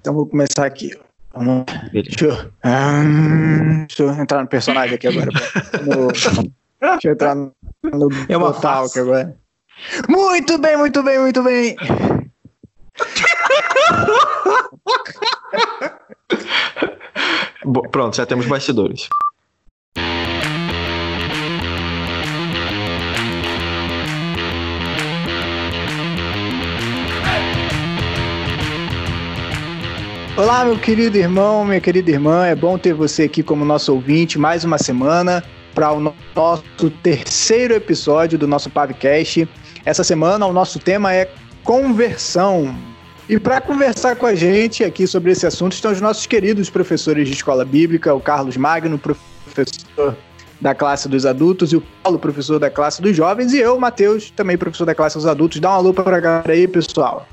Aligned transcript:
Então 0.00 0.14
vou 0.14 0.26
começar 0.26 0.64
aqui. 0.64 0.98
Vamos. 1.34 1.64
Deixa 1.92 2.24
eu, 2.24 2.34
hum, 2.64 3.86
deixa 3.86 4.02
eu 4.02 4.10
entrar 4.10 4.42
no 4.42 4.48
personagem 4.48 4.94
aqui 4.94 5.06
agora. 5.06 5.30
No, 5.84 6.08
deixa 6.08 7.08
eu 7.08 7.12
entrar 7.12 7.34
no, 7.34 7.52
no 7.84 8.08
é 8.28 8.36
uma 8.36 8.52
total 8.52 8.86
aqui 8.86 8.98
agora. 8.98 9.36
Muito 10.08 10.58
bem, 10.58 10.76
muito 10.76 11.02
bem, 11.02 11.18
muito 11.18 11.42
bem. 11.42 11.76
Pronto, 17.92 18.16
já 18.16 18.26
temos 18.26 18.46
bastidores. 18.46 19.08
Olá, 30.40 30.64
meu 30.64 30.78
querido 30.78 31.18
irmão, 31.18 31.66
minha 31.66 31.82
querida 31.82 32.10
irmã, 32.10 32.46
é 32.46 32.54
bom 32.54 32.78
ter 32.78 32.94
você 32.94 33.24
aqui 33.24 33.42
como 33.42 33.62
nosso 33.62 33.92
ouvinte 33.92 34.38
mais 34.38 34.64
uma 34.64 34.78
semana 34.78 35.44
para 35.74 35.92
o 35.92 36.00
nosso 36.34 36.90
terceiro 37.02 37.74
episódio 37.74 38.38
do 38.38 38.48
nosso 38.48 38.70
podcast. 38.70 39.46
Essa 39.84 40.02
semana 40.02 40.46
o 40.46 40.52
nosso 40.54 40.78
tema 40.78 41.12
é 41.12 41.30
conversão. 41.62 42.74
E 43.28 43.38
para 43.38 43.60
conversar 43.60 44.16
com 44.16 44.24
a 44.24 44.34
gente 44.34 44.82
aqui 44.82 45.06
sobre 45.06 45.30
esse 45.30 45.46
assunto 45.46 45.74
estão 45.74 45.92
os 45.92 46.00
nossos 46.00 46.26
queridos 46.26 46.70
professores 46.70 47.28
de 47.28 47.34
escola 47.34 47.62
bíblica, 47.62 48.14
o 48.14 48.20
Carlos 48.20 48.56
Magno, 48.56 48.98
professor 48.98 50.16
da 50.58 50.74
classe 50.74 51.06
dos 51.06 51.26
adultos, 51.26 51.70
e 51.70 51.76
o 51.76 51.82
Paulo, 52.02 52.18
professor 52.18 52.58
da 52.58 52.70
classe 52.70 53.02
dos 53.02 53.14
jovens, 53.14 53.52
e 53.52 53.58
eu, 53.58 53.78
Matheus, 53.78 54.30
também 54.30 54.56
professor 54.56 54.86
da 54.86 54.94
classe 54.94 55.18
dos 55.18 55.26
adultos. 55.26 55.60
Dá 55.60 55.68
uma 55.68 55.80
lupa 55.80 56.02
para 56.02 56.16
a 56.16 56.20
galera 56.20 56.50
aí, 56.54 56.66
pessoal. 56.66 57.28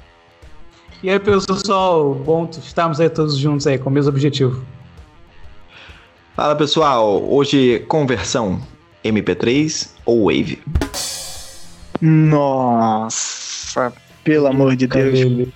E 1.04 1.12
aí, 1.12 1.20
pessoal, 1.20 2.16
bom 2.16 2.50
estarmos 2.52 3.00
aí 3.00 3.08
todos 3.08 3.38
juntos 3.38 3.68
aí 3.68 3.78
com 3.78 3.88
o 3.88 3.94
mesmo 3.94 4.10
objetivo. 4.10 4.66
Fala 6.36 6.56
pessoal, 6.56 7.23
hoje 7.23 7.86
conversão 7.88 8.59
MP3 9.06 9.92
ou 10.06 10.26
Wave? 10.26 10.59
Nossa, 12.02 13.94
pelo 14.23 14.48
amor 14.48 14.76
de 14.76 14.88
Deus. 14.88 15.50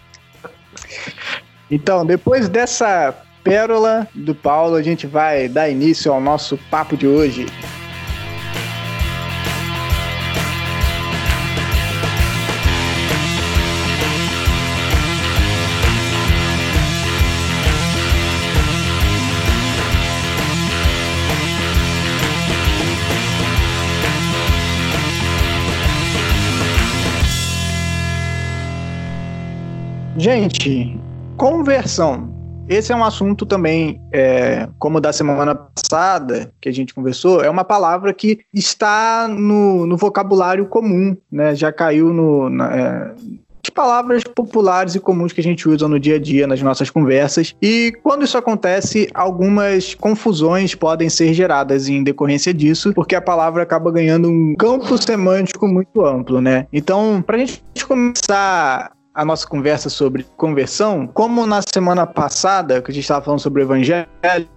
Então, 1.71 2.05
depois 2.05 2.47
dessa 2.47 3.15
pérola 3.43 4.07
do 4.13 4.35
Paulo, 4.35 4.75
a 4.75 4.83
gente 4.83 5.07
vai 5.07 5.47
dar 5.47 5.69
início 5.69 6.13
ao 6.13 6.21
nosso 6.21 6.55
papo 6.69 6.95
de 6.95 7.07
hoje. 7.07 7.47
Gente, 30.21 30.95
conversão. 31.35 32.29
Esse 32.69 32.93
é 32.93 32.95
um 32.95 33.03
assunto 33.03 33.43
também, 33.43 33.99
é, 34.13 34.69
como 34.77 35.01
da 35.01 35.11
semana 35.11 35.55
passada 35.55 36.53
que 36.61 36.69
a 36.69 36.71
gente 36.71 36.93
conversou, 36.93 37.43
é 37.43 37.49
uma 37.49 37.63
palavra 37.63 38.13
que 38.13 38.41
está 38.53 39.27
no, 39.27 39.87
no 39.87 39.97
vocabulário 39.97 40.67
comum, 40.67 41.17
né? 41.31 41.55
Já 41.55 41.71
caiu 41.71 42.13
no, 42.13 42.51
na, 42.51 42.77
é, 42.77 43.11
de 43.63 43.71
palavras 43.71 44.23
populares 44.23 44.93
e 44.93 44.99
comuns 44.99 45.33
que 45.33 45.41
a 45.41 45.43
gente 45.43 45.67
usa 45.67 45.87
no 45.87 45.99
dia 45.99 46.17
a 46.17 46.19
dia, 46.19 46.45
nas 46.45 46.61
nossas 46.61 46.91
conversas. 46.91 47.55
E 47.59 47.91
quando 48.03 48.23
isso 48.23 48.37
acontece, 48.37 49.09
algumas 49.15 49.95
confusões 49.95 50.75
podem 50.75 51.09
ser 51.09 51.33
geradas 51.33 51.89
em 51.89 52.03
decorrência 52.03 52.53
disso, 52.53 52.93
porque 52.93 53.15
a 53.15 53.21
palavra 53.21 53.63
acaba 53.63 53.91
ganhando 53.91 54.29
um 54.29 54.53
campo 54.55 55.01
semântico 55.01 55.67
muito 55.67 56.05
amplo, 56.05 56.39
né? 56.39 56.67
Então, 56.71 57.23
para 57.25 57.37
a 57.37 57.39
gente 57.39 57.63
começar 57.87 58.91
a 59.13 59.25
nossa 59.25 59.45
conversa 59.45 59.89
sobre 59.89 60.25
conversão, 60.37 61.05
como 61.05 61.45
na 61.45 61.61
semana 61.61 62.07
passada, 62.07 62.81
que 62.81 62.91
a 62.91 62.93
gente 62.93 63.03
estava 63.03 63.23
falando 63.23 63.39
sobre 63.39 63.61
o 63.61 63.65
evangelho, 63.65 64.07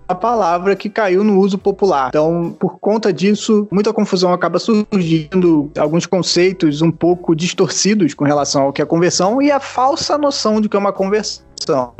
a 0.07 0.15
palavra 0.15 0.77
que 0.77 0.89
caiu 0.89 1.25
no 1.25 1.39
uso 1.41 1.59
popular. 1.59 2.09
Então, 2.09 2.55
por 2.59 2.79
conta 2.79 3.13
disso, 3.13 3.67
muita 3.71 3.93
confusão 3.93 4.33
acaba 4.33 4.59
surgindo, 4.59 5.71
alguns 5.79 6.07
conceitos 6.07 6.83
um 6.83 6.91
pouco 6.91 7.35
distorcidos 7.35 8.15
com 8.15 8.25
relação 8.25 8.63
ao 8.63 8.73
que 8.73 8.81
é 8.81 8.85
conversão 8.85 9.43
e 9.43 9.51
a 9.51 9.59
falsa 9.59 10.17
noção 10.17 10.61
de 10.61 10.69
que 10.69 10.77
é 10.77 10.81
uma 10.81 10.93
conversão. 10.93 11.45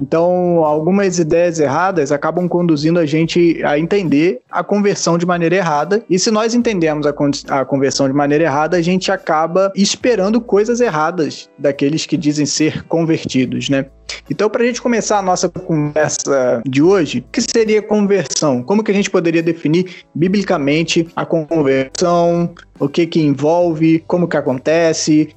Então, 0.01 0.65
algumas 0.65 1.19
ideias 1.19 1.59
erradas 1.59 2.13
acabam 2.13 2.49
conduzindo 2.49 2.99
a 2.99 3.07
gente 3.07 3.63
a 3.65 3.79
entender 3.79 4.41
a 4.51 4.63
conversão 4.63 5.17
de 5.17 5.27
maneira 5.27 5.57
errada. 5.57 6.05
E 6.09 6.19
se 6.19 6.31
nós 6.31 6.55
entendemos 6.55 7.07
a, 7.07 7.13
con 7.13 7.31
a 7.49 7.65
conversão 7.65 8.09
de 8.09 8.15
maneira 8.15 8.45
errada, 8.45 8.77
a 8.77 8.83
gente 8.83 9.11
acaba 9.11 9.73
esperando 9.75 10.41
coisas 10.41 10.81
erradas 10.81 11.49
daqueles 11.59 12.07
que 12.07 12.17
dizem 12.17 12.47
ser 12.47 12.83
convertidos, 12.85 13.69
né? 13.69 13.87
Então, 14.31 14.49
para 14.49 14.63
a 14.63 14.67
gente 14.67 14.81
começar 14.81 15.19
a 15.19 15.23
nossa 15.23 15.49
conversa 15.49 16.63
de 16.67 16.83
hoje, 16.83 17.19
o 17.19 17.33
que 17.33 17.41
seria 17.41 17.83
conversão? 17.83 18.63
Como 18.63 18.83
que 18.83 18.91
a 18.91 18.95
gente 18.95 19.11
poderia 19.11 19.43
definir 19.43 20.05
biblicamente 20.15 21.09
a 21.17 21.27
conversão? 21.27 22.55
O 22.79 22.89
que 22.89 23.07
que 23.07 23.21
envolve? 23.21 24.05
Como 24.07 24.29
que 24.29 24.37
acontece? 24.37 25.35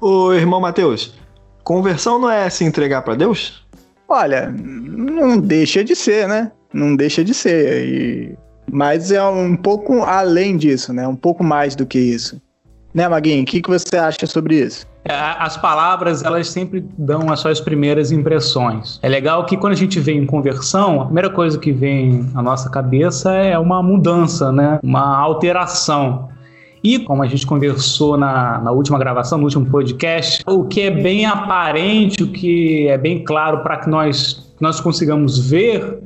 O 0.00 0.32
irmão 0.32 0.60
Mateus, 0.60 1.14
conversão 1.62 2.18
não 2.18 2.30
é 2.30 2.48
se 2.48 2.64
entregar 2.64 3.02
para 3.02 3.14
Deus? 3.14 3.66
Olha, 4.10 4.52
não 4.52 5.38
deixa 5.38 5.84
de 5.84 5.94
ser, 5.94 6.26
né? 6.26 6.50
Não 6.74 6.96
deixa 6.96 7.24
de 7.24 7.32
ser. 7.32 7.88
E... 7.88 8.38
Mas 8.70 9.12
é 9.12 9.22
um 9.22 9.54
pouco 9.54 10.02
além 10.02 10.56
disso, 10.56 10.92
né? 10.92 11.06
Um 11.06 11.14
pouco 11.14 11.44
mais 11.44 11.76
do 11.76 11.86
que 11.86 11.98
isso. 11.98 12.42
Né, 12.92 13.06
Maguinho? 13.08 13.42
O 13.42 13.46
que, 13.46 13.62
que 13.62 13.70
você 13.70 13.96
acha 13.96 14.26
sobre 14.26 14.56
isso? 14.56 14.84
É, 15.04 15.14
as 15.14 15.56
palavras, 15.56 16.24
elas 16.24 16.48
sempre 16.48 16.84
dão 16.98 17.30
as 17.30 17.40
suas 17.40 17.60
primeiras 17.60 18.10
impressões. 18.10 18.98
É 19.02 19.08
legal 19.08 19.46
que 19.46 19.56
quando 19.56 19.72
a 19.72 19.76
gente 19.76 19.98
vê 20.00 20.12
em 20.12 20.26
conversão, 20.26 21.00
a 21.00 21.04
primeira 21.04 21.30
coisa 21.30 21.56
que 21.56 21.72
vem 21.72 22.28
à 22.34 22.42
nossa 22.42 22.68
cabeça 22.68 23.32
é 23.32 23.56
uma 23.56 23.80
mudança, 23.82 24.50
né? 24.50 24.80
Uma 24.82 25.16
alteração. 25.16 26.28
E, 26.82 26.98
como 26.98 27.22
a 27.22 27.26
gente 27.26 27.46
conversou 27.46 28.16
na, 28.16 28.58
na 28.58 28.72
última 28.72 28.98
gravação, 28.98 29.38
no 29.38 29.44
último 29.44 29.66
podcast, 29.66 30.42
o 30.46 30.64
que 30.64 30.82
é 30.82 30.90
bem 30.90 31.26
aparente, 31.26 32.22
o 32.22 32.28
que 32.28 32.88
é 32.88 32.96
bem 32.96 33.22
claro 33.22 33.62
para 33.62 33.78
que 33.78 33.90
nós, 33.90 34.50
nós 34.58 34.80
consigamos 34.80 35.38
ver, 35.38 35.98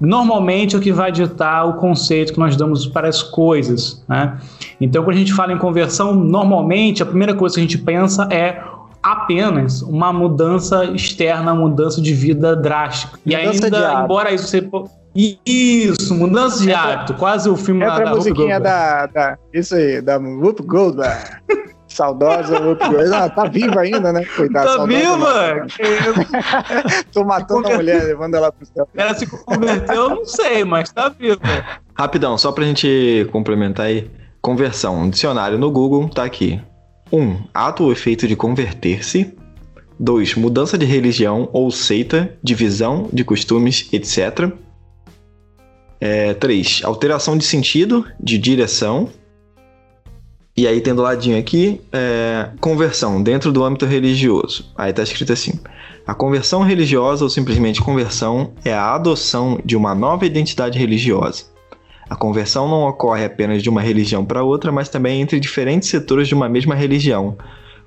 normalmente 0.00 0.74
é 0.74 0.78
o 0.78 0.80
que 0.80 0.92
vai 0.92 1.12
ditar 1.12 1.66
o 1.68 1.74
conceito 1.74 2.32
que 2.32 2.38
nós 2.38 2.56
damos 2.56 2.86
para 2.86 3.08
as 3.08 3.22
coisas. 3.22 4.02
Né? 4.08 4.38
Então, 4.80 5.04
quando 5.04 5.16
a 5.16 5.18
gente 5.18 5.32
fala 5.34 5.52
em 5.52 5.58
conversão, 5.58 6.14
normalmente 6.14 7.02
a 7.02 7.06
primeira 7.06 7.34
coisa 7.34 7.56
que 7.56 7.60
a 7.60 7.64
gente 7.64 7.78
pensa 7.78 8.26
é 8.30 8.62
apenas 9.02 9.82
uma 9.82 10.10
mudança 10.10 10.86
externa, 10.86 11.52
uma 11.52 11.68
mudança 11.68 12.00
de 12.00 12.14
vida 12.14 12.56
drástica. 12.56 13.18
Mudança 13.26 13.68
e 13.68 13.74
ainda, 13.74 14.02
embora 14.02 14.32
isso 14.32 14.46
seja 14.46 14.70
isso, 15.14 16.14
mudança 16.14 16.62
de 16.62 16.72
hábito, 16.72 17.14
quase 17.14 17.48
o 17.48 17.56
filme 17.56 17.84
Entra 17.84 18.04
da, 18.04 18.10
a 18.10 18.14
musiquinha 18.14 18.58
da, 18.58 19.06
da, 19.06 19.38
Isso 19.52 19.74
aí, 19.76 20.00
da 20.00 20.18
Whoop 20.18 20.62
Goldberg. 20.64 21.16
Saudosa 21.86 22.60
Whoop 22.60 22.80
Goldberg. 22.84 23.14
Ah, 23.14 23.30
tá 23.30 23.46
viva 23.46 23.80
ainda, 23.82 24.12
né? 24.12 24.24
Coitada. 24.24 24.76
Tá 24.76 24.84
viva? 24.84 25.66
Tô 27.12 27.24
matando 27.24 27.68
a 27.68 27.76
mulher, 27.76 28.02
levando 28.02 28.34
ela 28.34 28.50
pro 28.50 28.66
céu. 28.66 28.88
Ela 28.96 29.14
se 29.14 29.26
converteu, 29.26 29.94
eu 29.94 30.10
não 30.10 30.24
sei, 30.24 30.64
mas 30.64 30.90
tá 30.90 31.08
viva. 31.08 31.40
Rapidão, 31.96 32.36
só 32.36 32.50
pra 32.50 32.64
gente 32.64 33.28
complementar 33.30 33.86
aí. 33.86 34.10
Conversão. 34.42 35.08
Dicionário 35.08 35.56
no 35.56 35.70
Google 35.70 36.08
tá 36.08 36.24
aqui. 36.24 36.60
1. 37.12 37.18
Um, 37.18 37.44
ato 37.54 37.84
ou 37.84 37.92
efeito 37.92 38.26
de 38.26 38.34
converter-se. 38.34 39.32
2. 40.00 40.34
Mudança 40.34 40.76
de 40.76 40.84
religião 40.84 41.48
ou 41.52 41.70
seita, 41.70 42.36
divisão 42.42 43.08
de 43.12 43.22
costumes, 43.24 43.88
etc. 43.92 44.52
É, 46.06 46.34
três, 46.34 46.82
alteração 46.84 47.34
de 47.34 47.46
sentido, 47.46 48.06
de 48.20 48.36
direção. 48.36 49.08
E 50.54 50.68
aí 50.68 50.82
tem 50.82 50.94
do 50.94 51.00
ladinho 51.00 51.38
aqui, 51.38 51.80
é, 51.90 52.50
conversão 52.60 53.22
dentro 53.22 53.50
do 53.50 53.64
âmbito 53.64 53.86
religioso. 53.86 54.70
Aí 54.76 54.92
tá 54.92 55.02
escrito 55.02 55.32
assim: 55.32 55.58
a 56.06 56.14
conversão 56.14 56.62
religiosa 56.62 57.24
ou 57.24 57.30
simplesmente 57.30 57.80
conversão 57.80 58.52
é 58.66 58.74
a 58.74 58.94
adoção 58.94 59.58
de 59.64 59.74
uma 59.78 59.94
nova 59.94 60.26
identidade 60.26 60.78
religiosa. 60.78 61.46
A 62.10 62.14
conversão 62.14 62.68
não 62.68 62.86
ocorre 62.86 63.24
apenas 63.24 63.62
de 63.62 63.70
uma 63.70 63.80
religião 63.80 64.26
para 64.26 64.44
outra, 64.44 64.70
mas 64.70 64.90
também 64.90 65.22
entre 65.22 65.40
diferentes 65.40 65.88
setores 65.88 66.28
de 66.28 66.34
uma 66.34 66.50
mesma 66.50 66.74
religião, 66.74 67.38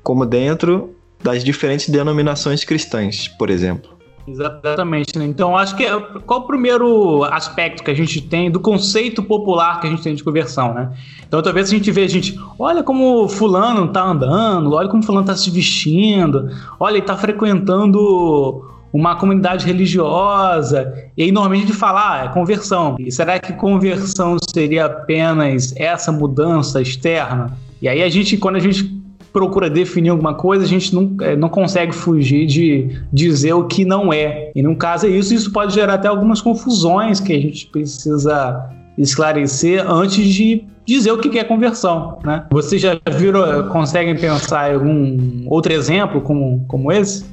como 0.02 0.25
dentro 0.25 0.96
das 1.24 1.44
diferentes 1.44 1.88
denominações 1.88 2.63
cristãs, 2.63 3.28
por 3.28 3.52
exemplo. 3.52 3.97
Exatamente, 4.27 5.18
né? 5.18 5.25
Então, 5.25 5.57
acho 5.57 5.75
que 5.75 5.85
é, 5.85 5.97
qual 6.25 6.41
o 6.41 6.47
primeiro 6.47 7.24
aspecto 7.24 7.81
que 7.81 7.89
a 7.89 7.94
gente 7.94 8.19
tem 8.21 8.51
do 8.51 8.59
conceito 8.59 9.24
popular 9.24 9.79
que 9.79 9.88
a 9.88 9.89
gente 9.89 10.03
tem 10.03 10.13
de 10.13 10.24
conversão, 10.24 10.74
né? 10.74 10.91
Então, 11.25 11.41
talvez 11.41 11.69
a 11.69 11.71
gente 11.71 11.89
vê 11.91 12.03
a 12.03 12.07
gente, 12.09 12.38
olha 12.59 12.83
como 12.83 13.29
fulano 13.29 13.88
tá 13.88 14.03
andando, 14.03 14.74
olha 14.74 14.89
como 14.89 15.01
fulano 15.01 15.25
tá 15.25 15.35
se 15.35 15.50
vestindo, 15.50 16.50
olha, 16.77 16.97
ele 16.97 17.06
tá 17.06 17.15
frequentando 17.15 18.65
uma 18.91 19.15
comunidade 19.15 19.65
religiosa, 19.65 20.94
e 21.15 21.24
aí 21.24 21.31
normalmente 21.31 21.63
a 21.63 21.68
gente 21.68 21.77
fala, 21.77 22.13
ah, 22.13 22.25
é 22.25 22.27
conversão. 22.29 22.95
E 23.00 23.12
será 23.12 23.39
que 23.39 23.53
conversão 23.53 24.38
seria 24.53 24.85
apenas 24.85 25.74
essa 25.77 26.12
mudança 26.12 26.81
externa? 26.81 27.57
E 27.81 27.88
aí 27.88 28.03
a 28.03 28.09
gente, 28.09 28.38
quando 28.38 28.56
a 28.57 28.59
gente 28.59 28.97
procura 29.38 29.69
definir 29.69 30.10
alguma 30.10 30.34
coisa, 30.34 30.66
a 30.66 30.68
gente 30.68 30.95
não, 30.95 31.16
é, 31.22 31.36
não 31.36 31.48
consegue 31.48 31.94
fugir 31.94 32.48
de 32.48 33.00
dizer 33.13 33.54
o 33.54 33.66
que 33.66 33.86
não 33.86 34.12
é. 34.12 34.51
E 34.56 34.63
no 34.63 34.75
caso 34.75 35.06
é 35.06 35.10
isso, 35.10 35.31
isso 35.31 35.51
pode 35.51 35.75
gerar 35.75 35.94
até 35.94 36.07
algumas 36.07 36.42
confusões 36.42 37.19
que 37.19 37.31
a 37.34 37.39
gente 37.39 37.68
precisa 37.68 38.68
esclarecer 38.98 39.88
antes 39.88 40.25
de 40.25 40.66
dizer 40.88 41.12
o 41.12 41.19
que 41.19 41.38
é 41.38 41.44
conversão, 41.44 42.18
né? 42.25 42.45
Vocês 42.50 42.81
já 42.81 43.00
viram, 43.16 43.69
conseguem 43.69 44.16
pensar 44.16 44.72
em 44.72 44.74
algum 44.74 45.45
outro 45.45 45.72
exemplo 45.72 46.19
como, 46.22 46.66
como 46.68 46.92
esse? 46.92 47.24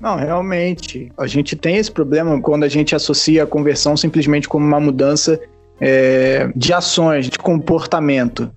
Não, 0.00 0.16
realmente. 0.16 1.12
A 1.18 1.26
gente 1.26 1.54
tem 1.56 1.76
esse 1.76 1.92
problema 1.92 2.40
quando 2.40 2.64
a 2.64 2.68
gente 2.68 2.94
associa 2.94 3.42
a 3.42 3.46
conversão 3.46 3.98
simplesmente 3.98 4.48
como 4.48 4.64
uma 4.64 4.80
mudança 4.80 5.38
é, 5.78 6.50
de 6.56 6.72
ações, 6.72 7.28
de 7.28 7.38
comportamento 7.38 8.50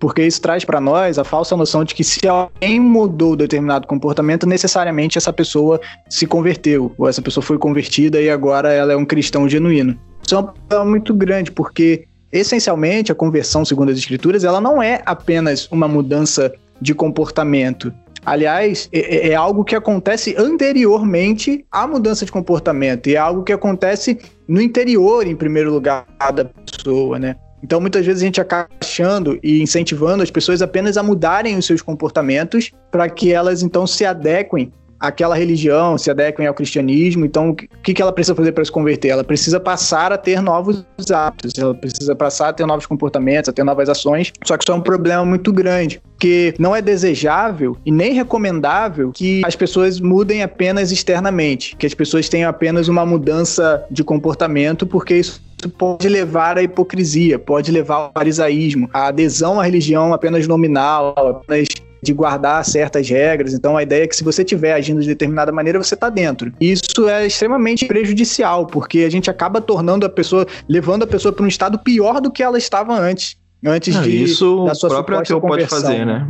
porque 0.00 0.26
isso 0.26 0.40
traz 0.40 0.64
para 0.64 0.80
nós 0.80 1.18
a 1.18 1.24
falsa 1.24 1.54
noção 1.54 1.84
de 1.84 1.94
que 1.94 2.02
se 2.02 2.26
alguém 2.26 2.80
mudou 2.80 3.36
determinado 3.36 3.86
comportamento, 3.86 4.46
necessariamente 4.46 5.18
essa 5.18 5.32
pessoa 5.32 5.78
se 6.08 6.26
converteu, 6.26 6.92
ou 6.96 7.06
essa 7.06 7.20
pessoa 7.20 7.44
foi 7.44 7.58
convertida 7.58 8.20
e 8.20 8.30
agora 8.30 8.72
ela 8.72 8.94
é 8.94 8.96
um 8.96 9.04
cristão 9.04 9.46
genuíno. 9.46 9.96
Isso 10.26 10.34
é 10.34 10.38
um 10.38 10.44
problema 10.44 10.84
muito 10.86 11.12
grande, 11.14 11.52
porque 11.52 12.06
essencialmente 12.32 13.12
a 13.12 13.14
conversão, 13.14 13.62
segundo 13.64 13.90
as 13.90 13.98
escrituras, 13.98 14.42
ela 14.42 14.60
não 14.60 14.82
é 14.82 15.02
apenas 15.04 15.68
uma 15.70 15.86
mudança 15.86 16.50
de 16.80 16.94
comportamento. 16.94 17.92
Aliás, 18.24 18.88
é, 18.92 19.28
é, 19.28 19.28
é 19.30 19.34
algo 19.34 19.64
que 19.64 19.74
acontece 19.76 20.34
anteriormente 20.38 21.64
à 21.70 21.86
mudança 21.86 22.24
de 22.24 22.32
comportamento, 22.32 23.08
e 23.08 23.16
é 23.16 23.18
algo 23.18 23.42
que 23.42 23.52
acontece 23.52 24.18
no 24.48 24.62
interior, 24.62 25.26
em 25.26 25.36
primeiro 25.36 25.70
lugar, 25.70 26.06
da 26.34 26.44
pessoa, 26.44 27.18
né? 27.18 27.36
Então, 27.62 27.80
muitas 27.80 28.04
vezes 28.04 28.22
a 28.22 28.24
gente 28.24 28.40
acaba 28.40 28.68
achando 28.80 29.38
e 29.42 29.62
incentivando 29.62 30.22
as 30.22 30.30
pessoas 30.30 30.62
apenas 30.62 30.96
a 30.96 31.02
mudarem 31.02 31.56
os 31.56 31.66
seus 31.66 31.82
comportamentos 31.82 32.72
para 32.90 33.08
que 33.08 33.32
elas 33.32 33.62
então 33.62 33.86
se 33.86 34.04
adequem 34.04 34.72
àquela 35.00 35.34
religião, 35.34 35.96
se 35.96 36.10
adequem 36.10 36.46
ao 36.46 36.54
cristianismo. 36.54 37.24
Então, 37.24 37.50
o 37.50 37.54
que, 37.54 37.94
que 37.94 38.02
ela 38.02 38.12
precisa 38.12 38.34
fazer 38.34 38.52
para 38.52 38.64
se 38.64 38.70
converter? 38.70 39.08
Ela 39.08 39.24
precisa 39.24 39.58
passar 39.58 40.12
a 40.12 40.18
ter 40.18 40.42
novos 40.42 40.84
hábitos, 41.12 41.52
ela 41.58 41.74
precisa 41.74 42.14
passar 42.14 42.50
a 42.50 42.52
ter 42.52 42.66
novos 42.66 42.86
comportamentos, 42.86 43.48
a 43.48 43.52
ter 43.52 43.64
novas 43.64 43.88
ações. 43.88 44.32
Só 44.44 44.56
que 44.56 44.64
isso 44.64 44.72
é 44.72 44.74
um 44.74 44.80
problema 44.80 45.24
muito 45.24 45.52
grande, 45.52 46.00
porque 46.12 46.54
não 46.58 46.76
é 46.76 46.82
desejável 46.82 47.76
e 47.84 47.90
nem 47.90 48.12
recomendável 48.12 49.10
que 49.12 49.42
as 49.44 49.56
pessoas 49.56 49.98
mudem 50.00 50.42
apenas 50.42 50.92
externamente, 50.92 51.74
que 51.76 51.86
as 51.86 51.94
pessoas 51.94 52.28
tenham 52.28 52.50
apenas 52.50 52.88
uma 52.88 53.06
mudança 53.06 53.84
de 53.90 54.04
comportamento, 54.04 54.86
porque 54.86 55.16
isso 55.16 55.40
isso 55.60 55.68
pode 55.68 56.08
levar 56.08 56.56
à 56.56 56.62
hipocrisia, 56.62 57.38
pode 57.38 57.70
levar 57.70 57.96
ao 57.96 58.12
farisaísmo, 58.12 58.88
à 58.94 59.08
adesão 59.08 59.60
à 59.60 59.64
religião 59.64 60.14
apenas 60.14 60.46
nominal, 60.46 61.14
apenas 61.18 61.68
de 62.02 62.12
guardar 62.12 62.64
certas 62.64 63.08
regras. 63.08 63.54
Então 63.54 63.76
a 63.76 63.82
ideia 63.82 64.04
é 64.04 64.06
que 64.06 64.16
se 64.16 64.24
você 64.24 64.42
estiver 64.42 64.72
agindo 64.72 65.00
de 65.00 65.06
determinada 65.06 65.52
maneira, 65.52 65.82
você 65.82 65.94
está 65.94 66.08
dentro. 66.08 66.52
Isso 66.60 67.08
é 67.08 67.26
extremamente 67.26 67.86
prejudicial, 67.86 68.66
porque 68.66 69.00
a 69.00 69.10
gente 69.10 69.30
acaba 69.30 69.60
tornando 69.60 70.06
a 70.06 70.08
pessoa, 70.08 70.46
levando 70.68 71.02
a 71.02 71.06
pessoa 71.06 71.32
para 71.32 71.44
um 71.44 71.48
estado 71.48 71.78
pior 71.78 72.20
do 72.20 72.30
que 72.30 72.42
ela 72.42 72.58
estava 72.58 72.98
antes. 72.98 73.36
Antes 73.64 73.94
Não, 73.94 74.02
de 74.02 74.22
isso 74.22 74.64
da 74.64 74.74
sua 74.74 74.88
o 74.88 74.92
próprio 74.92 75.18
ateu 75.18 75.40
pode 75.40 75.66
fazer, 75.66 76.06
né? 76.06 76.26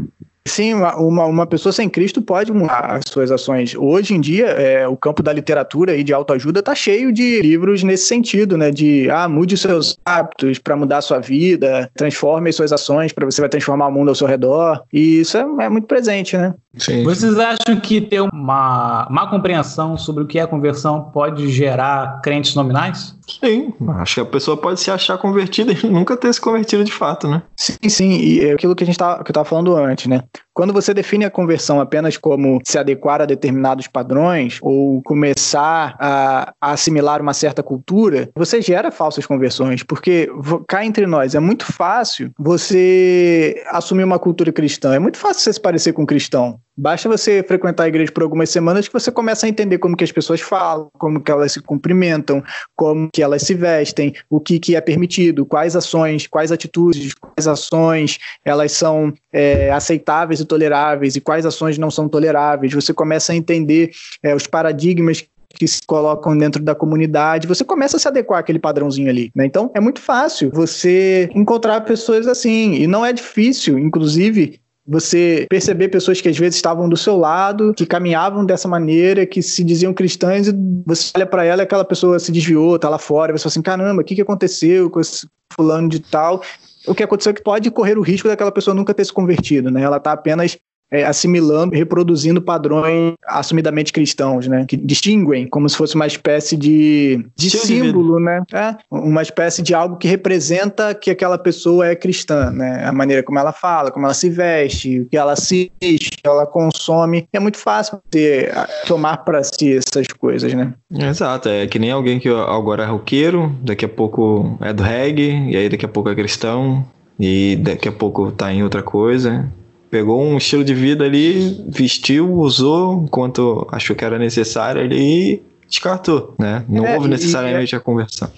Sim, 0.47 0.75
uma, 0.75 1.27
uma 1.27 1.47
pessoa 1.47 1.73
sem 1.73 1.89
Cristo 1.89 2.23
pode 2.23 2.51
mudar 2.51 2.97
as 2.97 3.03
suas 3.09 3.31
ações. 3.31 3.75
Hoje 3.75 4.15
em 4.15 4.21
dia, 4.21 4.47
é, 4.47 4.89
o 4.89 4.97
campo 4.97 5.23
da 5.23 5.33
literatura 5.33 5.95
e 5.95 6.03
de 6.03 6.15
autoajuda 6.15 6.61
está 6.61 6.75
cheio 6.75 7.13
de 7.13 7.43
livros 7.43 7.83
nesse 7.83 8.07
sentido, 8.07 8.57
né? 8.57 8.71
De 8.71 9.11
ah, 9.11 9.29
mude 9.29 9.57
seus 9.57 9.99
hábitos 10.05 10.59
para 10.59 10.77
mudar 10.77 10.99
a 10.99 11.03
sua 11.03 11.19
vida, 11.19 11.91
transforme 11.95 12.49
as 12.49 12.57
suas 12.57 12.73
ações 12.73 13.13
para 13.13 13.27
você 13.27 13.41
vai 13.41 13.51
transformar 13.51 13.89
o 13.89 13.93
mundo 13.93 14.09
ao 14.09 14.15
seu 14.15 14.27
redor. 14.27 14.83
E 14.93 15.21
isso 15.21 15.37
é, 15.37 15.43
é 15.61 15.69
muito 15.69 15.87
presente, 15.87 16.37
né? 16.37 16.55
Sim. 16.77 17.03
Vocês 17.03 17.37
acham 17.39 17.81
que 17.83 18.01
ter 18.01 18.21
uma 18.21 19.07
má 19.11 19.27
compreensão 19.29 19.97
sobre 19.97 20.23
o 20.23 20.27
que 20.27 20.39
é 20.39 20.47
conversão 20.47 21.03
pode 21.03 21.49
gerar 21.49 22.21
crentes 22.23 22.55
nominais? 22.55 23.17
Sim, 23.29 23.73
acho 23.97 24.15
que 24.15 24.21
a 24.21 24.25
pessoa 24.25 24.57
pode 24.57 24.81
se 24.81 24.91
achar 24.91 25.19
convertida 25.19 25.73
e 25.73 25.87
nunca 25.91 26.17
ter 26.17 26.33
se 26.33 26.41
convertido 26.41 26.85
de 26.85 26.93
fato, 26.93 27.29
né? 27.29 27.43
Sim, 27.57 27.89
sim, 27.89 28.11
e 28.11 28.41
é 28.45 28.53
aquilo 28.53 28.77
que 28.77 28.85
a 28.85 28.87
gente 28.87 28.99
tá, 28.99 29.17
que 29.17 29.31
eu 29.31 29.33
estava 29.33 29.45
falando 29.45 29.77
antes, 29.77 30.07
né? 30.07 30.23
Quando 30.53 30.73
você 30.73 30.93
define 30.93 31.25
a 31.25 31.31
conversão 31.31 31.81
apenas 31.81 32.17
como 32.17 32.61
se 32.65 32.79
adequar 32.79 33.21
a 33.21 33.27
determinados 33.27 33.87
padrões 33.87 34.59
ou 34.61 35.01
começar 35.03 35.97
a, 35.99 36.53
a 36.61 36.73
assimilar 36.73 37.23
uma 37.23 37.33
certa 37.33 37.63
cultura, 37.63 38.29
você 38.35 38.61
gera 38.61 38.91
falsas 38.91 39.27
conversões, 39.27 39.83
porque 39.83 40.29
cá 40.69 40.85
entre 40.85 41.07
nós 41.07 41.35
é 41.35 41.41
muito 41.41 41.65
fácil 41.65 42.31
você 42.39 43.63
assumir 43.69 44.05
uma 44.05 44.19
cultura 44.19 44.53
cristã, 44.53 44.95
é 44.95 44.99
muito 44.99 45.19
fácil 45.19 45.43
você 45.43 45.53
se 45.53 45.61
parecer 45.61 45.93
com 45.93 46.03
um 46.03 46.07
cristão. 46.07 46.59
Basta 46.81 47.11
você 47.11 47.45
frequentar 47.47 47.85
a 47.85 47.89
igreja 47.89 48.11
por 48.11 48.23
algumas 48.23 48.49
semanas 48.49 48.89
que 48.89 48.93
você 48.95 49.13
começa 49.13 49.45
a 49.45 49.49
entender 49.49 49.77
como 49.77 49.95
que 49.95 50.05
as 50.05 50.11
pessoas 50.11 50.41
falam, 50.41 50.89
como 50.95 51.21
que 51.21 51.31
elas 51.31 51.53
se 51.53 51.61
cumprimentam, 51.61 52.43
como 52.75 53.11
que 53.13 53.23
elas 53.23 53.43
se 53.43 53.53
vestem, 53.53 54.15
o 54.31 54.41
que, 54.41 54.59
que 54.59 54.75
é 54.75 54.81
permitido, 54.81 55.45
quais 55.45 55.77
ações, 55.77 56.27
quais 56.27 56.51
atitudes, 56.51 57.13
quais 57.13 57.47
ações 57.47 58.19
elas 58.43 58.73
são 58.73 59.13
é, 59.31 59.71
aceitáveis 59.71 60.41
e 60.41 60.47
toleráveis 60.51 61.15
e 61.15 61.21
quais 61.21 61.47
ações 61.47 61.79
não 61.79 61.91
são 61.91 62.09
toleráveis. 62.09 62.75
Você 62.75 62.93
começa 62.93 63.33
a 63.33 63.37
entender 63.37 63.93
é, 64.21 64.35
os 64.35 64.49
paradigmas 64.49 65.25
que 65.49 65.67
se 65.67 65.81
colocam 65.87 66.37
dentro 66.37 66.63
da 66.63 66.75
comunidade, 66.75 67.47
você 67.47 67.65
começa 67.65 67.97
a 67.97 68.01
se 68.01 68.07
adequar 68.07 68.41
àquele 68.41 68.59
padrãozinho 68.59 69.09
ali, 69.09 69.31
né? 69.35 69.47
Então 69.47 69.71
é 69.75 69.81
muito 69.81 70.01
fácil 70.01 70.51
você 70.53 71.29
encontrar 71.35 71.81
pessoas 71.83 72.27
assim, 72.27 72.75
e 72.75 72.87
não 72.87 73.05
é 73.05 73.13
difícil, 73.13 73.79
inclusive, 73.79 74.61
você 74.87 75.47
perceber 75.51 75.89
pessoas 75.89 76.21
que 76.21 76.29
às 76.29 76.39
vezes 76.39 76.57
estavam 76.57 76.89
do 76.89 76.97
seu 76.97 77.17
lado, 77.17 77.75
que 77.75 77.85
caminhavam 77.85 78.45
dessa 78.45 78.69
maneira, 78.69 79.27
que 79.27 79.43
se 79.43 79.63
diziam 79.65 79.93
cristãs, 79.93 80.49
e 80.49 80.55
você 80.87 81.11
olha 81.17 81.27
para 81.27 81.45
ela 81.45 81.63
aquela 81.65 81.85
pessoa 81.85 82.19
se 82.19 82.33
desviou, 82.33 82.79
tá 82.79 82.89
lá 82.89 82.99
fora, 82.99 83.31
e 83.31 83.39
você 83.39 83.43
fala 83.43 83.51
assim: 83.51 83.63
caramba, 83.63 84.03
o 84.03 84.05
que, 84.05 84.15
que 84.15 84.23
aconteceu 84.23 84.89
com 84.89 85.01
esse 85.01 85.27
fulano 85.53 85.89
de 85.89 86.01
tal? 86.01 86.43
O 86.87 86.95
que 86.95 87.03
aconteceu 87.03 87.31
é 87.31 87.35
que 87.35 87.43
pode 87.43 87.71
correr 87.71 87.99
o 87.99 88.03
risco 88.03 88.29
daquela 88.29 88.53
pessoa 88.53 88.75
nunca 88.75 88.95
ter 88.95 89.05
se 89.05 89.13
convertido, 89.13 89.71
né? 89.71 89.83
Ela 89.83 89.99
está 89.99 90.13
apenas 90.13 90.59
é, 90.91 91.05
assimilando, 91.05 91.75
reproduzindo 91.75 92.43
padrões 92.43 93.15
assumidamente 93.27 93.93
cristãos, 93.93 94.47
né? 94.47 94.65
Que 94.67 94.77
distinguem 94.77 95.47
como 95.47 95.69
se 95.69 95.77
fosse 95.77 95.95
uma 95.95 96.07
espécie 96.07 96.57
de, 96.57 97.25
de 97.37 97.51
símbolo, 97.51 98.19
de 98.19 98.25
né? 98.25 98.43
É, 98.53 98.77
uma 98.91 99.23
espécie 99.23 99.63
de 99.63 99.75
algo 99.75 99.97
que 99.97 100.09
representa 100.09 100.95
que 100.95 101.11
aquela 101.11 101.39
pessoa 101.39 101.87
é 101.87 101.95
cristã, 101.95 102.51
né? 102.51 102.85
A 102.85 102.93
maneira 102.93 103.23
como 103.23 103.39
ela 103.39 103.53
fala, 103.53 103.91
como 103.91 104.07
ela 104.07 104.15
se 104.15 104.29
veste, 104.29 105.01
o 105.01 105.07
que 105.07 105.17
ela 105.17 105.33
assiste, 105.33 106.19
ela 106.25 106.47
consome. 106.47 107.29
É 107.33 107.39
muito 107.39 107.59
fácil 107.59 108.01
ter, 108.11 108.53
tomar 108.87 109.19
para 109.19 109.43
si 109.45 109.77
essas 109.77 110.07
coisas, 110.09 110.53
né? 110.55 110.73
Exato, 110.93 111.49
é 111.49 111.67
que 111.67 111.79
nem 111.79 111.91
alguém 111.91 112.19
que 112.19 112.29
agora 112.29 112.83
é 112.83 112.87
roqueiro, 112.87 113.55
daqui 113.63 113.85
a 113.85 113.89
pouco 113.89 114.59
é 114.61 114.73
do 114.73 114.83
reggae, 114.83 115.51
e 115.51 115.57
aí 115.57 115.69
daqui 115.69 115.85
a 115.85 115.89
pouco 115.89 116.09
é 116.09 116.15
cristão, 116.15 116.85
e 117.19 117.57
daqui 117.57 117.89
a 117.89 117.93
pouco 117.93 118.33
tá 118.33 118.53
em 118.53 118.63
outra 118.63 118.83
coisa. 118.83 119.49
Pegou 119.91 120.23
um 120.23 120.37
estilo 120.37 120.63
de 120.63 120.73
vida 120.73 121.05
ali, 121.05 121.65
vestiu, 121.69 122.33
usou 122.33 123.03
enquanto 123.03 123.67
achou 123.73 123.97
que 123.97 124.05
era 124.05 124.19
necessário 124.19 124.81
ali 124.81 125.33
e 125.33 125.43
descartou, 125.69 126.35
né? 126.39 126.65
Não 126.69 126.87
é, 126.87 126.95
houve 126.95 127.09
necessariamente 127.09 127.75
e, 127.75 127.77
a 127.77 127.81
conversão. 127.81 128.31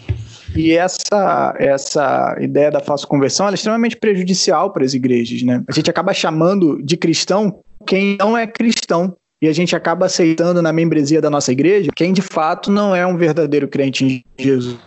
E 0.57 0.73
essa, 0.73 1.55
essa 1.59 2.37
ideia 2.41 2.71
da 2.71 2.81
falsa 2.81 3.07
conversão 3.07 3.49
é 3.49 3.55
extremamente 3.55 3.97
prejudicial 3.97 4.71
para 4.71 4.85
as 4.85 4.95
igrejas, 4.95 5.43
né? 5.43 5.63
A 5.69 5.73
gente 5.73 5.91
acaba 5.91 6.15
chamando 6.15 6.83
de 6.83 6.97
cristão 6.97 7.61
quem 7.87 8.17
não 8.19 8.37
é 8.37 8.47
cristão. 8.47 9.15
E 9.43 9.49
a 9.49 9.53
gente 9.53 9.75
acaba 9.75 10.07
aceitando 10.07 10.63
na 10.63 10.73
membresia 10.73 11.21
da 11.21 11.29
nossa 11.29 11.51
igreja 11.51 11.91
quem 11.97 12.13
de 12.13 12.23
fato 12.23 12.71
não 12.71 12.95
é 12.95 13.05
um 13.05 13.17
verdadeiro 13.17 13.67
crente 13.67 14.05
em 14.05 14.25
Jesus. 14.39 14.79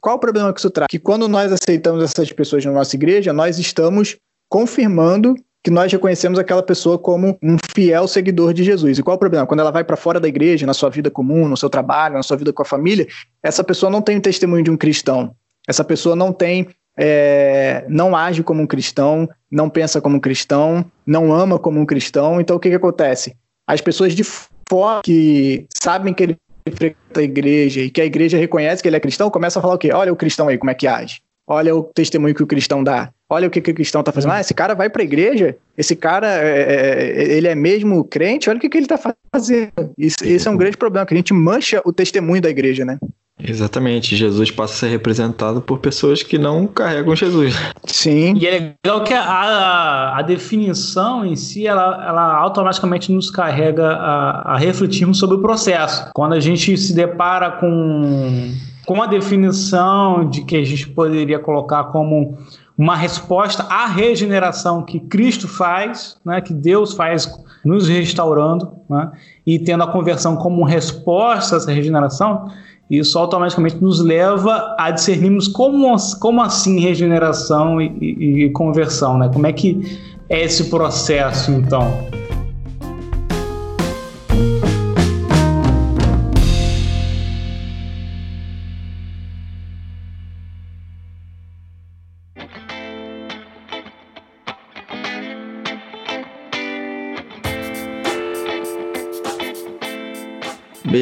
Qual 0.00 0.16
o 0.16 0.18
problema 0.18 0.52
que 0.52 0.58
isso 0.58 0.70
traz? 0.70 0.88
Que 0.90 0.98
quando 0.98 1.28
nós 1.28 1.52
aceitamos 1.52 2.02
essas 2.02 2.32
pessoas 2.32 2.64
na 2.64 2.72
nossa 2.72 2.96
igreja, 2.96 3.32
nós 3.32 3.60
estamos 3.60 4.16
confirmando 4.48 5.36
que 5.62 5.70
nós 5.70 5.92
reconhecemos 5.92 6.38
aquela 6.38 6.62
pessoa 6.62 6.98
como 6.98 7.38
um 7.42 7.56
fiel 7.72 8.08
seguidor 8.08 8.52
de 8.52 8.64
Jesus. 8.64 8.98
E 8.98 9.02
qual 9.02 9.16
o 9.16 9.18
problema? 9.18 9.46
Quando 9.46 9.60
ela 9.60 9.70
vai 9.70 9.84
para 9.84 9.96
fora 9.96 10.18
da 10.18 10.26
igreja, 10.26 10.66
na 10.66 10.74
sua 10.74 10.90
vida 10.90 11.10
comum, 11.10 11.46
no 11.46 11.56
seu 11.56 11.70
trabalho, 11.70 12.16
na 12.16 12.22
sua 12.22 12.36
vida 12.36 12.52
com 12.52 12.62
a 12.62 12.64
família, 12.64 13.06
essa 13.42 13.62
pessoa 13.62 13.90
não 13.90 14.02
tem 14.02 14.18
o 14.18 14.20
testemunho 14.20 14.64
de 14.64 14.70
um 14.70 14.76
cristão. 14.76 15.34
Essa 15.68 15.84
pessoa 15.84 16.16
não 16.16 16.32
tem, 16.32 16.68
é, 16.98 17.84
não 17.88 18.16
age 18.16 18.42
como 18.42 18.60
um 18.60 18.66
cristão, 18.66 19.28
não 19.50 19.70
pensa 19.70 20.00
como 20.00 20.16
um 20.16 20.20
cristão, 20.20 20.84
não 21.06 21.32
ama 21.32 21.58
como 21.58 21.78
um 21.78 21.86
cristão. 21.86 22.40
Então 22.40 22.56
o 22.56 22.60
que, 22.60 22.68
que 22.68 22.74
acontece? 22.74 23.36
As 23.64 23.80
pessoas 23.80 24.14
de 24.14 24.24
fora 24.68 25.02
que 25.04 25.66
sabem 25.72 26.12
que 26.12 26.24
ele 26.24 26.36
frequenta 26.74 27.20
a 27.20 27.22
igreja 27.22 27.80
e 27.82 27.90
que 27.90 28.00
a 28.00 28.04
igreja 28.04 28.36
reconhece 28.36 28.82
que 28.82 28.88
ele 28.88 28.96
é 28.96 29.00
cristão, 29.00 29.30
começam 29.30 29.60
a 29.60 29.62
falar 29.62 29.74
o 29.74 29.78
quê? 29.78 29.92
Olha 29.92 30.12
o 30.12 30.16
cristão 30.16 30.48
aí, 30.48 30.58
como 30.58 30.70
é 30.70 30.74
que 30.74 30.88
age. 30.88 31.20
Olha 31.46 31.74
o 31.74 31.82
testemunho 31.82 32.34
que 32.34 32.42
o 32.42 32.46
cristão 32.46 32.82
dá. 32.82 33.10
Olha 33.32 33.48
o 33.48 33.50
que, 33.50 33.60
que 33.60 33.70
o 33.70 33.74
cristão 33.74 34.00
está 34.00 34.12
fazendo. 34.12 34.32
Ah, 34.32 34.40
esse 34.40 34.54
cara 34.54 34.74
vai 34.74 34.90
para 34.90 35.02
a 35.02 35.04
igreja, 35.04 35.56
esse 35.76 35.96
cara, 35.96 36.28
é, 36.28 37.12
é, 37.16 37.36
ele 37.36 37.48
é 37.48 37.54
mesmo 37.54 38.04
crente, 38.04 38.48
olha 38.48 38.58
o 38.58 38.60
que, 38.60 38.68
que 38.68 38.76
ele 38.76 38.84
está 38.84 38.98
fazendo. 38.98 39.72
Isso, 39.96 40.18
esse 40.22 40.46
é 40.46 40.50
um 40.50 40.56
grande 40.56 40.76
problema, 40.76 41.06
que 41.06 41.14
a 41.14 41.16
gente 41.16 41.32
mancha 41.32 41.80
o 41.84 41.92
testemunho 41.92 42.42
da 42.42 42.50
igreja, 42.50 42.84
né? 42.84 42.98
Exatamente, 43.42 44.14
Jesus 44.14 44.50
passa 44.50 44.74
a 44.74 44.76
ser 44.76 44.88
representado 44.88 45.60
por 45.60 45.78
pessoas 45.78 46.22
que 46.22 46.38
não 46.38 46.66
carregam 46.66 47.16
Jesus. 47.16 47.54
Sim. 47.84 48.34
E 48.36 48.46
é 48.46 48.74
legal 48.84 49.02
que 49.02 49.12
a, 49.12 50.16
a 50.16 50.22
definição 50.22 51.24
em 51.24 51.34
si, 51.34 51.66
ela, 51.66 52.06
ela 52.06 52.36
automaticamente 52.36 53.10
nos 53.10 53.30
carrega 53.30 53.88
a, 53.88 54.52
a 54.52 54.58
refletirmos 54.58 55.18
sobre 55.18 55.36
o 55.36 55.40
processo. 55.40 56.08
Quando 56.14 56.34
a 56.34 56.40
gente 56.40 56.76
se 56.76 56.94
depara 56.94 57.50
com, 57.52 58.52
com 58.86 59.02
a 59.02 59.06
definição 59.06 60.28
de 60.28 60.42
que 60.42 60.56
a 60.56 60.64
gente 60.64 60.88
poderia 60.90 61.38
colocar 61.38 61.84
como 61.84 62.38
uma 62.82 62.96
resposta 62.96 63.62
à 63.70 63.86
regeneração 63.86 64.82
que 64.82 64.98
Cristo 64.98 65.46
faz, 65.46 66.16
né, 66.24 66.40
que 66.40 66.52
Deus 66.52 66.94
faz 66.94 67.32
nos 67.64 67.86
restaurando, 67.86 68.72
né, 68.90 69.12
e 69.46 69.56
tendo 69.56 69.84
a 69.84 69.86
conversão 69.86 70.34
como 70.34 70.64
resposta 70.64 71.54
a 71.54 71.58
essa 71.58 71.70
regeneração, 71.70 72.50
isso 72.90 73.16
automaticamente 73.16 73.76
nos 73.76 74.00
leva 74.00 74.74
a 74.76 74.90
discernirmos 74.90 75.46
como, 75.46 75.94
como 76.18 76.42
assim 76.42 76.80
regeneração 76.80 77.80
e, 77.80 77.86
e, 78.00 78.44
e 78.46 78.50
conversão, 78.50 79.16
né? 79.16 79.30
Como 79.32 79.46
é 79.46 79.52
que 79.52 79.98
é 80.28 80.42
esse 80.42 80.68
processo, 80.68 81.52
então? 81.52 81.88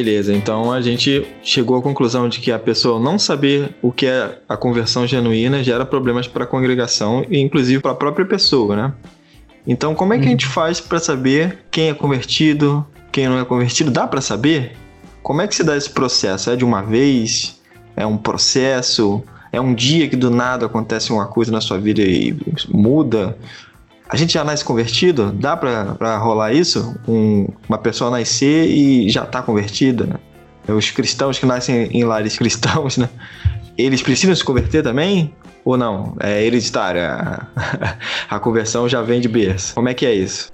Beleza, 0.01 0.33
então 0.33 0.71
a 0.71 0.81
gente 0.81 1.27
chegou 1.43 1.77
à 1.77 1.81
conclusão 1.81 2.27
de 2.27 2.39
que 2.39 2.51
a 2.51 2.57
pessoa 2.57 2.99
não 2.99 3.19
saber 3.19 3.75
o 3.83 3.91
que 3.91 4.07
é 4.07 4.39
a 4.49 4.57
conversão 4.57 5.05
genuína 5.05 5.63
gera 5.63 5.85
problemas 5.85 6.27
para 6.27 6.43
a 6.43 6.47
congregação 6.47 7.23
e 7.29 7.39
inclusive 7.39 7.79
para 7.79 7.91
a 7.91 7.95
própria 7.95 8.25
pessoa, 8.25 8.75
né? 8.75 8.93
Então, 9.67 9.93
como 9.93 10.11
é 10.15 10.17
que 10.17 10.25
a 10.25 10.29
gente 10.29 10.47
faz 10.47 10.81
para 10.81 10.97
saber 10.97 11.59
quem 11.69 11.89
é 11.89 11.93
convertido, 11.93 12.83
quem 13.11 13.29
não 13.29 13.37
é 13.37 13.45
convertido? 13.45 13.91
Dá 13.91 14.07
para 14.07 14.21
saber? 14.21 14.75
Como 15.21 15.39
é 15.39 15.47
que 15.47 15.53
se 15.53 15.63
dá 15.63 15.77
esse 15.77 15.91
processo? 15.91 16.49
É 16.49 16.55
de 16.55 16.65
uma 16.65 16.81
vez? 16.81 17.61
É 17.95 18.03
um 18.03 18.17
processo? 18.17 19.23
É 19.51 19.61
um 19.61 19.71
dia 19.71 20.09
que 20.09 20.15
do 20.15 20.31
nada 20.31 20.65
acontece 20.65 21.13
uma 21.13 21.27
coisa 21.27 21.51
na 21.51 21.61
sua 21.61 21.77
vida 21.77 22.01
e 22.01 22.35
muda? 22.69 23.37
A 24.11 24.17
gente 24.17 24.33
já 24.33 24.43
nasce 24.43 24.63
convertido? 24.65 25.31
Dá 25.31 25.55
para 25.55 26.17
rolar 26.17 26.51
isso? 26.51 26.99
Um, 27.07 27.47
uma 27.69 27.77
pessoa 27.77 28.11
nascer 28.11 28.67
e 28.67 29.09
já 29.09 29.25
tá 29.25 29.41
convertida, 29.41 30.05
né? 30.05 30.15
Os 30.67 30.91
cristãos 30.91 31.39
que 31.39 31.45
nascem 31.45 31.85
em 31.93 32.03
lares 32.03 32.35
cristãos, 32.37 32.97
né? 32.97 33.07
Eles 33.77 34.01
precisam 34.01 34.35
se 34.35 34.43
converter 34.43 34.83
também? 34.83 35.33
Ou 35.63 35.77
não? 35.77 36.17
É 36.19 36.43
hereditária. 36.45 37.09
A, 37.09 37.95
a 38.35 38.37
conversão 38.37 38.89
já 38.89 39.01
vem 39.01 39.21
de 39.21 39.29
berço. 39.29 39.73
Como 39.73 39.87
é 39.87 39.93
que 39.93 40.05
é 40.05 40.13
isso? 40.13 40.51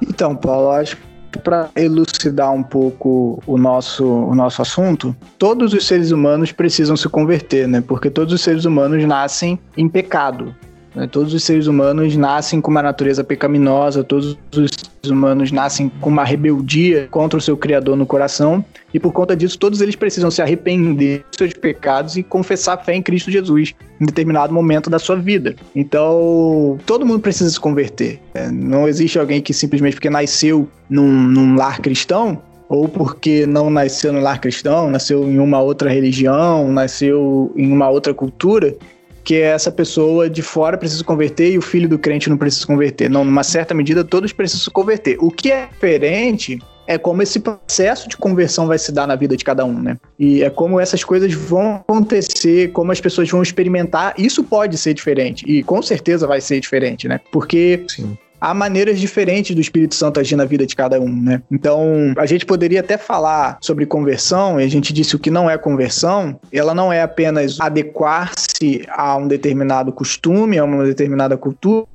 Então, 0.00 0.36
Paulo, 0.36 0.70
acho 0.70 0.96
que 1.32 1.38
para 1.40 1.68
elucidar 1.74 2.52
um 2.52 2.62
pouco 2.62 3.42
o 3.44 3.58
nosso, 3.58 4.06
o 4.06 4.36
nosso 4.36 4.62
assunto, 4.62 5.16
todos 5.36 5.74
os 5.74 5.84
seres 5.84 6.12
humanos 6.12 6.52
precisam 6.52 6.96
se 6.96 7.08
converter, 7.08 7.66
né? 7.66 7.80
Porque 7.80 8.08
todos 8.08 8.32
os 8.32 8.40
seres 8.40 8.64
humanos 8.64 9.04
nascem 9.04 9.58
em 9.76 9.88
pecado. 9.88 10.54
Né? 10.94 11.06
Todos 11.06 11.32
os 11.32 11.42
seres 11.42 11.66
humanos 11.66 12.16
nascem 12.16 12.60
com 12.60 12.70
uma 12.70 12.82
natureza 12.82 13.22
pecaminosa, 13.22 14.02
todos 14.02 14.36
os 14.52 14.70
seres 14.70 15.10
humanos 15.10 15.52
nascem 15.52 15.90
com 16.00 16.10
uma 16.10 16.24
rebeldia 16.24 17.08
contra 17.10 17.38
o 17.38 17.42
seu 17.42 17.56
Criador 17.56 17.96
no 17.96 18.06
coração, 18.06 18.64
e 18.92 18.98
por 18.98 19.12
conta 19.12 19.36
disso, 19.36 19.58
todos 19.58 19.80
eles 19.80 19.94
precisam 19.94 20.30
se 20.30 20.42
arrepender 20.42 21.24
dos 21.30 21.38
seus 21.38 21.52
pecados 21.52 22.16
e 22.16 22.22
confessar 22.22 22.74
a 22.74 22.78
fé 22.78 22.94
em 22.94 23.02
Cristo 23.02 23.30
Jesus 23.30 23.74
em 24.00 24.06
determinado 24.06 24.52
momento 24.52 24.90
da 24.90 24.98
sua 24.98 25.16
vida. 25.16 25.54
Então, 25.74 26.78
todo 26.86 27.06
mundo 27.06 27.20
precisa 27.20 27.50
se 27.50 27.60
converter. 27.60 28.20
É, 28.34 28.50
não 28.50 28.88
existe 28.88 29.18
alguém 29.18 29.40
que 29.40 29.52
simplesmente 29.52 29.94
porque 29.94 30.10
nasceu 30.10 30.68
num, 30.88 31.10
num 31.10 31.54
lar 31.54 31.80
cristão 31.80 32.42
ou 32.68 32.88
porque 32.88 33.46
não 33.46 33.68
nasceu 33.68 34.12
no 34.12 34.20
lar 34.20 34.40
cristão, 34.40 34.90
nasceu 34.90 35.24
em 35.24 35.40
uma 35.40 35.60
outra 35.60 35.90
religião, 35.90 36.70
nasceu 36.70 37.52
em 37.56 37.70
uma 37.72 37.88
outra 37.88 38.14
cultura, 38.14 38.76
que 39.24 39.36
essa 39.36 39.70
pessoa 39.70 40.28
de 40.28 40.42
fora 40.42 40.76
precisa 40.76 41.04
converter 41.04 41.52
e 41.52 41.58
o 41.58 41.62
filho 41.62 41.88
do 41.88 41.98
crente 41.98 42.28
não 42.28 42.36
precisa 42.36 42.66
converter. 42.66 43.10
Não, 43.10 43.24
numa 43.24 43.42
certa 43.42 43.74
medida, 43.74 44.04
todos 44.04 44.32
precisam 44.32 44.72
converter. 44.72 45.16
O 45.20 45.30
que 45.30 45.50
é 45.50 45.66
diferente 45.66 46.58
é 46.86 46.98
como 46.98 47.22
esse 47.22 47.38
processo 47.38 48.08
de 48.08 48.16
conversão 48.16 48.66
vai 48.66 48.78
se 48.78 48.90
dar 48.90 49.06
na 49.06 49.14
vida 49.14 49.36
de 49.36 49.44
cada 49.44 49.64
um, 49.64 49.80
né? 49.80 49.96
E 50.18 50.42
é 50.42 50.50
como 50.50 50.80
essas 50.80 51.04
coisas 51.04 51.32
vão 51.32 51.76
acontecer, 51.76 52.72
como 52.72 52.90
as 52.90 53.00
pessoas 53.00 53.30
vão 53.30 53.42
experimentar. 53.42 54.14
Isso 54.18 54.42
pode 54.42 54.76
ser 54.76 54.92
diferente 54.92 55.44
e 55.46 55.62
com 55.62 55.80
certeza 55.80 56.26
vai 56.26 56.40
ser 56.40 56.58
diferente, 56.58 57.06
né? 57.06 57.20
Porque 57.30 57.84
Sim 57.88 58.18
há 58.40 58.54
maneiras 58.54 58.98
diferentes 58.98 59.54
do 59.54 59.60
Espírito 59.60 59.94
Santo 59.94 60.18
agir 60.18 60.36
na 60.36 60.44
vida 60.44 60.66
de 60.66 60.74
cada 60.74 61.00
um, 61.00 61.14
né? 61.14 61.42
Então, 61.50 62.14
a 62.16 62.26
gente 62.26 62.46
poderia 62.46 62.80
até 62.80 62.96
falar 62.96 63.58
sobre 63.60 63.86
conversão, 63.86 64.60
e 64.60 64.64
a 64.64 64.68
gente 64.68 64.92
disse 64.92 65.14
o 65.14 65.18
que 65.18 65.30
não 65.30 65.50
é 65.50 65.58
conversão, 65.58 66.38
ela 66.52 66.74
não 66.74 66.92
é 66.92 67.02
apenas 67.02 67.60
adequar-se 67.60 68.82
a 68.88 69.16
um 69.16 69.28
determinado 69.28 69.92
costume, 69.92 70.58
a 70.58 70.64
uma 70.64 70.84
determinada 70.84 71.36
cultura, 71.36 71.86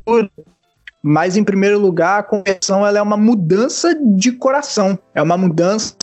mas 1.07 1.37
em 1.37 1.43
primeiro 1.43 1.77
lugar, 1.77 2.19
a 2.19 2.23
conversão 2.23 2.85
ela 2.85 2.97
é 2.97 3.01
uma 3.01 3.15
mudança 3.15 3.95
de 3.95 4.31
coração, 4.31 4.97
é 5.13 5.21
uma 5.21 5.37
mudança 5.37 5.95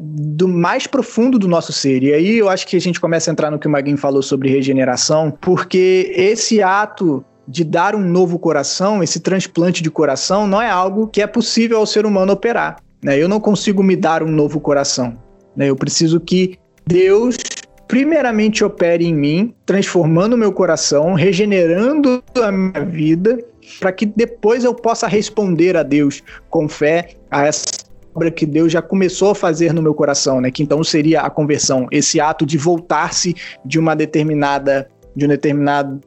do 0.00 0.48
mais 0.48 0.84
profundo 0.84 1.38
do 1.38 1.46
nosso 1.46 1.72
ser. 1.72 2.02
E 2.02 2.12
aí 2.12 2.38
eu 2.38 2.48
acho 2.48 2.66
que 2.66 2.76
a 2.76 2.80
gente 2.80 3.00
começa 3.00 3.30
a 3.30 3.32
entrar 3.32 3.52
no 3.52 3.58
que 3.58 3.68
o 3.68 3.70
Maguinho 3.70 3.96
falou 3.96 4.20
sobre 4.20 4.50
regeneração, 4.50 5.32
porque 5.40 6.12
esse 6.16 6.60
ato 6.60 7.24
de 7.46 7.64
dar 7.64 7.94
um 7.94 8.00
novo 8.00 8.38
coração, 8.38 9.02
esse 9.02 9.20
transplante 9.20 9.82
de 9.82 9.90
coração, 9.90 10.46
não 10.46 10.60
é 10.60 10.70
algo 10.70 11.08
que 11.08 11.20
é 11.20 11.26
possível 11.26 11.78
ao 11.78 11.86
ser 11.86 12.06
humano 12.06 12.32
operar. 12.32 12.76
Né? 13.02 13.18
Eu 13.18 13.28
não 13.28 13.40
consigo 13.40 13.82
me 13.82 13.96
dar 13.96 14.22
um 14.22 14.30
novo 14.30 14.60
coração. 14.60 15.14
Né? 15.56 15.68
Eu 15.68 15.76
preciso 15.76 16.20
que 16.20 16.56
Deus, 16.86 17.36
primeiramente, 17.88 18.64
opere 18.64 19.06
em 19.06 19.14
mim, 19.14 19.54
transformando 19.66 20.34
o 20.34 20.38
meu 20.38 20.52
coração, 20.52 21.14
regenerando 21.14 22.22
a 22.42 22.52
minha 22.52 22.84
vida, 22.84 23.38
para 23.80 23.92
que 23.92 24.06
depois 24.06 24.64
eu 24.64 24.74
possa 24.74 25.06
responder 25.06 25.76
a 25.76 25.82
Deus 25.82 26.22
com 26.48 26.68
fé 26.68 27.10
a 27.30 27.46
essa 27.46 27.66
obra 28.14 28.30
que 28.30 28.44
Deus 28.44 28.72
já 28.72 28.82
começou 28.82 29.30
a 29.30 29.34
fazer 29.34 29.72
no 29.72 29.82
meu 29.82 29.94
coração, 29.94 30.40
né? 30.40 30.50
Que 30.50 30.62
então 30.62 30.82
seria 30.84 31.22
a 31.22 31.30
conversão, 31.30 31.86
esse 31.90 32.20
ato 32.20 32.44
de 32.44 32.58
voltar-se 32.58 33.34
de 33.64 33.78
uma 33.78 33.94
determinada 33.94 34.88
de 35.14 35.24
um 35.26 35.28
determinado 35.28 36.00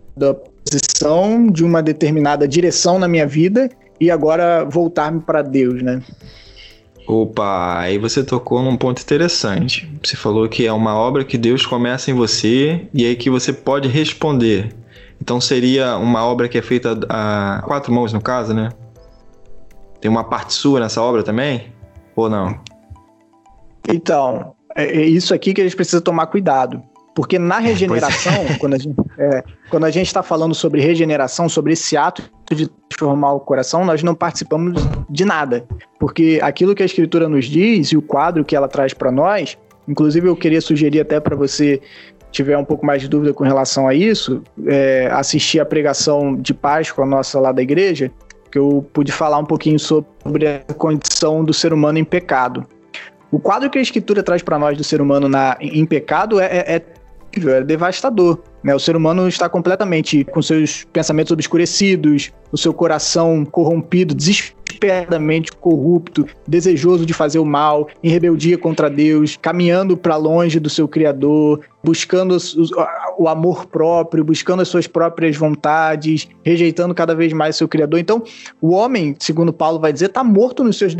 posição, 0.65 1.47
de 1.47 1.63
uma 1.63 1.81
determinada 1.81 2.47
direção 2.47 2.97
na 2.97 3.07
minha 3.07 3.27
vida 3.27 3.69
e 3.99 4.09
agora 4.09 4.65
voltar-me 4.65 5.21
para 5.21 5.41
Deus, 5.41 5.81
né? 5.81 6.01
Opa, 7.07 7.79
aí 7.79 7.99
você 7.99 8.23
tocou 8.23 8.63
num 8.63 8.75
ponto 8.75 9.01
interessante. 9.01 9.87
Você 10.03 10.17
falou 10.17 10.49
que 10.49 10.65
é 10.65 10.73
uma 10.73 10.95
obra 10.95 11.23
que 11.23 11.37
Deus 11.37 11.65
começa 11.65 12.09
em 12.09 12.15
você 12.15 12.87
e 12.93 13.05
aí 13.05 13.15
que 13.15 13.29
você 13.29 13.53
pode 13.53 13.87
responder. 13.87 14.73
Então 15.21 15.39
seria 15.39 15.97
uma 15.97 16.25
obra 16.25 16.49
que 16.49 16.57
é 16.57 16.61
feita 16.61 16.99
a 17.07 17.61
quatro 17.65 17.93
mãos, 17.93 18.11
no 18.11 18.19
caso, 18.19 18.53
né? 18.53 18.69
Tem 20.01 20.09
uma 20.09 20.23
parte 20.23 20.53
sua 20.53 20.79
nessa 20.79 21.01
obra 21.01 21.21
também? 21.21 21.71
Ou 22.15 22.27
não? 22.27 22.59
Então, 23.87 24.55
é, 24.75 24.85
é 24.85 25.05
isso 25.05 25.33
aqui 25.33 25.53
que 25.53 25.61
a 25.61 25.63
gente 25.63 25.75
precisa 25.75 26.01
tomar 26.01 26.27
cuidado. 26.27 26.81
Porque 27.15 27.39
na 27.39 27.59
é. 27.59 27.61
regeneração, 27.61 28.33
é. 28.33 28.57
quando 28.59 29.85
a 29.85 29.89
gente 29.89 29.99
é, 29.99 30.03
está 30.03 30.21
falando 30.21 30.53
sobre 30.53 30.81
regeneração, 30.81 31.47
sobre 31.47 31.71
esse 31.71 31.95
ato 31.95 32.21
de 32.51 32.69
transformar 32.89 33.33
o 33.33 33.39
coração, 33.39 33.85
nós 33.85 34.03
não 34.03 34.13
participamos 34.13 34.83
de 35.09 35.23
nada. 35.23 35.65
Porque 35.97 36.39
aquilo 36.43 36.75
que 36.75 36.83
a 36.83 36.85
Escritura 36.85 37.29
nos 37.29 37.45
diz 37.45 37.87
e 37.87 37.97
o 37.97 38.01
quadro 38.01 38.43
que 38.43 38.53
ela 38.53 38.67
traz 38.67 38.93
para 38.93 39.11
nós, 39.11 39.57
inclusive 39.87 40.27
eu 40.27 40.35
queria 40.35 40.59
sugerir 40.59 40.99
até 40.99 41.19
para 41.21 41.37
você 41.37 41.81
tiver 42.31 42.57
um 42.57 42.65
pouco 42.65 42.85
mais 42.85 43.01
de 43.01 43.07
dúvida 43.07 43.33
com 43.33 43.45
relação 43.45 43.87
a 43.87 43.93
isso, 43.93 44.43
é, 44.67 45.07
assistir 45.13 45.61
a 45.61 45.65
pregação 45.65 46.35
de 46.35 46.53
Páscoa 46.53 47.05
nossa 47.05 47.39
lá 47.39 47.53
da 47.53 47.61
igreja, 47.61 48.11
que 48.51 48.59
eu 48.59 48.85
pude 48.91 49.13
falar 49.13 49.37
um 49.37 49.45
pouquinho 49.45 49.79
sobre 49.79 50.47
a 50.47 50.73
condição 50.73 51.45
do 51.45 51.53
ser 51.53 51.71
humano 51.71 51.97
em 51.97 52.03
pecado. 52.03 52.67
O 53.31 53.39
quadro 53.39 53.69
que 53.69 53.77
a 53.77 53.81
Escritura 53.81 54.21
traz 54.21 54.41
para 54.41 54.59
nós 54.59 54.77
do 54.77 54.83
ser 54.83 55.01
humano 55.01 55.29
na, 55.29 55.57
em 55.61 55.85
pecado 55.85 56.41
é, 56.41 56.45
é, 56.45 56.81
é 57.43 57.57
é 57.57 57.63
devastador. 57.63 58.39
Né? 58.63 58.73
O 58.73 58.79
ser 58.79 58.95
humano 58.95 59.27
está 59.27 59.47
completamente 59.49 60.23
com 60.23 60.41
seus 60.41 60.85
pensamentos 60.91 61.31
obscurecidos, 61.31 62.31
o 62.51 62.57
seu 62.57 62.73
coração 62.73 63.45
corrompido, 63.45 64.15
desesperadamente 64.15 65.51
corrupto, 65.51 66.25
desejoso 66.47 67.05
de 67.05 67.13
fazer 67.13 67.39
o 67.39 67.45
mal, 67.45 67.87
em 68.03 68.09
rebeldia 68.09 68.57
contra 68.57 68.89
Deus, 68.89 69.37
caminhando 69.41 69.95
para 69.95 70.15
longe 70.15 70.59
do 70.59 70.69
seu 70.69 70.87
Criador, 70.87 71.61
buscando 71.83 72.37
o 73.17 73.27
amor 73.27 73.67
próprio, 73.67 74.23
buscando 74.23 74.61
as 74.61 74.67
suas 74.67 74.87
próprias 74.87 75.35
vontades, 75.35 76.27
rejeitando 76.43 76.95
cada 76.95 77.13
vez 77.13 77.33
mais 77.33 77.55
seu 77.55 77.67
Criador. 77.67 77.99
Então, 77.99 78.23
o 78.61 78.71
homem, 78.71 79.15
segundo 79.19 79.53
Paulo 79.53 79.79
vai 79.79 79.93
dizer, 79.93 80.07
está 80.07 80.23
morto 80.23 80.63
nos 80.63 80.77
seus 80.77 80.95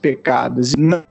pecados. 0.00 0.74
Não 0.76 1.02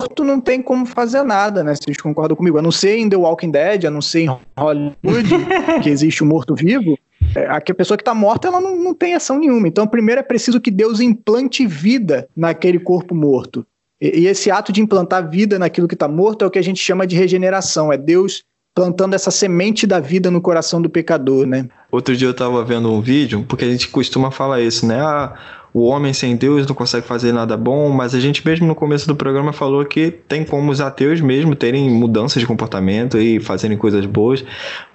morto 0.00 0.24
não 0.24 0.40
tem 0.40 0.62
como 0.62 0.86
fazer 0.86 1.22
nada, 1.22 1.62
né? 1.62 1.74
Vocês 1.74 1.96
concordam 1.98 2.36
comigo? 2.36 2.58
A 2.58 2.62
não 2.62 2.72
ser 2.72 2.96
em 2.96 3.08
The 3.08 3.16
Walking 3.16 3.50
Dead, 3.50 3.84
a 3.84 3.90
não 3.90 4.00
ser 4.00 4.20
em 4.20 4.36
Hollywood, 4.58 5.28
que 5.82 5.90
existe 5.90 6.22
o 6.22 6.26
morto-vivo, 6.26 6.98
é, 7.34 7.46
a 7.46 7.60
pessoa 7.60 7.96
que 7.96 8.02
está 8.02 8.14
morta 8.14 8.48
ela 8.48 8.60
não, 8.60 8.76
não 8.76 8.94
tem 8.94 9.14
ação 9.14 9.38
nenhuma. 9.38 9.68
Então, 9.68 9.86
primeiro 9.86 10.20
é 10.20 10.24
preciso 10.24 10.60
que 10.60 10.70
Deus 10.70 11.00
implante 11.00 11.66
vida 11.66 12.28
naquele 12.34 12.78
corpo 12.78 13.14
morto. 13.14 13.64
E, 14.00 14.20
e 14.20 14.26
esse 14.26 14.50
ato 14.50 14.72
de 14.72 14.80
implantar 14.80 15.28
vida 15.28 15.58
naquilo 15.58 15.86
que 15.86 15.94
está 15.94 16.08
morto 16.08 16.44
é 16.44 16.48
o 16.48 16.50
que 16.50 16.58
a 16.58 16.64
gente 16.64 16.80
chama 16.82 17.06
de 17.06 17.16
regeneração. 17.16 17.92
É 17.92 17.98
Deus 17.98 18.42
plantando 18.74 19.14
essa 19.14 19.30
semente 19.30 19.86
da 19.86 20.00
vida 20.00 20.30
no 20.30 20.40
coração 20.40 20.80
do 20.80 20.88
pecador, 20.88 21.46
né? 21.46 21.68
Outro 21.90 22.16
dia 22.16 22.28
eu 22.28 22.32
estava 22.32 22.64
vendo 22.64 22.90
um 22.90 23.00
vídeo, 23.00 23.44
porque 23.48 23.64
a 23.64 23.68
gente 23.68 23.88
costuma 23.88 24.30
falar 24.30 24.60
isso, 24.60 24.86
né? 24.86 25.00
Ah, 25.00 25.34
o 25.72 25.86
homem 25.86 26.12
sem 26.12 26.36
Deus 26.36 26.66
não 26.66 26.74
consegue 26.74 27.06
fazer 27.06 27.32
nada 27.32 27.56
bom, 27.56 27.88
mas 27.90 28.14
a 28.14 28.20
gente 28.20 28.44
mesmo 28.46 28.66
no 28.66 28.74
começo 28.74 29.06
do 29.06 29.14
programa 29.14 29.52
falou 29.52 29.84
que 29.84 30.10
tem 30.10 30.44
como 30.44 30.70
os 30.70 30.80
ateus 30.80 31.20
mesmo 31.20 31.54
terem 31.54 31.88
mudanças 31.88 32.40
de 32.40 32.46
comportamento 32.46 33.18
e 33.18 33.38
fazerem 33.40 33.76
coisas 33.76 34.04
boas. 34.06 34.44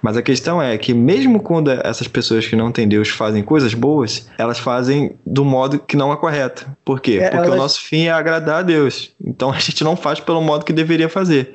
Mas 0.02 0.16
a 0.16 0.22
questão 0.22 0.60
é 0.60 0.76
que 0.76 0.92
mesmo 0.92 1.40
quando 1.40 1.70
essas 1.70 2.06
pessoas 2.06 2.46
que 2.46 2.56
não 2.56 2.70
têm 2.70 2.86
Deus 2.86 3.08
fazem 3.08 3.42
coisas 3.42 3.74
boas, 3.74 4.28
elas 4.38 4.58
fazem 4.58 5.12
do 5.24 5.44
modo 5.44 5.78
que 5.78 5.96
não 5.96 6.12
é 6.12 6.16
correto. 6.16 6.66
Por 6.84 7.00
quê? 7.00 7.18
É, 7.20 7.30
Porque 7.30 7.46
elas... 7.46 7.54
o 7.54 7.56
nosso 7.56 7.80
fim 7.80 8.04
é 8.04 8.12
agradar 8.12 8.60
a 8.60 8.62
Deus. 8.62 9.12
Então 9.24 9.50
a 9.52 9.58
gente 9.58 9.82
não 9.82 9.96
faz 9.96 10.20
pelo 10.20 10.42
modo 10.42 10.64
que 10.64 10.72
deveria 10.72 11.08
fazer. 11.08 11.54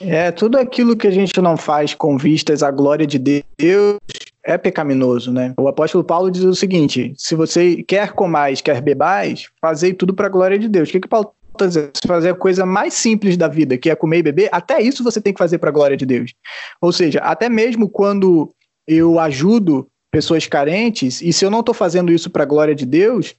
É, 0.00 0.32
tudo 0.32 0.58
aquilo 0.58 0.96
que 0.96 1.06
a 1.06 1.10
gente 1.10 1.40
não 1.40 1.56
faz 1.56 1.94
com 1.94 2.16
vistas 2.16 2.62
à 2.62 2.70
glória 2.70 3.06
de 3.06 3.18
Deus 3.18 3.98
é 4.44 4.58
pecaminoso, 4.58 5.32
né? 5.32 5.54
O 5.58 5.68
apóstolo 5.68 6.04
Paulo 6.04 6.30
diz 6.30 6.42
o 6.42 6.54
seguinte: 6.54 7.12
se 7.16 7.34
você 7.34 7.82
quer 7.82 8.12
comais, 8.12 8.60
quer 8.60 8.80
bebais, 8.80 9.48
fazei 9.60 9.92
tudo 9.92 10.14
para 10.14 10.26
a 10.26 10.30
glória 10.30 10.58
de 10.58 10.68
Deus. 10.68 10.88
O 10.88 10.92
que, 10.92 11.00
que 11.00 11.08
Paulo 11.08 11.32
está 11.52 11.66
dizendo? 11.66 11.90
Se 11.94 12.06
fazer 12.06 12.30
a 12.30 12.34
coisa 12.34 12.66
mais 12.66 12.94
simples 12.94 13.36
da 13.36 13.48
vida, 13.48 13.78
que 13.78 13.90
é 13.90 13.94
comer 13.94 14.18
e 14.18 14.22
beber, 14.22 14.48
até 14.52 14.80
isso 14.80 15.04
você 15.04 15.20
tem 15.20 15.32
que 15.32 15.38
fazer 15.38 15.58
para 15.58 15.70
a 15.70 15.72
glória 15.72 15.96
de 15.96 16.06
Deus. 16.06 16.32
Ou 16.80 16.92
seja, 16.92 17.20
até 17.20 17.48
mesmo 17.48 17.88
quando 17.88 18.52
eu 18.86 19.18
ajudo 19.18 19.86
pessoas 20.10 20.46
carentes, 20.46 21.22
e 21.22 21.32
se 21.32 21.44
eu 21.44 21.50
não 21.50 21.60
estou 21.60 21.74
fazendo 21.74 22.12
isso 22.12 22.28
para 22.28 22.42
a 22.42 22.46
glória 22.46 22.74
de 22.74 22.84
Deus, 22.84 23.34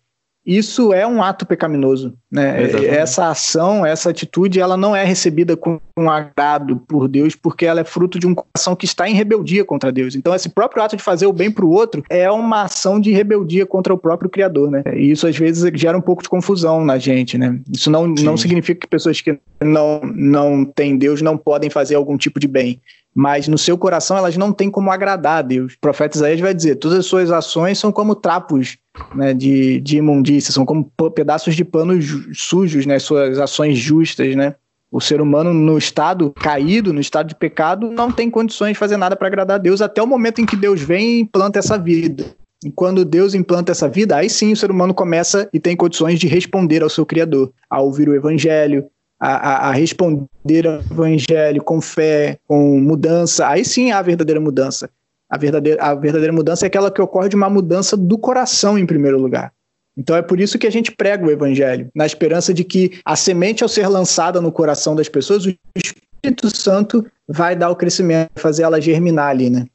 isso 0.45 0.91
é 0.91 1.07
um 1.07 1.23
ato 1.23 1.45
pecaminoso, 1.45 2.13
né? 2.29 2.63
Exatamente. 2.63 2.93
Essa 2.93 3.29
ação, 3.29 3.85
essa 3.85 4.09
atitude, 4.09 4.59
ela 4.59 4.75
não 4.75 4.93
é 4.93 5.05
recebida 5.05 5.55
com 5.55 5.79
um 5.97 6.09
agrado 6.09 6.75
por 6.75 7.07
Deus, 7.07 7.33
porque 7.33 7.65
ela 7.65 7.79
é 7.79 7.85
fruto 7.85 8.19
de 8.19 8.27
um 8.27 8.35
coração 8.35 8.75
que 8.75 8.85
está 8.85 9.07
em 9.07 9.13
rebeldia 9.13 9.63
contra 9.63 9.89
Deus. 9.89 10.15
Então, 10.15 10.35
esse 10.35 10.49
próprio 10.49 10.83
ato 10.83 10.97
de 10.97 11.03
fazer 11.03 11.27
o 11.27 11.33
bem 11.33 11.49
para 11.49 11.63
o 11.63 11.71
outro 11.71 12.03
é 12.09 12.29
uma 12.29 12.63
ação 12.63 12.99
de 12.99 13.11
rebeldia 13.11 13.65
contra 13.65 13.93
o 13.93 13.97
próprio 13.97 14.29
Criador, 14.29 14.69
né? 14.69 14.83
E 14.93 15.11
isso 15.11 15.25
às 15.25 15.37
vezes 15.37 15.71
gera 15.79 15.97
um 15.97 16.01
pouco 16.01 16.21
de 16.21 16.27
confusão 16.27 16.83
na 16.83 16.97
gente, 16.97 17.37
né? 17.37 17.57
Isso 17.71 17.89
não, 17.89 18.05
não 18.05 18.35
significa 18.35 18.81
que 18.81 18.87
pessoas 18.87 19.21
que 19.21 19.39
não 19.61 20.01
não 20.03 20.65
têm 20.65 20.97
Deus 20.97 21.21
não 21.21 21.37
podem 21.37 21.69
fazer 21.69 21.95
algum 21.95 22.17
tipo 22.17 22.39
de 22.39 22.47
bem 22.47 22.81
mas 23.15 23.47
no 23.47 23.57
seu 23.57 23.77
coração 23.77 24.17
elas 24.17 24.35
não 24.35 24.51
têm 24.51 24.71
como 24.71 24.89
agradar 24.91 25.37
a 25.37 25.41
Deus. 25.41 25.73
O 25.73 25.79
profeta 25.79 26.17
Isaías 26.17 26.39
vai 26.39 26.53
dizer: 26.53 26.75
todas 26.77 26.97
as 26.97 27.05
suas 27.05 27.31
ações 27.31 27.77
são 27.77 27.91
como 27.91 28.15
trapos 28.15 28.77
né, 29.15 29.33
de, 29.33 29.79
de 29.79 29.97
imundícia, 29.97 30.53
são 30.53 30.65
como 30.65 30.91
pedaços 31.13 31.55
de 31.55 31.63
pano 31.63 31.93
sujos, 32.33 32.85
né, 32.85 32.99
suas 32.99 33.39
ações 33.39 33.77
justas, 33.77 34.35
né? 34.35 34.55
O 34.91 35.01
ser 35.01 35.21
humano 35.21 35.53
no 35.53 35.77
estado 35.77 36.31
caído, 36.31 36.93
no 36.93 37.01
estado 37.01 37.27
de 37.27 37.35
pecado, 37.35 37.89
não 37.89 38.11
tem 38.11 38.29
condições 38.29 38.73
de 38.73 38.79
fazer 38.79 38.95
nada 38.95 39.15
para 39.15 39.27
agradar 39.27 39.55
a 39.55 39.59
Deus 39.59 39.81
até 39.81 40.03
o 40.03 40.07
momento 40.07 40.39
em 40.39 40.45
que 40.45 40.55
Deus 40.55 40.81
vem 40.81 41.15
e 41.15 41.19
implanta 41.21 41.57
essa 41.57 41.79
vida. 41.79 42.25
E 42.63 42.71
quando 42.71 43.03
Deus 43.03 43.33
implanta 43.33 43.71
essa 43.71 43.89
vida, 43.89 44.15
aí 44.15 44.29
sim 44.29 44.51
o 44.51 44.55
ser 44.55 44.69
humano 44.69 44.93
começa 44.93 45.49
e 45.51 45.59
tem 45.59 45.75
condições 45.75 46.19
de 46.19 46.27
responder 46.27 46.83
ao 46.83 46.89
seu 46.89 47.07
Criador, 47.07 47.51
a 47.67 47.81
ouvir 47.81 48.07
o 48.07 48.13
Evangelho, 48.15 48.85
a, 49.19 49.29
a, 49.29 49.69
a, 49.69 49.71
responder 49.71 50.67
ao 50.67 50.81
evangelho 50.81 51.63
com 51.63 51.79
fé, 51.79 52.37
com 52.45 52.79
mudança, 52.79 53.47
aí 53.47 53.63
sim 53.63 53.91
há 53.91 53.99
a 53.99 54.01
verdadeira 54.01 54.39
mudança. 54.39 54.89
A 55.33 55.37
verdadeira, 55.37 55.81
a 55.81 55.95
verdadeira 55.95 56.31
mudança 56.31 56.63
é 56.63 56.67
aquela 56.67 56.91
que 56.91 57.01
ocorre 57.01 57.27
de 57.27 57.35
uma 57.35 57.49
mudança 57.49 57.97
do 57.97 58.19
coração, 58.19 58.77
em 58.77 58.85
primeiro 58.85 59.19
lugar. 59.19 59.51
Então 59.97 60.15
é 60.15 60.21
por 60.21 60.39
isso 60.39 60.59
que 60.59 60.67
a 60.67 60.69
gente 60.69 60.91
prega 60.91 61.25
o 61.25 61.31
evangelho, 61.31 61.89
na 61.95 62.05
esperança 62.05 62.53
de 62.53 62.63
que 62.63 62.99
a 63.03 63.15
semente, 63.15 63.63
ao 63.63 63.67
ser 63.67 63.87
lançada 63.87 64.39
no 64.39 64.51
coração 64.51 64.95
das 64.95 65.09
pessoas, 65.09 65.47
o 65.47 65.55
Espírito 65.75 66.55
Santo 66.55 67.03
vai 67.27 67.55
dar 67.55 67.71
o 67.71 67.75
crescimento, 67.75 68.29
fazer 68.35 68.61
ela 68.61 68.79
germinar 68.79 69.29
ali, 69.31 69.49
né? 69.49 69.65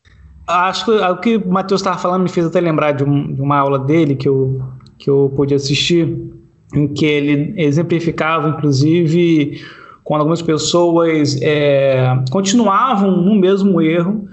Acho 0.46 0.84
que 0.84 0.90
o 0.92 1.16
que 1.16 1.36
o 1.38 1.48
Matheus 1.48 1.80
estava 1.80 1.98
falando 1.98 2.22
me 2.22 2.28
fez 2.28 2.46
até 2.46 2.60
lembrar 2.60 2.92
de, 2.92 3.02
um, 3.02 3.34
de 3.34 3.42
uma 3.42 3.58
aula 3.58 3.80
dele 3.80 4.14
que 4.14 4.28
eu, 4.28 4.62
que 4.96 5.10
eu 5.10 5.32
pude 5.34 5.56
assistir, 5.56 6.16
em 6.72 6.86
que 6.86 7.04
ele 7.04 7.60
exemplificava, 7.60 8.50
inclusive, 8.50 9.60
quando 10.04 10.20
algumas 10.20 10.40
pessoas 10.40 11.36
é, 11.42 12.16
continuavam 12.30 13.10
no 13.10 13.34
mesmo 13.34 13.82
erro 13.82 14.28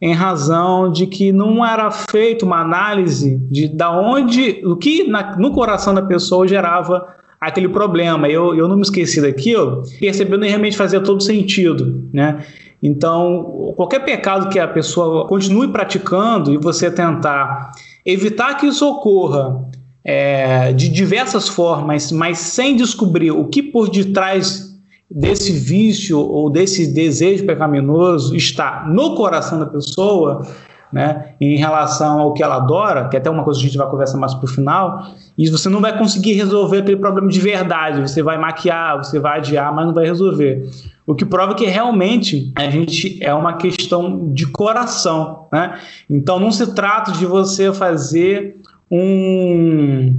em 0.00 0.12
razão 0.12 0.90
de 0.90 1.06
que 1.06 1.32
não 1.32 1.64
era 1.64 1.90
feita 1.90 2.44
uma 2.44 2.60
análise 2.60 3.36
de 3.50 3.68
da 3.68 3.90
onde, 3.90 4.62
o 4.64 4.76
que 4.76 5.04
na, 5.04 5.36
no 5.36 5.50
coração 5.50 5.92
da 5.92 6.02
pessoa 6.02 6.46
gerava 6.46 7.06
aquele 7.40 7.68
problema. 7.68 8.28
Eu, 8.28 8.54
eu 8.54 8.68
não 8.68 8.76
me 8.76 8.82
esqueci 8.82 9.20
daquilo, 9.20 9.82
percebendo 9.98 10.42
que 10.42 10.48
realmente 10.48 10.76
fazia 10.76 11.00
todo 11.00 11.22
sentido, 11.22 12.08
né? 12.12 12.44
Então, 12.80 13.72
qualquer 13.76 14.04
pecado 14.04 14.48
que 14.48 14.58
a 14.58 14.68
pessoa 14.68 15.26
continue 15.26 15.68
praticando 15.68 16.52
e 16.52 16.56
você 16.56 16.88
tentar 16.90 17.72
evitar 18.06 18.54
que 18.54 18.66
isso 18.66 18.88
ocorra 18.88 19.68
é, 20.04 20.72
de 20.72 20.88
diversas 20.88 21.48
formas, 21.48 22.12
mas 22.12 22.38
sem 22.38 22.76
descobrir 22.76 23.32
o 23.32 23.46
que 23.46 23.62
por 23.62 23.90
detrás 23.90 24.67
desse 25.10 25.52
vício 25.52 26.18
ou 26.18 26.50
desse 26.50 26.92
desejo 26.92 27.46
pecaminoso 27.46 28.36
está 28.36 28.86
no 28.88 29.14
coração 29.14 29.58
da 29.58 29.66
pessoa, 29.66 30.46
né, 30.92 31.34
em 31.40 31.56
relação 31.56 32.20
ao 32.20 32.32
que 32.32 32.42
ela 32.42 32.56
adora, 32.56 33.08
que 33.08 33.16
é 33.16 33.18
até 33.18 33.30
uma 33.30 33.44
coisa 33.44 33.60
que 33.60 33.66
a 33.66 33.68
gente 33.68 33.78
vai 33.78 33.88
conversar 33.88 34.18
mais 34.18 34.34
para 34.34 34.44
o 34.44 34.48
final, 34.48 35.12
e 35.36 35.48
você 35.48 35.68
não 35.68 35.80
vai 35.80 35.96
conseguir 35.96 36.32
resolver 36.32 36.78
aquele 36.78 36.96
problema 36.96 37.28
de 37.28 37.40
verdade. 37.40 38.00
Você 38.00 38.22
vai 38.22 38.38
maquiar, 38.38 38.96
você 38.96 39.18
vai 39.18 39.38
adiar, 39.38 39.74
mas 39.74 39.86
não 39.86 39.94
vai 39.94 40.06
resolver. 40.06 40.68
O 41.06 41.14
que 41.14 41.24
prova 41.24 41.54
que 41.54 41.66
realmente 41.66 42.52
a 42.54 42.68
gente 42.70 43.18
é 43.22 43.32
uma 43.32 43.54
questão 43.54 44.32
de 44.32 44.46
coração, 44.46 45.46
né? 45.52 45.78
Então 46.08 46.38
não 46.40 46.50
se 46.50 46.74
trata 46.74 47.12
de 47.12 47.24
você 47.24 47.72
fazer 47.72 48.56
um, 48.90 50.14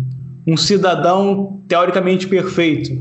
um 0.48 0.58
cidadão 0.58 1.62
teoricamente 1.68 2.28
perfeito, 2.28 2.92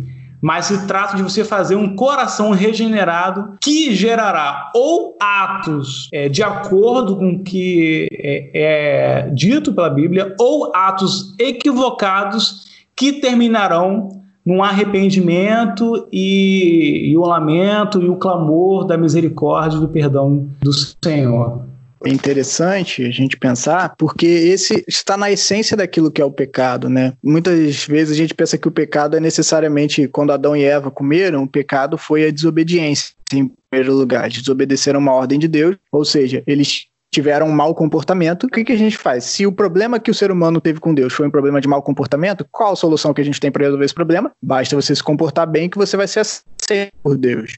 mas 0.40 0.66
se 0.66 0.86
trata 0.86 1.16
de 1.16 1.22
você 1.22 1.44
fazer 1.44 1.76
um 1.76 1.96
coração 1.96 2.52
regenerado 2.52 3.56
que 3.60 3.94
gerará 3.94 4.70
ou 4.74 5.16
atos 5.20 6.08
é, 6.12 6.28
de 6.28 6.42
acordo 6.42 7.16
com 7.16 7.30
o 7.30 7.42
que 7.42 8.08
é, 8.12 8.50
é 8.54 9.30
dito 9.30 9.72
pela 9.72 9.90
Bíblia, 9.90 10.34
ou 10.38 10.72
atos 10.74 11.34
equivocados 11.38 12.66
que 12.94 13.14
terminarão 13.14 14.10
num 14.44 14.62
arrependimento 14.62 16.08
e, 16.10 17.10
e 17.10 17.16
o 17.16 17.20
lamento 17.20 18.00
e 18.02 18.08
o 18.08 18.16
clamor 18.16 18.86
da 18.86 18.96
misericórdia 18.96 19.76
e 19.76 19.80
do 19.80 19.88
perdão 19.88 20.48
do 20.62 20.72
Senhor. 20.72 21.68
É 22.04 22.10
interessante 22.10 23.04
a 23.04 23.10
gente 23.10 23.36
pensar, 23.36 23.94
porque 23.96 24.26
esse 24.26 24.84
está 24.86 25.16
na 25.16 25.30
essência 25.30 25.76
daquilo 25.76 26.10
que 26.10 26.22
é 26.22 26.24
o 26.24 26.30
pecado, 26.30 26.88
né? 26.88 27.12
Muitas 27.22 27.84
vezes 27.84 28.14
a 28.14 28.16
gente 28.16 28.34
pensa 28.34 28.56
que 28.56 28.68
o 28.68 28.72
pecado 28.72 29.16
é 29.16 29.20
necessariamente 29.20 30.06
quando 30.08 30.32
Adão 30.32 30.56
e 30.56 30.64
Eva 30.64 30.90
comeram, 30.90 31.42
o 31.42 31.48
pecado 31.48 31.98
foi 31.98 32.26
a 32.26 32.30
desobediência, 32.30 33.14
em 33.32 33.50
primeiro 33.70 33.94
lugar, 33.94 34.28
desobedeceram 34.28 35.00
uma 35.00 35.12
ordem 35.12 35.38
de 35.38 35.48
Deus, 35.48 35.76
ou 35.90 36.04
seja, 36.04 36.42
eles 36.46 36.86
tiveram 37.10 37.46
um 37.46 37.52
mau 37.52 37.74
comportamento, 37.74 38.44
o 38.44 38.48
que, 38.48 38.64
que 38.64 38.72
a 38.72 38.76
gente 38.76 38.96
faz? 38.96 39.24
Se 39.24 39.46
o 39.46 39.52
problema 39.52 39.98
que 39.98 40.10
o 40.10 40.14
ser 40.14 40.30
humano 40.30 40.60
teve 40.60 40.78
com 40.78 40.94
Deus 40.94 41.12
foi 41.12 41.26
um 41.26 41.30
problema 41.30 41.60
de 41.60 41.66
mau 41.66 41.82
comportamento, 41.82 42.46
qual 42.50 42.72
a 42.72 42.76
solução 42.76 43.14
que 43.14 43.20
a 43.20 43.24
gente 43.24 43.40
tem 43.40 43.50
para 43.50 43.64
resolver 43.64 43.84
esse 43.84 43.94
problema? 43.94 44.30
Basta 44.42 44.76
você 44.76 44.94
se 44.94 45.02
comportar 45.02 45.46
bem 45.46 45.70
que 45.70 45.78
você 45.78 45.96
vai 45.96 46.06
ser 46.06 46.20
aceito 46.20 46.92
por 47.02 47.16
Deus. 47.16 47.56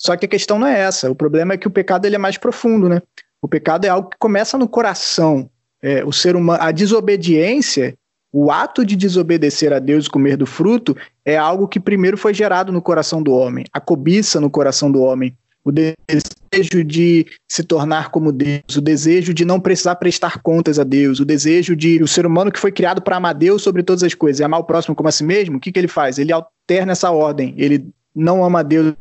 Só 0.00 0.16
que 0.16 0.24
a 0.24 0.28
questão 0.28 0.58
não 0.58 0.66
é 0.66 0.80
essa. 0.80 1.10
O 1.10 1.14
problema 1.14 1.52
é 1.52 1.58
que 1.58 1.68
o 1.68 1.70
pecado 1.70 2.06
ele 2.06 2.16
é 2.16 2.18
mais 2.18 2.38
profundo, 2.38 2.88
né? 2.88 3.02
O 3.42 3.48
pecado 3.48 3.84
é 3.84 3.88
algo 3.88 4.10
que 4.10 4.18
começa 4.18 4.58
no 4.58 4.68
coração. 4.68 5.48
É, 5.82 6.04
o 6.04 6.12
ser 6.12 6.36
humano, 6.36 6.62
a 6.62 6.70
desobediência, 6.70 7.96
o 8.32 8.50
ato 8.50 8.84
de 8.84 8.94
desobedecer 8.96 9.72
a 9.72 9.78
Deus 9.78 10.06
e 10.06 10.10
comer 10.10 10.36
do 10.36 10.46
fruto, 10.46 10.96
é 11.24 11.36
algo 11.36 11.66
que 11.66 11.80
primeiro 11.80 12.18
foi 12.18 12.34
gerado 12.34 12.70
no 12.70 12.82
coração 12.82 13.22
do 13.22 13.32
homem. 13.32 13.64
A 13.72 13.80
cobiça 13.80 14.40
no 14.40 14.50
coração 14.50 14.90
do 14.90 15.00
homem. 15.00 15.34
o 15.62 15.70
desejo 15.70 16.82
de 16.84 17.26
se 17.46 17.62
tornar 17.62 18.10
como 18.10 18.32
Deus, 18.32 18.76
o 18.76 18.80
desejo 18.80 19.34
de 19.34 19.44
não 19.44 19.60
precisar 19.60 19.96
prestar 19.96 20.40
contas 20.42 20.78
a 20.78 20.84
Deus, 20.84 21.20
o 21.20 21.24
desejo 21.24 21.76
de 21.76 22.02
o 22.02 22.08
ser 22.08 22.24
humano 22.24 22.50
que 22.50 22.58
foi 22.58 22.72
criado 22.72 23.02
para 23.02 23.16
amar 23.16 23.34
Deus 23.34 23.62
sobre 23.62 23.82
todas 23.82 24.02
as 24.02 24.14
coisas 24.14 24.40
e 24.40 24.44
amar 24.44 24.60
o 24.60 24.64
próximo 24.64 24.94
como 24.94 25.08
a 25.08 25.12
si 25.12 25.22
mesmo, 25.22 25.58
o 25.58 25.60
que, 25.60 25.70
que 25.70 25.78
ele 25.78 25.86
faz? 25.86 26.18
Ele 26.18 26.32
alterna 26.32 26.92
essa 26.92 27.10
ordem, 27.10 27.54
ele 27.58 27.86
não 28.14 28.42
ama 28.42 28.64
Deus 28.64 28.94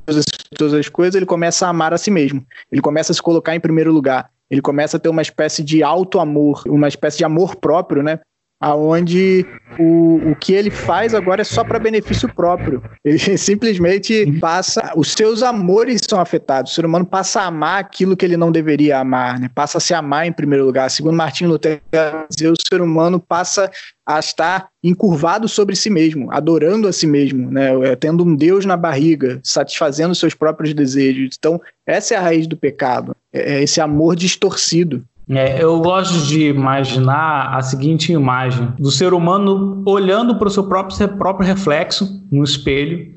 todas 0.56 0.74
as 0.74 0.90
coisas, 0.90 1.16
ele 1.16 1.26
começa 1.26 1.66
a 1.66 1.70
amar 1.70 1.94
a 1.94 1.98
si 1.98 2.10
mesmo, 2.10 2.46
ele 2.72 2.82
começa 2.82 3.12
a 3.12 3.16
se 3.16 3.22
colocar 3.22 3.56
em 3.56 3.60
primeiro 3.60 3.92
lugar, 3.92 4.30
ele 4.50 4.62
começa 4.62 4.98
a 4.98 5.00
ter 5.00 5.10
uma 5.10 5.22
espécie 5.22 5.64
de 5.64 5.84
auto-amor, 5.84 6.64
uma 6.68 6.88
espécie 6.88 7.20
de 7.20 7.24
amor 7.24 7.56
próprio, 7.56 8.02
né? 8.02 8.20
Aonde 8.60 9.45
o, 9.80 10.32
o 10.32 10.36
que 10.36 10.54
ele 10.54 10.69
faz 10.69 11.13
agora 11.13 11.41
é 11.41 11.45
só 11.45 11.63
para 11.63 11.80
benefício 11.80 12.28
próprio. 12.28 12.84
Ele 13.04 13.17
simplesmente 13.38 14.38
passa, 14.39 14.91
os 14.95 15.13
seus 15.13 15.41
amores 15.41 16.02
são 16.08 16.19
afetados. 16.19 16.72
O 16.72 16.76
ser 16.76 16.86
humano 16.86 17.06
passa 17.06 17.41
a 17.41 17.45
amar 17.45 17.80
aquilo 17.80 18.17
que 18.17 18.26
ele 18.26 18.36
não 18.36 18.52
deveria 18.52 19.00
amar, 19.00 19.39
né? 19.39 19.50
Passa 19.54 19.78
a 19.78 19.82
se 19.82 19.93
amar 19.93 20.28
em 20.28 20.34
primeiro 20.34 20.65
lugar. 20.65 20.89
Segundo 20.89 21.15
Martin 21.15 21.45
Lutero, 21.45 21.80
o 21.91 22.69
ser 22.69 22.82
humano 22.82 23.19
passa 23.19 23.72
a 24.06 24.19
estar 24.19 24.69
encurvado 24.84 25.48
sobre 25.48 25.76
si 25.76 25.89
mesmo, 25.89 26.32
adorando 26.32 26.88
a 26.88 26.93
si 26.93 27.06
mesmo, 27.06 27.52
né? 27.52 27.69
É, 27.91 27.95
tendo 27.95 28.26
um 28.26 28.36
Deus 28.36 28.65
na 28.65 28.76
barriga, 28.76 29.39
satisfazendo 29.43 30.15
seus 30.15 30.34
próprios 30.34 30.74
desejos. 30.74 31.36
Então, 31.38 31.62
essa 31.86 32.15
é 32.15 32.17
a 32.17 32.22
raiz 32.22 32.48
do 32.48 32.58
pecado, 32.58 33.15
é, 33.32 33.58
é 33.58 33.63
esse 33.63 33.80
amor 33.80 34.15
distorcido. 34.15 35.06
É, 35.30 35.63
eu 35.63 35.80
gosto 35.80 36.26
de 36.26 36.48
imaginar 36.48 37.56
a 37.56 37.62
seguinte 37.62 38.12
imagem 38.12 38.74
do 38.80 38.89
ser 38.89 39.13
humano 39.13 39.84
olhando 39.86 40.36
para 40.36 40.48
o 40.48 40.52
seu 40.52 40.63
próprio, 40.63 40.98
seu 40.98 41.08
próprio 41.08 41.46
reflexo 41.46 42.24
no 42.32 42.44
espelho 42.44 43.13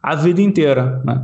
a 0.00 0.14
vida 0.14 0.40
inteira. 0.40 1.02
Né? 1.04 1.20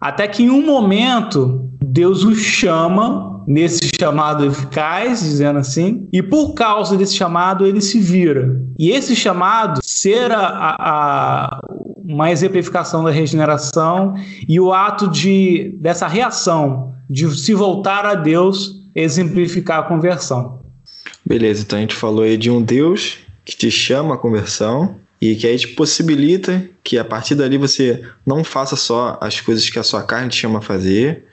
Até 0.00 0.26
que 0.26 0.44
em 0.44 0.50
um 0.50 0.64
momento 0.64 1.68
Deus 1.84 2.24
o 2.24 2.34
chama 2.34 3.44
nesse 3.46 3.90
chamado 3.98 4.46
eficaz, 4.46 5.20
dizendo 5.20 5.58
assim, 5.58 6.08
e 6.12 6.22
por 6.22 6.54
causa 6.54 6.96
desse 6.96 7.14
chamado 7.14 7.66
ele 7.66 7.80
se 7.80 7.98
vira. 7.98 8.62
E 8.78 8.90
esse 8.90 9.14
chamado 9.14 9.80
ser 9.82 10.32
a, 10.32 10.76
a, 10.78 11.60
uma 12.02 12.30
exemplificação 12.30 13.04
da 13.04 13.10
regeneração 13.10 14.14
e 14.48 14.58
o 14.58 14.72
ato 14.72 15.08
de 15.08 15.76
dessa 15.80 16.06
reação 16.06 16.94
de 17.10 17.28
se 17.36 17.52
voltar 17.52 18.06
a 18.06 18.14
Deus 18.14 18.81
exemplificar 18.94 19.80
a 19.80 19.82
conversão. 19.82 20.60
Beleza, 21.24 21.62
então 21.62 21.78
a 21.78 21.80
gente 21.82 21.94
falou 21.94 22.24
aí 22.24 22.36
de 22.36 22.50
um 22.50 22.60
Deus 22.62 23.18
que 23.44 23.56
te 23.56 23.70
chama 23.70 24.14
a 24.14 24.18
conversão 24.18 24.96
e 25.20 25.36
que 25.36 25.46
aí 25.46 25.56
te 25.56 25.68
possibilita 25.68 26.68
que 26.82 26.98
a 26.98 27.04
partir 27.04 27.34
dali 27.34 27.56
você 27.56 28.04
não 28.26 28.42
faça 28.42 28.74
só 28.74 29.18
as 29.20 29.40
coisas 29.40 29.68
que 29.70 29.78
a 29.78 29.82
sua 29.82 30.02
carne 30.02 30.28
te 30.28 30.36
chama 30.36 30.58
a 30.58 30.62
fazer. 30.62 31.26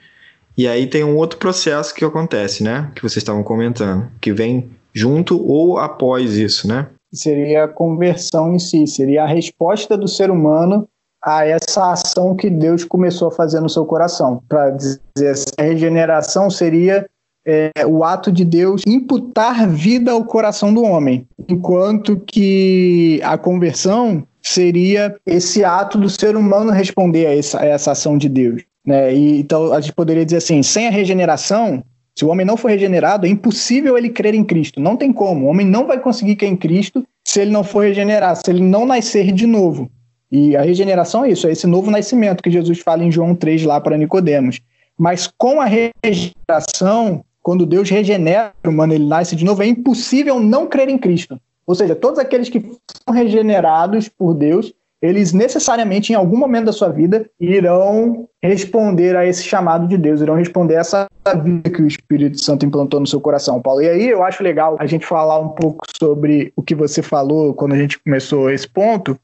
E 0.56 0.68
aí 0.68 0.86
tem 0.86 1.02
um 1.02 1.16
outro 1.16 1.38
processo 1.38 1.94
que 1.94 2.04
acontece, 2.04 2.62
né? 2.62 2.90
Que 2.94 3.02
vocês 3.02 3.16
estavam 3.16 3.42
comentando, 3.42 4.08
que 4.20 4.32
vem 4.32 4.70
junto 4.92 5.44
ou 5.44 5.78
após 5.78 6.36
isso, 6.36 6.68
né? 6.68 6.86
Seria 7.12 7.64
a 7.64 7.68
conversão 7.68 8.54
em 8.54 8.58
si, 8.58 8.86
seria 8.86 9.24
a 9.24 9.26
resposta 9.26 9.96
do 9.96 10.06
ser 10.06 10.30
humano 10.30 10.88
a 11.22 11.44
essa 11.44 11.92
ação 11.92 12.34
que 12.34 12.48
Deus 12.48 12.84
começou 12.84 13.28
a 13.28 13.32
fazer 13.32 13.60
no 13.60 13.68
seu 13.68 13.84
coração. 13.84 14.42
Para 14.48 14.70
dizer 14.70 15.30
assim, 15.30 15.52
a 15.58 15.62
regeneração 15.62 16.48
seria 16.48 17.08
é, 17.46 17.86
o 17.86 18.04
ato 18.04 18.30
de 18.30 18.44
Deus 18.44 18.82
imputar 18.86 19.68
vida 19.68 20.12
ao 20.12 20.24
coração 20.24 20.72
do 20.72 20.82
homem, 20.82 21.26
enquanto 21.48 22.16
que 22.26 23.20
a 23.24 23.38
conversão 23.38 24.26
seria 24.42 25.16
esse 25.26 25.64
ato 25.64 25.98
do 25.98 26.08
ser 26.08 26.36
humano 26.36 26.70
responder 26.70 27.26
a 27.26 27.36
essa, 27.36 27.60
a 27.60 27.64
essa 27.64 27.92
ação 27.92 28.18
de 28.18 28.28
Deus. 28.28 28.62
Né? 28.84 29.14
E, 29.14 29.40
então 29.40 29.72
a 29.72 29.80
gente 29.80 29.92
poderia 29.92 30.24
dizer 30.24 30.38
assim: 30.38 30.62
sem 30.62 30.88
a 30.88 30.90
regeneração, 30.90 31.82
se 32.16 32.24
o 32.24 32.28
homem 32.28 32.46
não 32.46 32.56
for 32.56 32.68
regenerado, 32.68 33.26
é 33.26 33.28
impossível 33.28 33.96
ele 33.96 34.10
crer 34.10 34.34
em 34.34 34.44
Cristo. 34.44 34.80
Não 34.80 34.96
tem 34.96 35.12
como. 35.12 35.46
O 35.46 35.48
homem 35.48 35.66
não 35.66 35.86
vai 35.86 35.98
conseguir 35.98 36.36
crer 36.36 36.50
em 36.50 36.56
Cristo 36.56 37.04
se 37.24 37.40
ele 37.40 37.50
não 37.50 37.64
for 37.64 37.84
regenerado, 37.84 38.40
se 38.44 38.50
ele 38.50 38.62
não 38.62 38.84
nascer 38.86 39.32
de 39.32 39.46
novo. 39.46 39.90
E 40.30 40.56
a 40.56 40.62
regeneração 40.62 41.24
é 41.24 41.30
isso, 41.30 41.48
é 41.48 41.52
esse 41.52 41.66
novo 41.66 41.90
nascimento 41.90 42.42
que 42.42 42.50
Jesus 42.50 42.78
fala 42.78 43.02
em 43.02 43.10
João 43.10 43.34
3 43.34 43.64
lá 43.64 43.80
para 43.80 43.98
Nicodemos. 43.98 44.60
Mas 44.96 45.26
com 45.26 45.60
a 45.60 45.64
regeneração, 45.64 47.24
quando 47.42 47.66
Deus 47.66 47.88
regenera 47.88 48.52
o 48.64 48.68
humano, 48.68 48.94
ele 48.94 49.06
nasce 49.06 49.34
de 49.34 49.44
novo, 49.44 49.62
é 49.62 49.66
impossível 49.66 50.38
não 50.40 50.66
crer 50.66 50.88
em 50.88 50.98
Cristo. 50.98 51.40
Ou 51.66 51.74
seja, 51.74 51.94
todos 51.94 52.18
aqueles 52.18 52.48
que 52.48 52.60
são 52.60 53.14
regenerados 53.14 54.08
por 54.08 54.34
Deus, 54.34 54.72
eles 55.02 55.32
necessariamente, 55.32 56.12
em 56.12 56.16
algum 56.16 56.36
momento 56.36 56.66
da 56.66 56.72
sua 56.72 56.90
vida, 56.90 57.28
irão 57.40 58.28
responder 58.42 59.16
a 59.16 59.24
esse 59.24 59.44
chamado 59.44 59.86
de 59.88 59.96
Deus, 59.96 60.20
irão 60.20 60.34
responder 60.34 60.76
a 60.76 60.80
essa 60.80 61.08
vida 61.42 61.70
que 61.70 61.80
o 61.80 61.86
Espírito 61.86 62.42
Santo 62.42 62.66
implantou 62.66 63.00
no 63.00 63.06
seu 63.06 63.20
coração, 63.20 63.62
Paulo. 63.62 63.80
E 63.80 63.88
aí 63.88 64.08
eu 64.10 64.22
acho 64.22 64.42
legal 64.42 64.76
a 64.78 64.86
gente 64.86 65.06
falar 65.06 65.38
um 65.38 65.50
pouco 65.50 65.86
sobre 65.98 66.52
o 66.54 66.62
que 66.62 66.74
você 66.74 67.02
falou 67.02 67.54
quando 67.54 67.72
a 67.72 67.78
gente 67.78 67.98
começou 67.98 68.50
esse 68.50 68.68
ponto, 68.68 69.18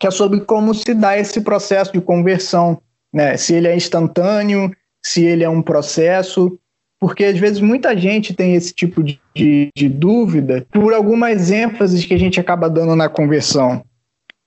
que 0.00 0.06
é 0.06 0.10
sobre 0.10 0.40
como 0.40 0.74
se 0.74 0.94
dá 0.94 1.16
esse 1.16 1.40
processo 1.40 1.92
de 1.92 2.00
conversão, 2.00 2.80
né? 3.12 3.36
Se 3.36 3.54
ele 3.54 3.68
é 3.68 3.76
instantâneo, 3.76 4.72
se 5.04 5.24
ele 5.24 5.44
é 5.44 5.48
um 5.48 5.62
processo, 5.62 6.58
porque 7.00 7.24
às 7.24 7.38
vezes 7.38 7.60
muita 7.60 7.96
gente 7.96 8.34
tem 8.34 8.54
esse 8.54 8.74
tipo 8.74 9.02
de, 9.02 9.18
de, 9.34 9.70
de, 9.74 9.88
dúvida 9.88 10.66
por 10.70 10.92
algumas 10.92 11.50
ênfases 11.50 12.04
que 12.04 12.12
a 12.12 12.18
gente 12.18 12.38
acaba 12.38 12.68
dando 12.68 12.94
na 12.94 13.08
conversão. 13.08 13.82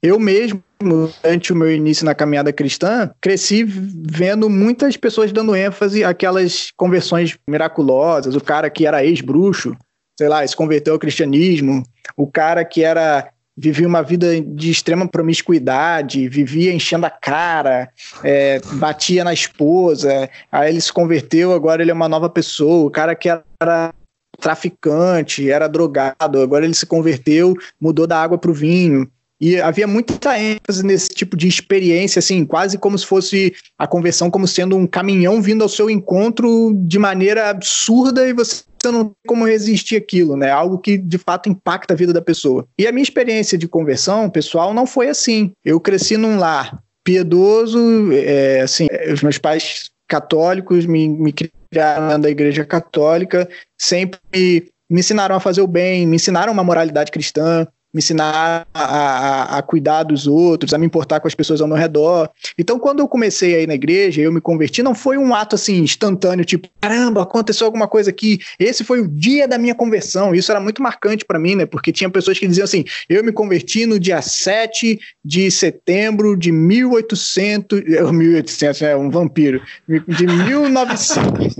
Eu 0.04 0.20
mesmo, 0.20 0.64
durante 0.80 1.52
o 1.52 1.56
meu 1.56 1.74
início 1.74 2.06
na 2.06 2.14
caminhada 2.14 2.54
cristã, 2.54 3.10
cresci 3.20 3.64
vendo 3.64 4.50
muitas 4.50 4.96
pessoas 4.96 5.32
dando 5.32 5.56
ênfase 5.56 6.04
àquelas 6.04 6.72
conversões 6.78 7.36
miraculosas, 7.50 8.36
o 8.36 8.42
cara 8.42 8.70
que 8.70 8.86
era 8.86 9.04
ex-bruxo, 9.04 9.76
sei 10.16 10.28
lá, 10.28 10.46
se 10.46 10.56
converteu 10.56 10.94
ao 10.94 11.00
cristianismo, 11.00 11.82
o 12.16 12.28
cara 12.28 12.64
que 12.64 12.84
era 12.84 13.33
vivia 13.56 13.88
uma 13.88 14.02
vida 14.02 14.42
de 14.42 14.72
extrema 14.72 15.08
promiscuidade, 15.08 16.28
vivia 16.28 16.74
enchendo 16.74 17.06
a 17.06 17.10
cara, 17.10 17.90
é, 18.24 18.60
batia 18.74 19.24
na 19.24 19.34
esposa, 19.34 20.30
aí 20.52 20.72
ele 20.72 20.82
se 20.82 20.92
converteu, 20.92 21.54
agora 21.54 21.82
ele 21.82 21.92
é 21.92 21.94
uma 21.94 22.10
nova 22.10 22.30
pessoa, 22.30 22.88
o 22.88 22.92
cara 22.92 23.16
que 23.16 23.30
era 23.30 23.94
traficante, 24.40 25.50
era 25.50 25.68
drogado, 25.68 26.42
agora 26.42 26.66
ele 26.66 26.74
se 26.74 26.86
converteu, 26.86 27.54
mudou 27.80 28.08
da 28.08 28.22
água 28.22 28.38
para 28.38 28.52
o 28.52 28.54
vinho. 28.54 29.08
E 29.44 29.60
havia 29.60 29.86
muita 29.86 30.40
ênfase 30.40 30.86
nesse 30.86 31.10
tipo 31.10 31.36
de 31.36 31.50
experiência, 31.50 32.20
assim, 32.20 32.46
quase 32.46 32.78
como 32.78 32.98
se 32.98 33.06
fosse 33.06 33.54
a 33.78 33.86
conversão 33.86 34.32
como 34.32 34.48
sendo 34.48 34.78
um 34.78 34.88
caminhão 34.88 35.42
vindo 35.42 35.64
ao 35.64 35.68
seu 35.68 35.90
encontro 35.90 36.72
de 36.74 36.98
maneira 36.98 37.50
absurda 37.50 38.26
e 38.26 38.32
você 38.32 38.64
não 38.86 39.04
tem 39.04 39.14
como 39.28 39.46
resistir 39.46 39.98
aquilo, 39.98 40.38
né? 40.38 40.50
Algo 40.50 40.78
que 40.78 40.98
de 40.98 41.18
fato 41.18 41.50
impacta 41.50 41.94
a 41.94 41.98
vida 41.98 42.14
da 42.14 42.22
pessoa. 42.22 42.66
E 42.80 42.88
a 42.88 42.92
minha 42.94 43.04
experiência 43.04 43.58
de 43.58 43.68
conversão 43.68 44.30
pessoal 44.30 44.74
não 44.74 44.86
foi 44.86 45.10
assim. 45.10 45.52
Eu 45.66 45.78
cresci 45.78 46.16
num 46.16 46.40
lar 46.40 46.82
piedoso, 47.04 48.14
é, 48.14 48.62
assim, 48.62 48.88
os 49.12 49.22
meus 49.22 49.38
pais 49.38 49.90
católicos 50.08 50.86
me, 50.86 51.10
me 51.10 51.34
criaram 51.34 52.18
da 52.18 52.30
igreja 52.30 52.64
católica, 52.64 53.50
sempre 53.78 54.72
me 54.90 55.02
ensinaram 55.02 55.36
a 55.36 55.42
fazer 55.42 55.60
o 55.60 55.68
bem, 55.68 56.08
me 56.08 56.16
ensinaram 56.16 56.54
uma 56.54 56.64
moralidade 56.64 57.12
cristã, 57.12 57.68
me 57.94 58.00
ensinar 58.00 58.68
a, 58.74 58.84
a, 58.84 59.58
a, 59.60 59.62
cuidar 59.62 60.04
dos 60.04 60.26
outros, 60.26 60.74
a 60.74 60.78
me 60.78 60.86
importar 60.86 61.20
com 61.20 61.28
as 61.28 61.36
pessoas 61.36 61.62
ao 61.62 61.68
meu 61.68 61.78
redor. 61.78 62.30
Então, 62.58 62.80
quando 62.80 63.00
eu 63.00 63.08
comecei 63.08 63.56
aí 63.56 63.68
na 63.68 63.76
igreja, 63.76 64.22
eu 64.22 64.32
me 64.32 64.42
converti, 64.42 64.82
não 64.82 64.96
foi 64.96 65.18
um 65.18 65.36
ato 65.36 65.56
assim 65.56 65.78
instantâneo, 65.80 66.44
tipo, 66.44 66.68
caramba, 66.82 67.22
aconteceu 67.22 67.66
alguma 67.66 67.88
coisa 67.88 68.10
aqui. 68.10 68.40
Esse 68.58 68.84
foi 68.84 69.00
o 69.00 69.08
dia 69.08 69.48
da 69.48 69.60
minha 69.60 69.76
conversão. 69.76 70.34
Isso 70.34 70.52
era 70.52 70.60
muito 70.60 70.82
marcante 70.82 71.24
para 71.24 71.38
mim, 71.38 71.56
né? 71.56 71.66
Porque 71.68 71.92
tinha 71.92 72.10
pessoas 72.10 72.40
que 72.40 72.48
diziam 72.48 72.66
assim: 72.66 72.84
eu 73.08 73.24
me 73.24 73.32
converti 73.32 73.86
no 73.86 74.00
dia 74.00 74.22
7 74.22 75.00
de 75.24 75.52
setembro 75.52 76.36
de 76.36 76.52
1800, 76.52 77.82
1800, 78.12 78.82
é 78.82 78.96
um 78.96 79.10
vampiro, 79.10 79.62
de 79.88 80.26
1900. 80.26 81.56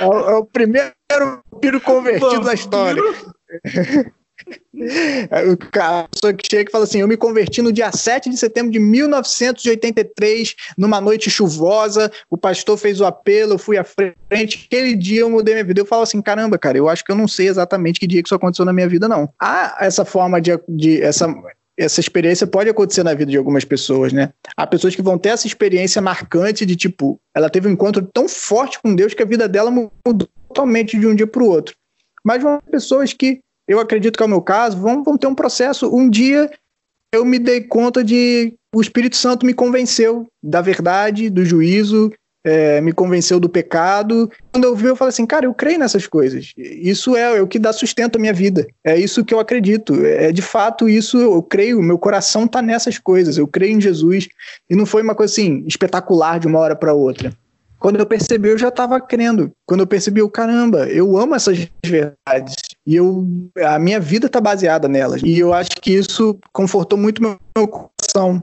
É, 0.00 0.04
o, 0.04 0.30
é, 0.30 0.34
o, 0.36 0.44
primeiro 0.44 0.92
vampiro 1.52 1.80
convertido 1.80 2.26
vampiro? 2.26 2.44
na 2.44 2.54
história. 2.54 3.02
O 5.52 5.56
cara 5.70 6.08
que 6.36 6.48
chega 6.50 6.68
e 6.68 6.72
fala 6.72 6.84
assim: 6.84 7.00
Eu 7.00 7.08
me 7.08 7.16
converti 7.16 7.62
no 7.62 7.72
dia 7.72 7.92
7 7.92 8.28
de 8.28 8.36
setembro 8.36 8.72
de 8.72 8.78
1983, 8.78 10.54
numa 10.76 11.00
noite 11.00 11.30
chuvosa. 11.30 12.10
O 12.28 12.36
pastor 12.36 12.76
fez 12.76 13.00
o 13.00 13.04
apelo, 13.04 13.54
eu 13.54 13.58
fui 13.58 13.76
à 13.78 13.84
frente. 13.84 14.66
Aquele 14.66 14.96
dia 14.96 15.20
eu 15.20 15.30
mudei 15.30 15.54
minha 15.54 15.64
vida. 15.64 15.80
Eu 15.80 15.86
falo 15.86 16.02
assim: 16.02 16.20
Caramba, 16.20 16.58
cara, 16.58 16.78
eu 16.78 16.88
acho 16.88 17.04
que 17.04 17.12
eu 17.12 17.16
não 17.16 17.28
sei 17.28 17.48
exatamente 17.48 18.00
que 18.00 18.06
dia 18.06 18.22
que 18.22 18.28
isso 18.28 18.34
aconteceu 18.34 18.64
na 18.64 18.72
minha 18.72 18.88
vida, 18.88 19.08
não. 19.08 19.32
Há 19.40 19.78
essa 19.80 20.04
forma 20.04 20.40
de. 20.40 20.50
de 20.68 21.00
essa, 21.02 21.26
essa 21.78 22.00
experiência 22.00 22.46
pode 22.46 22.68
acontecer 22.68 23.02
na 23.02 23.14
vida 23.14 23.30
de 23.30 23.36
algumas 23.36 23.64
pessoas, 23.64 24.12
né? 24.12 24.32
Há 24.56 24.66
pessoas 24.66 24.94
que 24.94 25.02
vão 25.02 25.18
ter 25.18 25.30
essa 25.30 25.46
experiência 25.46 26.02
marcante 26.02 26.66
de 26.66 26.76
tipo, 26.76 27.20
ela 27.34 27.48
teve 27.48 27.68
um 27.68 27.72
encontro 27.72 28.02
tão 28.12 28.28
forte 28.28 28.80
com 28.80 28.94
Deus 28.94 29.14
que 29.14 29.22
a 29.22 29.26
vida 29.26 29.48
dela 29.48 29.70
mudou 29.70 30.28
totalmente 30.48 30.98
de 30.98 31.06
um 31.06 31.14
dia 31.14 31.26
para 31.26 31.42
o 31.42 31.48
outro. 31.48 31.74
Mas 32.24 32.42
vão 32.42 32.60
pessoas 32.70 33.12
que, 33.12 33.40
eu 33.66 33.80
acredito 33.80 34.16
que 34.16 34.22
é 34.22 34.26
o 34.26 34.28
meu 34.28 34.42
caso, 34.42 34.78
vão, 34.78 35.02
vão 35.02 35.16
ter 35.16 35.26
um 35.26 35.34
processo. 35.34 35.94
Um 35.94 36.08
dia 36.08 36.50
eu 37.14 37.24
me 37.24 37.38
dei 37.38 37.62
conta 37.62 38.04
de 38.04 38.54
o 38.74 38.80
Espírito 38.80 39.16
Santo 39.16 39.44
me 39.44 39.52
convenceu 39.52 40.26
da 40.42 40.60
verdade, 40.60 41.28
do 41.28 41.44
juízo, 41.44 42.10
é, 42.44 42.80
me 42.80 42.92
convenceu 42.92 43.38
do 43.38 43.48
pecado. 43.48 44.30
Quando 44.52 44.64
eu 44.64 44.74
vi, 44.74 44.86
eu 44.86 44.96
falei 44.96 45.10
assim, 45.10 45.26
cara, 45.26 45.46
eu 45.46 45.54
creio 45.54 45.78
nessas 45.78 46.06
coisas. 46.06 46.52
Isso 46.56 47.16
é, 47.16 47.36
é, 47.36 47.42
o 47.42 47.46
que 47.46 47.58
dá 47.58 47.72
sustento 47.72 48.16
à 48.16 48.18
minha 48.18 48.32
vida. 48.32 48.66
É 48.84 48.98
isso 48.98 49.24
que 49.24 49.32
eu 49.32 49.40
acredito. 49.40 50.04
É 50.04 50.32
de 50.32 50.42
fato 50.42 50.88
isso, 50.88 51.18
eu 51.18 51.42
creio, 51.42 51.82
meu 51.82 51.98
coração 51.98 52.44
está 52.44 52.60
nessas 52.60 52.98
coisas. 52.98 53.38
Eu 53.38 53.46
creio 53.46 53.76
em 53.76 53.80
Jesus. 53.80 54.28
E 54.68 54.74
não 54.74 54.86
foi 54.86 55.02
uma 55.02 55.14
coisa 55.14 55.32
assim, 55.32 55.64
espetacular 55.66 56.38
de 56.38 56.46
uma 56.46 56.58
hora 56.58 56.76
para 56.76 56.92
outra. 56.92 57.32
Quando 57.82 57.98
eu 57.98 58.06
percebi, 58.06 58.48
eu 58.48 58.56
já 58.56 58.68
estava 58.68 59.00
crendo. 59.00 59.50
Quando 59.66 59.80
eu 59.80 59.86
percebi, 59.88 60.20
eu, 60.20 60.30
caramba, 60.30 60.86
eu 60.86 61.16
amo 61.16 61.34
essas 61.34 61.68
verdades. 61.84 62.54
E 62.86 62.94
eu, 62.94 63.26
a 63.60 63.76
minha 63.76 63.98
vida 63.98 64.26
está 64.26 64.40
baseada 64.40 64.86
nelas. 64.86 65.20
E 65.24 65.36
eu 65.36 65.52
acho 65.52 65.70
que 65.80 65.90
isso 65.90 66.38
confortou 66.52 66.96
muito 66.96 67.20
meu 67.20 67.68
coração. 67.68 68.40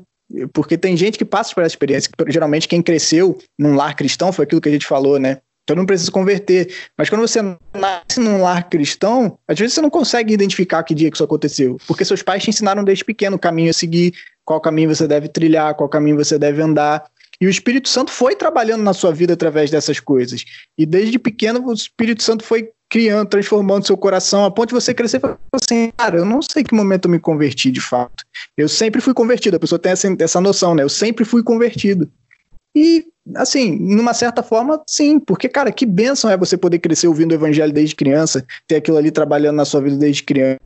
Porque 0.54 0.78
tem 0.78 0.96
gente 0.96 1.18
que 1.18 1.26
passa 1.26 1.54
por 1.54 1.63
essa 1.63 1.74
experiência, 1.74 2.10
geralmente 2.28 2.68
quem 2.68 2.82
cresceu 2.82 3.38
num 3.58 3.76
lar 3.76 3.96
cristão, 3.96 4.32
foi 4.32 4.44
aquilo 4.44 4.62
que 4.62 4.70
a 4.70 4.72
gente 4.72 4.86
falou, 4.86 5.20
né? 5.20 5.39
Então 5.63 5.76
não 5.76 5.86
precisa 5.86 6.12
converter. 6.12 6.74
Mas 6.98 7.10
quando 7.10 7.22
você 7.22 7.42
nasce 7.74 8.20
num 8.20 8.42
lar 8.42 8.68
cristão, 8.70 9.38
às 9.48 9.58
vezes 9.58 9.76
você 9.76 9.82
não 9.82 9.89
consegue 9.89 10.34
identificar 10.34 10.82
que 10.84 10.96
dia 10.96 11.12
que 11.12 11.18
isso 11.18 11.24
aconteceu. 11.24 11.78
Porque 11.88 12.04
seus 12.04 12.24
pais 12.24 12.44
te 12.44 12.50
ensinaram 12.50 12.84
desde 12.84 13.06
pequeno 13.06 13.36
o 13.36 13.39
caminho 13.39 13.70
a 13.70 13.74
seguir, 13.74 14.13
qual 14.44 14.60
caminho 14.60 14.94
você 14.94 15.08
deve 15.08 15.28
trilhar, 15.28 15.76
qual 15.76 15.88
caminho 15.88 16.18
você 16.18 16.39
deve 16.39 16.60
andar. 16.60 17.06
E 17.39 17.46
o 17.46 17.50
Espírito 17.50 17.88
Santo 17.88 18.12
foi 18.12 18.36
trabalhando 18.36 18.82
na 18.82 18.94
sua 18.94 19.13
vida 19.13 19.34
através 19.34 19.70
dessas 19.70 20.00
coisas. 20.00 20.44
E 20.76 20.88
desde 20.88 21.20
pequeno 21.20 21.63
o 21.63 21.74
Espírito 21.74 22.24
Santo 22.24 22.44
foi 22.44 22.72
criando, 22.89 23.30
transformando 23.30 23.86
seu 23.86 23.95
coração, 23.95 24.45
a 24.45 24.52
ponto 24.52 24.69
de 24.69 24.73
você 24.73 24.93
crescer 24.93 25.17
e 25.17 25.19
falar 25.19 25.38
assim, 25.54 25.91
cara, 25.95 26.17
eu 26.17 26.25
não 26.25 26.41
sei 26.41 26.63
que 26.63 26.73
momento 26.73 27.06
eu 27.06 27.12
me 27.12 27.19
converti 27.19 27.69
de 27.69 27.80
fato. 27.80 28.25
Eu 28.58 28.67
sempre 28.67 28.99
fui 28.99 29.13
convertido, 29.13 29.56
a 29.56 29.60
pessoa 29.60 29.78
tem 29.78 29.91
essa, 29.91 30.08
essa 30.19 30.41
noção, 30.41 30.73
né? 30.73 30.82
Eu 30.82 30.89
sempre 30.89 31.23
fui 31.23 31.43
convertido. 31.43 32.10
E, 32.75 33.06
assim, 33.36 33.78
numa 33.78 34.13
certa 34.13 34.41
forma, 34.41 34.82
sim, 34.88 35.19
porque, 35.19 35.47
cara, 35.47 35.71
que 35.71 35.86
bênção 35.86 36.30
é 36.32 36.38
você 36.38 36.58
poder 36.58 36.80
crescer 36.80 37.08
ouvindo 37.08 37.32
o 37.32 37.36
evangelho 37.36 37.71
desde 37.71 37.95
criança, 37.95 38.45
ter 38.67 38.78
aquilo 38.78 38.97
ali 38.97 39.12
trabalhando 39.12 39.58
na 39.58 39.65
sua 39.65 39.82
vida 39.82 39.97
desde 39.97 40.23
criança. 40.23 40.60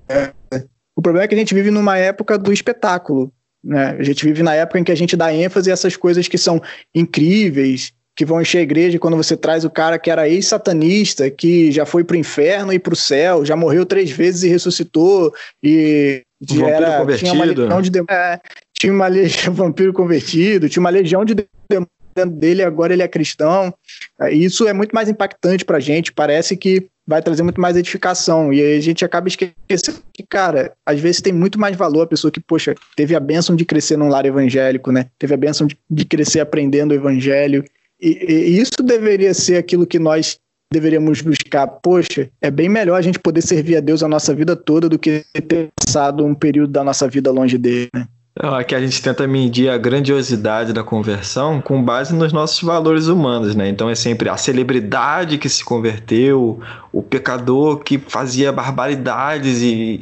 O 0.96 1.02
problema 1.02 1.26
é 1.26 1.28
que 1.28 1.36
a 1.36 1.38
gente 1.38 1.54
vive 1.54 1.72
numa 1.72 1.98
época 1.98 2.38
do 2.38 2.54
espetáculo. 2.54 3.34
Né? 3.64 3.96
A 4.00 4.04
gente 4.04 4.24
vive 4.26 4.44
na 4.44 4.54
época 4.54 4.80
em 4.80 4.84
que 4.84 4.92
a 4.92 4.96
gente 4.96 5.16
dá 5.16 5.34
ênfase 5.34 5.70
a 5.70 5.74
essas 5.74 5.96
coisas 5.96 6.28
que 6.28 6.38
são 6.38 6.62
incríveis, 6.94 7.94
que 8.16 8.26
vão 8.26 8.42
encher 8.42 8.60
a 8.60 8.62
igreja 8.64 9.00
quando 9.00 9.18
você 9.18 9.36
traz 9.36 9.66
o 9.66 9.70
cara 9.70 9.98
que 9.98 10.12
era 10.12 10.30
ex-satanista, 10.30 11.30
que 11.30 11.72
já 11.72 11.86
foi 11.86 12.04
pro 12.04 12.18
inferno 12.18 12.72
e 12.72 12.80
pro 12.80 12.96
céu, 12.96 13.44
já 13.44 13.56
morreu 13.56 13.86
três 13.86 14.12
vezes 14.12 14.44
e 14.44 14.50
ressuscitou, 14.50 15.34
e 15.62 16.24
um 16.52 16.68
era, 16.68 17.00
convertido. 17.00 17.32
tinha 17.32 17.34
uma 17.34 17.46
legião 17.46 17.82
de 17.82 17.92
é, 18.10 18.40
tinha 18.74 18.94
uma 18.94 19.08
legião, 19.08 19.54
vampiro 19.56 19.94
convertido, 19.94 20.70
tinha 20.70 20.82
uma 20.82 20.90
legião 20.90 21.24
de 21.24 21.34
demônios 21.70 21.90
dentro 22.16 22.36
dele, 22.36 22.62
agora 22.62 22.94
ele 22.94 23.02
é 23.02 23.08
cristão. 23.08 23.74
É, 24.20 24.32
isso 24.32 24.68
é 24.68 24.74
muito 24.74 24.94
mais 24.94 25.10
impactante 25.10 25.66
pra 25.66 25.80
gente, 25.80 26.12
parece 26.12 26.56
que 26.56 26.88
vai 27.06 27.22
trazer 27.22 27.44
muito 27.44 27.60
mais 27.60 27.76
edificação. 27.76 28.54
E 28.54 28.62
aí 28.62 28.78
a 28.78 28.82
gente 28.82 29.04
acaba 29.04 29.28
esquecendo 29.28 30.02
que, 30.14 30.24
cara, 30.24 30.74
às 30.86 31.00
vezes 31.00 31.22
tem 31.22 31.34
muito 31.34 31.60
mais 31.60 31.76
valor 31.76 32.04
a 32.04 32.08
pessoa 32.08 32.32
que, 32.32 32.40
poxa, 32.40 32.76
teve 32.96 33.16
a 33.16 33.20
bênção 33.20 33.56
de 33.56 33.66
crescer 33.66 33.98
num 33.98 34.08
lar 34.08 34.26
evangélico, 34.26 34.92
né? 34.92 35.08
Teve 35.18 35.34
a 35.34 35.38
bênção 35.38 35.68
de, 35.68 35.78
de 35.90 36.06
crescer 36.06 36.40
aprendendo 36.40 36.92
o 36.92 36.96
evangelho. 36.96 37.64
E, 38.04 38.60
isso 38.60 38.84
deveria 38.84 39.34
ser 39.34 39.56
aquilo 39.56 39.88
que 39.88 39.98
nós 39.98 40.38
deveríamos 40.72 41.22
buscar. 41.22 41.68
Poxa, 41.68 42.30
é 42.42 42.52
bem 42.52 42.68
melhor 42.68 42.98
a 42.98 43.02
gente 43.02 43.18
poder 43.18 43.42
servir 43.42 43.78
a 43.78 43.80
Deus 43.80 44.04
a 44.04 44.08
nossa 44.08 44.36
vida 44.36 44.56
toda 44.56 44.90
do 44.90 45.00
que 45.00 45.24
ter 45.48 45.70
passado 45.80 46.26
um 46.26 46.36
período 46.36 46.72
da 46.74 46.84
nossa 46.84 47.08
vida 47.08 47.32
longe 47.32 47.58
dele, 47.58 47.90
né? 47.96 48.06
Aqui 48.36 48.74
a 48.74 48.82
gente 48.82 49.00
tenta 49.00 49.28
medir 49.28 49.70
a 49.70 49.78
grandiosidade 49.78 50.74
da 50.74 50.84
conversão 50.84 51.62
com 51.62 51.84
base 51.84 52.16
nos 52.16 52.34
nossos 52.34 52.60
valores 52.64 53.06
humanos, 53.06 53.56
né? 53.56 53.70
Então 53.70 53.88
é 53.88 53.94
sempre 53.94 54.28
a 54.28 54.36
celebridade 54.36 55.38
que 55.38 55.48
se 55.48 55.64
converteu, 55.64 56.60
o 56.92 57.04
pecador 57.04 57.78
que 57.84 58.00
fazia 58.00 58.52
barbaridades 58.52 59.62
e, 59.62 60.00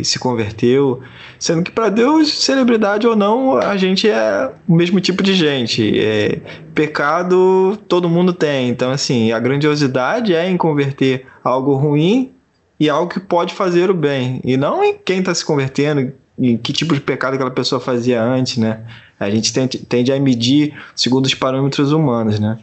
e 0.00 0.04
se 0.04 0.18
converteu, 0.18 1.00
sendo 1.38 1.62
que 1.62 1.70
para 1.70 1.88
Deus, 1.88 2.30
celebridade 2.44 3.06
ou 3.06 3.16
não, 3.16 3.56
a 3.56 3.78
gente 3.78 4.06
é 4.06 4.52
o 4.68 4.74
mesmo 4.74 5.00
tipo 5.00 5.22
de 5.22 5.32
gente. 5.32 5.98
É, 5.98 6.38
pecado 6.74 7.78
todo 7.88 8.10
mundo 8.10 8.34
tem, 8.34 8.68
então 8.68 8.90
assim, 8.90 9.32
a 9.32 9.38
grandiosidade 9.38 10.34
é 10.34 10.50
em 10.50 10.56
converter 10.58 11.26
algo 11.42 11.76
ruim 11.76 12.30
e 12.78 12.90
algo 12.90 13.10
que 13.10 13.20
pode 13.20 13.54
fazer 13.54 13.90
o 13.90 13.94
bem, 13.94 14.40
e 14.44 14.58
não 14.58 14.84
em 14.84 14.94
quem 15.02 15.20
está 15.20 15.34
se 15.34 15.44
convertendo, 15.44 16.12
e 16.40 16.56
que 16.56 16.72
tipo 16.72 16.94
de 16.94 17.00
pecado 17.00 17.34
aquela 17.34 17.50
pessoa 17.50 17.80
fazia 17.80 18.22
antes, 18.22 18.56
né? 18.56 18.80
A 19.18 19.28
gente 19.28 19.52
tende 19.52 20.10
a 20.10 20.18
medir 20.18 20.74
segundo 20.96 21.26
os 21.26 21.34
parâmetros 21.34 21.92
humanos, 21.92 22.40
né? 22.40 22.58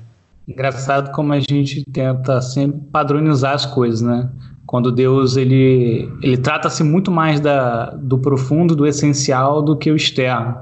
Engraçado 0.48 1.12
como 1.12 1.32
a 1.32 1.40
gente 1.40 1.84
tenta 1.92 2.42
sempre 2.42 2.80
padronizar 2.92 3.54
as 3.54 3.66
coisas, 3.66 4.02
né? 4.02 4.30
Quando 4.66 4.92
Deus 4.92 5.38
ele, 5.38 6.10
ele 6.22 6.38
trata-se 6.38 6.84
muito 6.84 7.12
mais 7.12 7.40
da, 7.40 7.92
do 7.92 8.18
profundo, 8.18 8.76
do 8.76 8.88
essencial, 8.88 9.62
do 9.62 9.78
que 9.78 9.92
o 9.92 9.96
externo. 9.96 10.56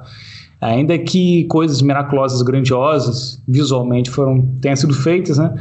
Ainda 0.60 0.98
que 0.98 1.46
coisas 1.46 1.82
miraculosas, 1.82 2.42
grandiosas, 2.42 3.42
visualmente 3.48 4.10
foram 4.10 4.42
tenham 4.60 4.76
sido 4.76 4.94
feitas, 4.94 5.38
né? 5.38 5.54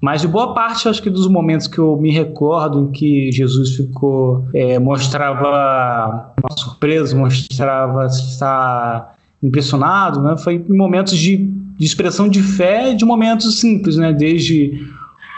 Mas 0.00 0.20
de 0.20 0.28
boa 0.28 0.52
parte, 0.52 0.88
acho 0.88 1.02
que 1.02 1.08
dos 1.08 1.26
momentos 1.26 1.66
que 1.66 1.78
eu 1.78 1.96
me 1.96 2.10
recordo 2.10 2.80
em 2.80 2.92
que 2.92 3.32
Jesus 3.32 3.76
ficou, 3.76 4.44
é, 4.52 4.78
mostrava 4.78 6.34
uma 6.42 6.56
surpresa, 6.56 7.16
mostrava 7.16 8.06
estar 8.06 9.14
impressionado, 9.42 10.20
né? 10.20 10.36
Foi 10.36 10.56
em 10.56 10.76
momentos 10.76 11.16
de, 11.16 11.36
de 11.36 11.84
expressão 11.84 12.28
de 12.28 12.42
fé, 12.42 12.94
de 12.94 13.04
momentos 13.04 13.60
simples, 13.60 13.96
né? 13.96 14.12
Desde 14.12 14.78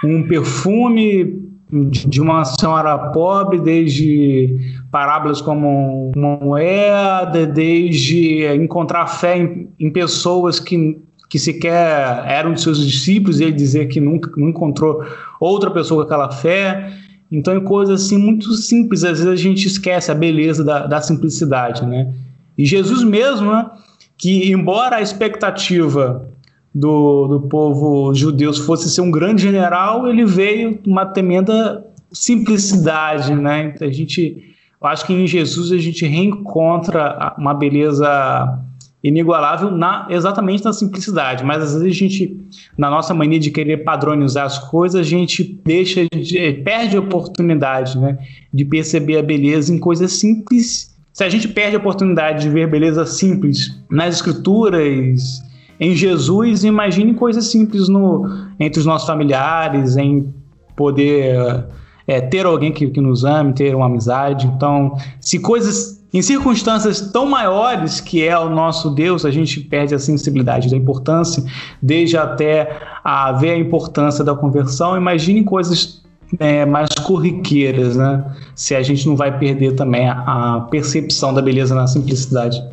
um 0.04 0.26
perfume 0.26 1.46
de 1.70 2.20
uma 2.20 2.44
senhora 2.44 2.96
pobre, 3.10 3.58
desde 3.58 4.56
parábolas 4.90 5.40
como 5.40 6.12
uma 6.14 6.36
moeda, 6.36 7.44
desde 7.46 8.46
encontrar 8.54 9.06
fé 9.06 9.38
em, 9.38 9.68
em 9.78 9.90
pessoas 9.90 10.60
que 10.60 10.98
que 11.28 11.38
sequer 11.38 12.24
eram 12.26 12.52
de 12.52 12.60
seus 12.60 12.78
discípulos, 12.78 13.40
e 13.40 13.44
ele 13.44 13.52
dizer 13.52 13.88
que 13.88 14.00
nunca 14.00 14.30
encontrou 14.40 15.04
outra 15.40 15.70
pessoa 15.70 16.04
com 16.04 16.06
aquela 16.06 16.30
fé. 16.30 16.92
Então, 17.30 17.56
é 17.56 17.60
coisas 17.60 18.02
assim 18.04 18.18
muito 18.18 18.52
simples, 18.52 19.02
às 19.02 19.18
vezes 19.18 19.26
a 19.26 19.36
gente 19.36 19.66
esquece 19.66 20.10
a 20.12 20.14
beleza 20.14 20.62
da, 20.62 20.86
da 20.86 21.00
simplicidade, 21.00 21.84
né? 21.84 22.12
E 22.56 22.64
Jesus 22.64 23.02
mesmo, 23.02 23.50
né, 23.50 23.68
que 24.16 24.50
embora 24.50 24.96
a 24.96 25.02
expectativa 25.02 26.26
do, 26.74 27.26
do 27.26 27.40
povo 27.48 28.14
judeu 28.14 28.52
fosse 28.54 28.88
ser 28.88 29.00
um 29.00 29.10
grande 29.10 29.42
general, 29.42 30.06
ele 30.06 30.24
veio 30.24 30.78
uma 30.86 31.04
tremenda 31.04 31.84
simplicidade, 32.12 33.34
né? 33.34 33.72
Então, 33.74 33.88
a 33.88 33.90
gente, 33.90 34.54
eu 34.80 34.88
acho 34.88 35.04
que 35.04 35.12
em 35.12 35.26
Jesus 35.26 35.72
a 35.72 35.78
gente 35.78 36.06
reencontra 36.06 37.34
uma 37.36 37.52
beleza 37.52 38.58
inigualável 39.02 39.70
na, 39.70 40.06
exatamente 40.11 40.64
na 40.64 40.72
simplicidade, 40.72 41.44
mas 41.44 41.62
às 41.62 41.72
vezes 41.74 41.88
a 41.88 41.98
gente, 41.98 42.40
na 42.76 42.90
nossa 42.90 43.14
mania 43.14 43.38
de 43.38 43.50
querer 43.50 43.85
padronizar 43.85 44.46
as 44.46 44.59
coisas, 44.59 45.00
a 45.00 45.04
gente 45.04 45.44
deixa, 45.64 46.06
de, 46.09 46.38
eh, 46.38 46.52
perde 46.52 46.96
a 46.96 47.00
oportunidade 47.00 47.98
né, 47.98 48.18
de 48.52 48.64
perceber 48.64 49.18
a 49.18 49.22
beleza 49.22 49.72
em 49.72 49.78
coisas 49.78 50.12
simples. 50.12 50.96
Se 51.12 51.22
a 51.22 51.28
gente 51.28 51.48
perde 51.48 51.76
a 51.76 51.78
oportunidade 51.78 52.42
de 52.42 52.50
ver 52.50 52.68
beleza 52.68 53.06
simples 53.06 53.78
nas 53.90 54.16
escrituras, 54.16 55.40
em 55.78 55.94
Jesus, 55.94 56.64
imagine 56.64 57.14
coisas 57.14 57.46
simples 57.46 57.88
no, 57.88 58.26
entre 58.59 58.80
os 58.80 58.87
nossos 58.87 59.06
familiares, 59.06 59.96
em 59.96 60.32
poder 60.74 61.64
é, 62.06 62.20
ter 62.20 62.46
alguém 62.46 62.72
que, 62.72 62.88
que 62.88 63.00
nos 63.00 63.24
ame, 63.24 63.52
ter 63.52 63.74
uma 63.74 63.87
amizade. 63.87 64.46
Então, 64.46 64.96
se 65.20 65.38
coisas 65.38 65.95
em 66.16 66.22
circunstâncias 66.22 67.00
tão 67.12 67.26
maiores 67.26 68.00
que 68.00 68.26
é 68.26 68.38
o 68.38 68.48
nosso 68.48 68.88
Deus, 68.90 69.26
a 69.26 69.31
gente 69.31 69.61
perde 69.61 69.94
a 69.94 69.98
sensibilidade 69.98 70.70
da 70.70 70.76
importância, 70.76 71.44
desde 71.83 72.16
até 72.16 72.81
a 73.05 73.33
ver 73.33 73.50
a 73.50 73.59
importância 73.59 74.24
da 74.24 74.35
conversão. 74.35 74.96
Imagine 74.96 75.44
coisas 75.44 76.02
é, 76.38 76.64
mais 76.64 76.88
corriqueiras, 77.05 77.96
né? 77.96 78.24
Se 78.55 78.74
a 78.74 78.83
gente 78.83 79.07
não 79.07 79.14
vai 79.14 79.38
perder 79.38 79.74
também 79.74 80.09
a, 80.09 80.66
percepção 80.70 81.35
da 81.35 81.42
beleza 81.42 81.74
na 81.74 81.87
simplicidade. 81.87 82.64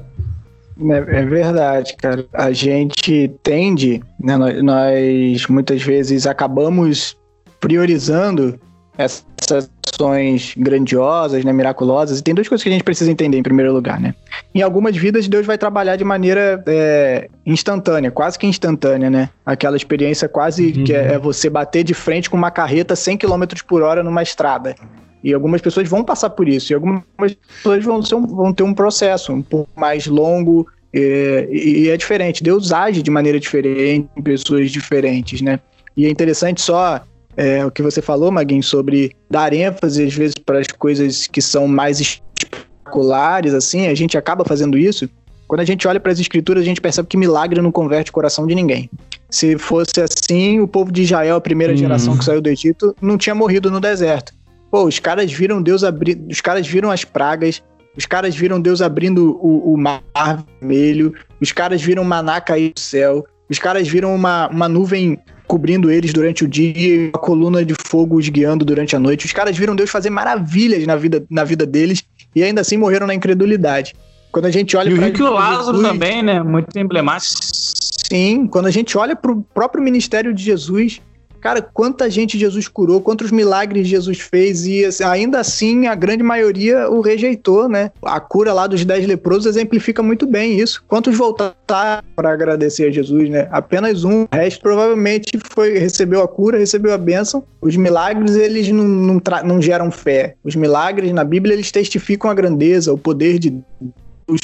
É, 0.80 0.98
é, 0.98 1.26
verdade, 1.26 1.96
cara. 1.98 2.26
A 2.32 2.54
gente 2.54 3.30
tende, 3.44 4.02
né, 4.22 4.38
nós, 4.38 4.64
nós 4.64 5.48
muitas 5.48 5.82
vezes 5.82 6.26
acabamos 6.26 7.18
priorizando 7.60 8.58
essas 8.98 9.26
ações 9.94 10.54
grandiosas, 10.58 11.44
né, 11.44 11.54
miraculosas. 11.54 12.20
E 12.20 12.24
tem 12.24 12.34
duas 12.34 12.48
coisas 12.48 12.64
que 12.64 12.70
a 12.70 12.72
gente 12.72 12.84
precisa 12.84 13.12
entender 13.12 13.38
em 13.38 13.44
primeiro 13.44 13.72
lugar, 13.72 14.00
né? 14.00 14.16
Em 14.54 14.62
algumas 14.62 14.96
vidas, 14.96 15.28
Deus 15.28 15.46
vai 15.46 15.58
trabalhar 15.58 15.96
de 15.96 16.04
maneira 16.04 16.64
é, 16.66 17.30
instantânea, 17.46 18.12
quase 18.12 18.38
que 18.38 18.48
instantânea, 18.48 19.10
né? 19.10 19.30
Aquela 19.46 19.78
experiência 19.78 20.28
quase 20.28 20.74
uhum. 20.78 20.84
que 20.84 20.94
é, 20.94 21.14
é, 21.14 21.20
você 21.20 21.50
bater 21.50 21.84
de 21.84 21.94
frente 21.94 22.30
com 22.30 22.38
uma 22.38 22.52
carreta 22.52 22.96
100 22.96 23.18
km 23.18 23.44
por 23.68 23.82
hora 23.82 24.04
numa 24.04 24.24
estrada. 24.24 24.76
E 25.24 25.34
algumas 25.34 25.62
pessoas 25.62 25.88
vão 25.88 26.04
passar 26.04 26.32
por 26.32 26.50
isso, 26.50 26.74
e 26.74 26.76
algumas 26.76 27.04
pessoas 27.18 27.84
vão, 27.84 28.00
um, 28.00 28.28
vão 28.28 28.54
ter 28.54 28.64
um 28.64 28.74
processo 28.74 29.32
um 29.32 29.42
pouco 29.42 29.70
mais 29.76 30.06
longo, 30.06 30.68
É, 30.96 31.48
e 31.50 31.90
é 31.90 31.98
diferente, 31.98 32.44
Deus 32.44 32.72
age 32.72 33.02
de 33.02 33.10
maneira 33.10 33.40
diferente 33.40 34.08
em 34.16 34.22
pessoas 34.22 34.70
diferentes, 34.70 35.42
né? 35.42 35.60
E 35.98 36.06
é 36.06 36.10
interessante 36.10 36.62
só 36.62 37.02
é, 37.36 37.66
o 37.66 37.72
que 37.72 37.82
você 37.82 38.02
falou, 38.02 38.32
Maguinho, 38.32 38.64
sobre 38.64 39.16
dar 39.30 39.54
ênfase 39.54 40.04
às 40.04 40.14
vezes 40.14 40.36
para 40.36 40.60
as 40.60 40.68
coisas 40.68 41.28
que 41.28 41.42
são 41.42 41.68
mais 41.68 42.00
espetaculares, 42.00 43.54
assim, 43.54 43.88
a 43.88 43.96
gente 43.96 44.18
acaba 44.18 44.46
fazendo 44.46 44.78
isso. 44.78 45.10
Quando 45.48 45.62
a 45.62 45.66
gente 45.66 45.88
olha 45.88 46.00
para 46.00 46.12
as 46.12 46.20
escrituras, 46.20 46.64
a 46.64 46.66
gente 46.66 46.82
percebe 46.82 47.08
que 47.08 47.18
milagre 47.18 47.62
não 47.62 47.72
converte 47.72 48.12
o 48.12 48.14
coração 48.14 48.48
de 48.48 48.56
ninguém. 48.56 48.90
Se 49.30 49.58
fosse 49.58 50.02
assim, 50.02 50.60
o 50.60 50.68
povo 50.68 50.92
de 50.92 51.02
Israel, 51.02 51.36
a 51.36 51.42
primeira 51.42 51.74
uhum. 51.74 51.78
geração 51.78 52.18
que 52.18 52.24
saiu 52.24 52.42
do 52.42 52.50
Egito, 52.50 52.96
não 53.02 53.18
tinha 53.18 53.36
morrido 53.36 53.70
no 53.70 53.80
deserto. 53.80 54.34
Pô, 54.70 54.86
os 54.86 55.00
caras 55.00 55.32
viram 55.32 55.62
Deus 55.62 55.84
abrir, 55.84 56.20
os 56.30 56.42
caras 56.42 56.66
viram 56.66 56.90
as 56.90 57.04
pragas, 57.04 57.62
os 57.96 58.06
caras 58.06 58.36
viram 58.36 58.60
Deus 58.60 58.82
abrindo 58.82 59.38
o, 59.42 59.74
o 59.74 59.78
mar 59.78 60.02
vermelho, 60.60 61.14
os 61.40 61.52
caras 61.52 61.82
viram 61.82 62.04
maná 62.04 62.42
cair 62.42 62.74
do 62.74 62.80
céu, 62.80 63.24
os 63.50 63.60
caras 63.60 63.88
viram 63.88 64.16
uma, 64.16 64.48
uma 64.48 64.68
nuvem 64.68 65.20
cobrindo 65.54 65.92
eles 65.92 66.12
durante 66.12 66.44
o 66.44 66.48
dia 66.48 66.74
e 66.76 67.10
uma 67.10 67.20
coluna 67.20 67.64
de 67.64 67.76
fogo 67.86 68.18
os 68.18 68.28
guiando 68.28 68.66
durante 68.66 68.96
a 68.96 69.00
noite. 69.00 69.28
Os 69.28 69.32
caras 69.32 69.56
viram 69.56 69.76
Deus 69.76 69.92
fazer 69.92 70.10
maravilhas 70.10 70.84
na 70.88 70.96
vida, 70.96 71.24
na 71.30 71.44
vida 71.44 71.64
deles 71.64 72.04
e 72.36 72.44
ainda 72.44 72.62
assim 72.62 72.76
morreram 72.76 73.06
na 73.06 73.14
incredulidade. 73.14 73.94
Quando 74.32 74.48
a 74.48 74.50
gente 74.50 74.76
olha 74.76 74.96
para. 74.96 75.10
E 75.10 75.22
o 75.22 75.30
Lázaro 75.32 75.78
Jesus, 75.78 75.88
também, 75.88 76.24
né? 76.24 76.42
Muito 76.42 76.76
emblemático. 76.76 77.36
Sim, 77.40 78.48
quando 78.48 78.66
a 78.66 78.72
gente 78.72 78.98
olha 78.98 79.16
para 79.16 79.32
o 79.32 79.44
próprio 79.44 79.84
ministério 79.84 80.34
de 80.34 80.44
Jesus, 80.44 81.00
Cara, 81.44 81.62
quanta 81.62 82.10
gente 82.10 82.40
Jesus 82.40 82.70
curou, 82.70 83.02
quantos 83.02 83.30
milagres 83.30 83.86
Jesus 83.86 84.18
fez 84.18 84.66
e 84.66 84.86
assim, 84.86 85.04
ainda 85.04 85.42
assim 85.42 85.88
a 85.88 85.94
grande 85.94 86.24
maioria 86.24 86.90
o 86.90 87.02
rejeitou, 87.02 87.68
né? 87.68 87.92
A 88.02 88.18
cura 88.18 88.54
lá 88.54 88.66
dos 88.66 88.86
dez 88.86 89.06
leprosos 89.06 89.46
exemplifica 89.46 90.02
muito 90.02 90.26
bem 90.26 90.58
isso. 90.58 90.82
Quantos 90.88 91.18
voltaram 91.18 91.54
para 92.16 92.32
agradecer 92.32 92.88
a 92.88 92.92
Jesus, 92.92 93.30
né? 93.30 93.50
Apenas 93.52 94.06
um. 94.06 94.24
O 94.24 94.28
resto 94.32 94.62
provavelmente 94.62 95.38
foi 95.54 95.78
recebeu 95.78 96.22
a 96.22 96.28
cura, 96.30 96.58
recebeu 96.58 96.94
a 96.94 96.98
bênção. 96.98 97.44
Os 97.60 97.76
milagres, 97.76 98.38
eles 98.38 98.70
não, 98.70 98.88
não, 98.88 99.22
não 99.44 99.62
geram 99.62 99.92
fé. 99.92 100.36
Os 100.46 100.56
milagres 100.56 101.12
na 101.12 101.26
Bíblia, 101.26 101.56
eles 101.56 101.74
testificam 101.74 102.32
a 102.32 102.34
grandeza, 102.34 102.94
o 102.94 102.98
poder 102.98 103.38
de 103.38 103.50
Deus 104.26 104.40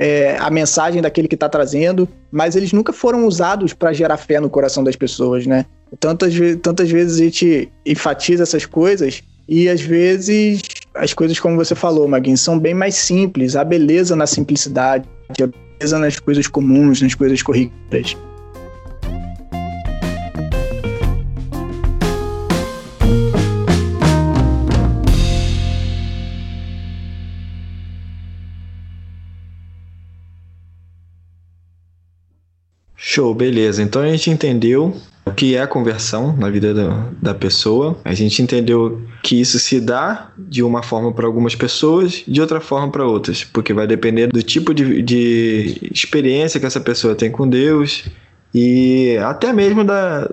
é, 0.00 0.38
a 0.38 0.48
mensagem 0.50 1.02
daquele 1.02 1.28
que 1.28 1.34
está 1.34 1.46
trazendo, 1.46 2.08
mas 2.32 2.56
eles 2.56 2.72
nunca 2.72 2.90
foram 2.90 3.26
usados 3.26 3.74
para 3.74 3.92
gerar 3.92 4.16
fé 4.16 4.40
no 4.40 4.48
coração 4.48 4.82
das 4.82 4.96
pessoas, 4.96 5.46
né? 5.46 5.66
Tantas, 5.98 6.34
tantas 6.62 6.90
vezes 6.90 7.20
a 7.20 7.24
gente 7.24 7.68
enfatiza 7.84 8.44
essas 8.44 8.64
coisas 8.64 9.22
e 9.48 9.68
às 9.68 9.80
vezes 9.80 10.62
as 10.94 11.12
coisas, 11.12 11.38
como 11.40 11.56
você 11.56 11.74
falou, 11.74 12.06
Maguinho, 12.06 12.38
são 12.38 12.58
bem 12.58 12.74
mais 12.74 12.94
simples. 12.94 13.56
A 13.56 13.64
beleza 13.64 14.14
na 14.14 14.26
simplicidade, 14.26 15.08
a 15.30 15.46
beleza 15.78 15.98
nas 15.98 16.18
coisas 16.18 16.46
comuns, 16.46 17.02
nas 17.02 17.14
coisas 17.14 17.42
corriqueiras. 17.42 18.16
Show, 32.96 33.34
beleza. 33.34 33.82
Então 33.82 34.02
a 34.02 34.08
gente 34.08 34.30
entendeu 34.30 34.94
o 35.30 35.34
que 35.34 35.54
é 35.54 35.62
a 35.62 35.66
conversão 35.66 36.36
na 36.36 36.50
vida 36.50 36.74
da, 36.74 37.08
da 37.20 37.34
pessoa. 37.34 37.96
A 38.04 38.12
gente 38.14 38.42
entendeu 38.42 39.00
que 39.22 39.40
isso 39.40 39.58
se 39.58 39.80
dá 39.80 40.30
de 40.36 40.62
uma 40.62 40.82
forma 40.82 41.12
para 41.12 41.26
algumas 41.26 41.54
pessoas, 41.54 42.22
de 42.26 42.40
outra 42.40 42.60
forma 42.60 42.90
para 42.90 43.06
outras, 43.06 43.44
porque 43.44 43.72
vai 43.72 43.86
depender 43.86 44.28
do 44.28 44.42
tipo 44.42 44.74
de, 44.74 45.02
de 45.02 45.90
experiência 45.92 46.60
que 46.60 46.66
essa 46.66 46.80
pessoa 46.80 47.14
tem 47.14 47.30
com 47.30 47.48
Deus 47.48 48.04
e 48.54 49.16
até 49.22 49.52
mesmo 49.52 49.84
da, 49.84 50.28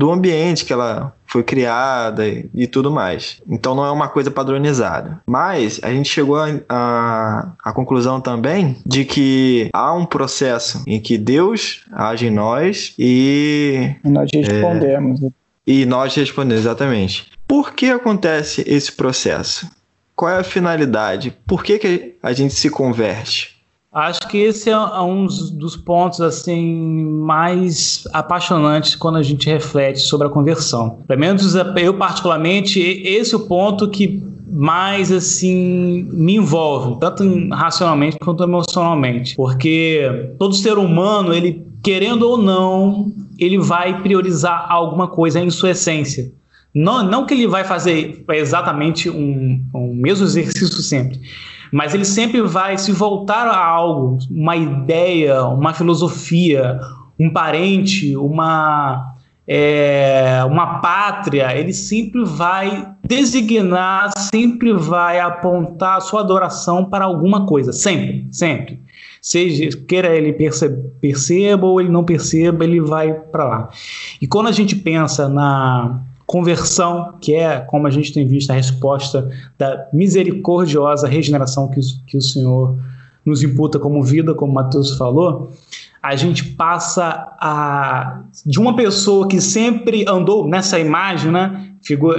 do 0.00 0.10
ambiente 0.10 0.64
que 0.64 0.72
ela 0.72 1.14
foi 1.26 1.42
criada 1.42 2.26
e, 2.26 2.48
e, 2.54 2.66
tudo 2.66 2.90
mais. 2.90 3.42
Então 3.46 3.74
não 3.74 3.84
é 3.84 3.90
uma 3.90 4.08
coisa 4.08 4.30
padronizada. 4.30 5.20
Mas 5.26 5.78
a 5.82 5.90
gente 5.90 6.08
chegou 6.08 6.38
à 6.38 7.72
conclusão 7.74 8.18
também 8.18 8.78
de 8.86 9.04
que 9.04 9.68
há 9.74 9.92
um 9.92 10.06
processo 10.06 10.82
em 10.86 10.98
que 10.98 11.18
Deus 11.18 11.84
age 11.92 12.28
em 12.28 12.30
nós 12.30 12.94
e. 12.98 13.94
E 14.02 14.08
nós 14.08 14.30
respondemos. 14.32 15.22
É, 15.22 15.28
e 15.66 15.84
nós 15.84 16.14
respondemos, 16.14 16.64
exatamente. 16.64 17.30
Por 17.46 17.74
que 17.74 17.90
acontece 17.90 18.64
esse 18.66 18.90
processo? 18.90 19.70
Qual 20.16 20.32
é 20.32 20.38
a 20.38 20.44
finalidade? 20.44 21.36
Por 21.46 21.62
que, 21.62 21.78
que 21.78 22.14
a 22.22 22.32
gente 22.32 22.54
se 22.54 22.70
converte? 22.70 23.59
Acho 23.92 24.20
que 24.28 24.38
esse 24.38 24.70
é 24.70 24.78
um 24.78 25.26
dos 25.26 25.76
pontos 25.76 26.20
assim 26.20 27.04
mais 27.04 28.06
apaixonantes 28.12 28.94
quando 28.94 29.18
a 29.18 29.22
gente 29.22 29.48
reflete 29.48 29.98
sobre 29.98 30.28
a 30.28 30.30
conversão. 30.30 31.00
Pelo 31.08 31.18
menos 31.18 31.56
eu 31.56 31.94
particularmente 31.94 32.78
esse 32.80 33.34
é 33.34 33.36
o 33.36 33.40
ponto 33.40 33.88
que 33.88 34.22
mais 34.46 35.10
assim 35.10 36.08
me 36.12 36.36
envolve, 36.36 37.00
tanto 37.00 37.48
racionalmente 37.48 38.16
quanto 38.18 38.44
emocionalmente, 38.44 39.34
porque 39.34 40.32
todo 40.38 40.54
ser 40.54 40.78
humano, 40.78 41.34
ele 41.34 41.64
querendo 41.82 42.28
ou 42.28 42.36
não, 42.36 43.12
ele 43.38 43.58
vai 43.58 44.02
priorizar 44.02 44.66
alguma 44.70 45.08
coisa 45.08 45.40
em 45.40 45.50
sua 45.50 45.70
essência. 45.70 46.30
Não, 46.72 47.02
não 47.02 47.26
que 47.26 47.34
ele 47.34 47.48
vai 47.48 47.64
fazer 47.64 48.24
exatamente 48.30 49.10
um, 49.10 49.60
um 49.74 49.94
mesmo 49.94 50.24
exercício 50.24 50.80
sempre, 50.82 51.20
mas 51.72 51.94
ele 51.94 52.04
sempre 52.04 52.40
vai 52.42 52.76
se 52.78 52.92
voltar 52.92 53.46
a 53.46 53.56
algo, 53.56 54.18
uma 54.30 54.56
ideia, 54.56 55.44
uma 55.44 55.72
filosofia, 55.72 56.80
um 57.18 57.30
parente, 57.30 58.16
uma 58.16 59.14
é, 59.52 60.44
uma 60.46 60.78
pátria, 60.78 61.56
ele 61.56 61.72
sempre 61.72 62.24
vai 62.24 62.88
designar, 63.04 64.12
sempre 64.16 64.72
vai 64.72 65.18
apontar 65.18 65.96
a 65.96 66.00
sua 66.00 66.20
adoração 66.20 66.84
para 66.84 67.04
alguma 67.04 67.46
coisa, 67.46 67.72
sempre, 67.72 68.28
sempre. 68.30 68.80
Seja 69.20 69.76
queira 69.88 70.14
ele 70.16 70.32
perceba, 70.32 70.78
perceba 71.00 71.66
ou 71.66 71.80
ele 71.80 71.90
não 71.90 72.04
perceba, 72.04 72.64
ele 72.64 72.80
vai 72.80 73.12
para 73.12 73.44
lá. 73.44 73.68
E 74.22 74.26
quando 74.26 74.46
a 74.46 74.52
gente 74.52 74.76
pensa 74.76 75.28
na 75.28 76.00
conversão, 76.30 77.14
que 77.20 77.34
é, 77.34 77.58
como 77.58 77.88
a 77.88 77.90
gente 77.90 78.12
tem 78.12 78.24
visto, 78.24 78.52
a 78.52 78.54
resposta 78.54 79.28
da 79.58 79.88
misericordiosa 79.92 81.08
regeneração 81.08 81.66
que, 81.66 81.80
que 82.06 82.16
o 82.16 82.22
Senhor 82.22 82.78
nos 83.26 83.42
imputa 83.42 83.80
como 83.80 84.00
vida, 84.00 84.32
como 84.32 84.52
Mateus 84.52 84.96
falou, 84.96 85.50
a 86.00 86.14
gente 86.14 86.44
passa 86.44 87.34
a 87.40 88.20
de 88.46 88.60
uma 88.60 88.76
pessoa 88.76 89.26
que 89.26 89.40
sempre 89.40 90.04
andou 90.08 90.46
nessa 90.46 90.78
imagem, 90.78 91.32
né, 91.32 91.72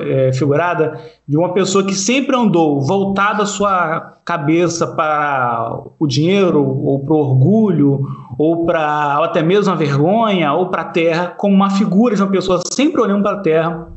é, 0.05 0.33
figurada, 0.33 0.99
de 1.25 1.37
uma 1.37 1.53
pessoa 1.53 1.85
que 1.85 1.95
sempre 1.95 2.35
andou 2.35 2.81
voltada 2.81 3.43
a 3.43 3.45
sua 3.45 4.17
cabeça 4.25 4.87
para 4.87 5.83
o 5.97 6.05
dinheiro 6.05 6.61
ou 6.61 6.99
para 6.99 7.13
o 7.13 7.17
orgulho 7.17 8.05
ou 8.37 8.65
para 8.65 9.23
até 9.23 9.41
mesmo 9.41 9.71
a 9.71 9.75
vergonha 9.75 10.51
ou 10.51 10.67
para 10.67 10.81
a 10.81 10.89
terra, 10.89 11.27
como 11.37 11.55
uma 11.55 11.69
figura 11.69 12.13
de 12.13 12.21
uma 12.21 12.31
pessoa 12.31 12.59
sempre 12.73 12.99
olhando 12.99 13.23
para 13.23 13.37
a 13.37 13.41
terra 13.41 13.90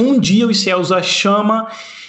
um 0.00 0.18
dia 0.18 0.46
os 0.46 0.60
céus 0.60 0.90
a 0.90 1.02
chama 1.02 1.68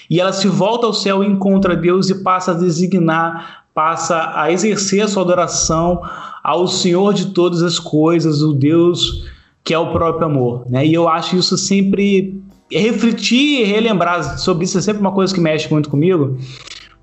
e 0.10 0.20
ela 0.20 0.34
se 0.34 0.48
volta 0.48 0.86
ao 0.88 0.94
céu 0.94 1.24
e 1.24 1.28
encontra 1.28 1.76
Deus 1.76 2.10
e 2.10 2.24
passa 2.24 2.52
a 2.52 2.56
designar, 2.56 3.66
passa 3.74 4.34
a 4.36 4.52
exercer 4.52 5.04
a 5.04 5.08
sua 5.08 5.24
adoração 5.24 6.02
ao 6.44 6.68
Senhor 6.68 7.14
de 7.14 7.28
todas 7.28 7.62
as 7.62 7.80
coisas, 7.80 8.42
o 8.42 8.54
Deus 8.54 9.30
que 9.64 9.74
é 9.74 9.80
o 9.80 9.92
próprio 9.92 10.26
amor. 10.26 10.66
Né? 10.70 10.86
E 10.86 10.94
eu 10.94 11.08
acho 11.08 11.36
isso 11.36 11.58
sempre. 11.58 12.40
Refletir 12.72 13.62
e 13.62 13.64
relembrar 13.66 14.40
sobre 14.40 14.64
isso 14.64 14.78
é 14.78 14.82
sempre 14.82 15.02
uma 15.02 15.12
coisa 15.12 15.34
que 15.34 15.42
mexe 15.42 15.70
muito 15.70 15.90
comigo, 15.90 16.38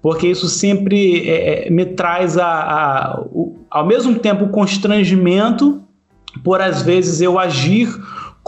porque 0.01 0.27
isso 0.27 0.49
sempre 0.49 1.29
é, 1.29 1.67
é 1.67 1.71
me 1.71 1.85
traz 1.85 2.39
a, 2.39 2.47
a, 2.47 3.21
o, 3.21 3.55
ao 3.71 3.87
mesmo 3.87 4.19
tempo 4.19 4.47
o 4.47 4.49
constrangimento 4.49 5.83
por 6.43 6.63
às 6.63 6.81
vezes 6.81 7.21
eu 7.21 7.39
agir 7.39 7.87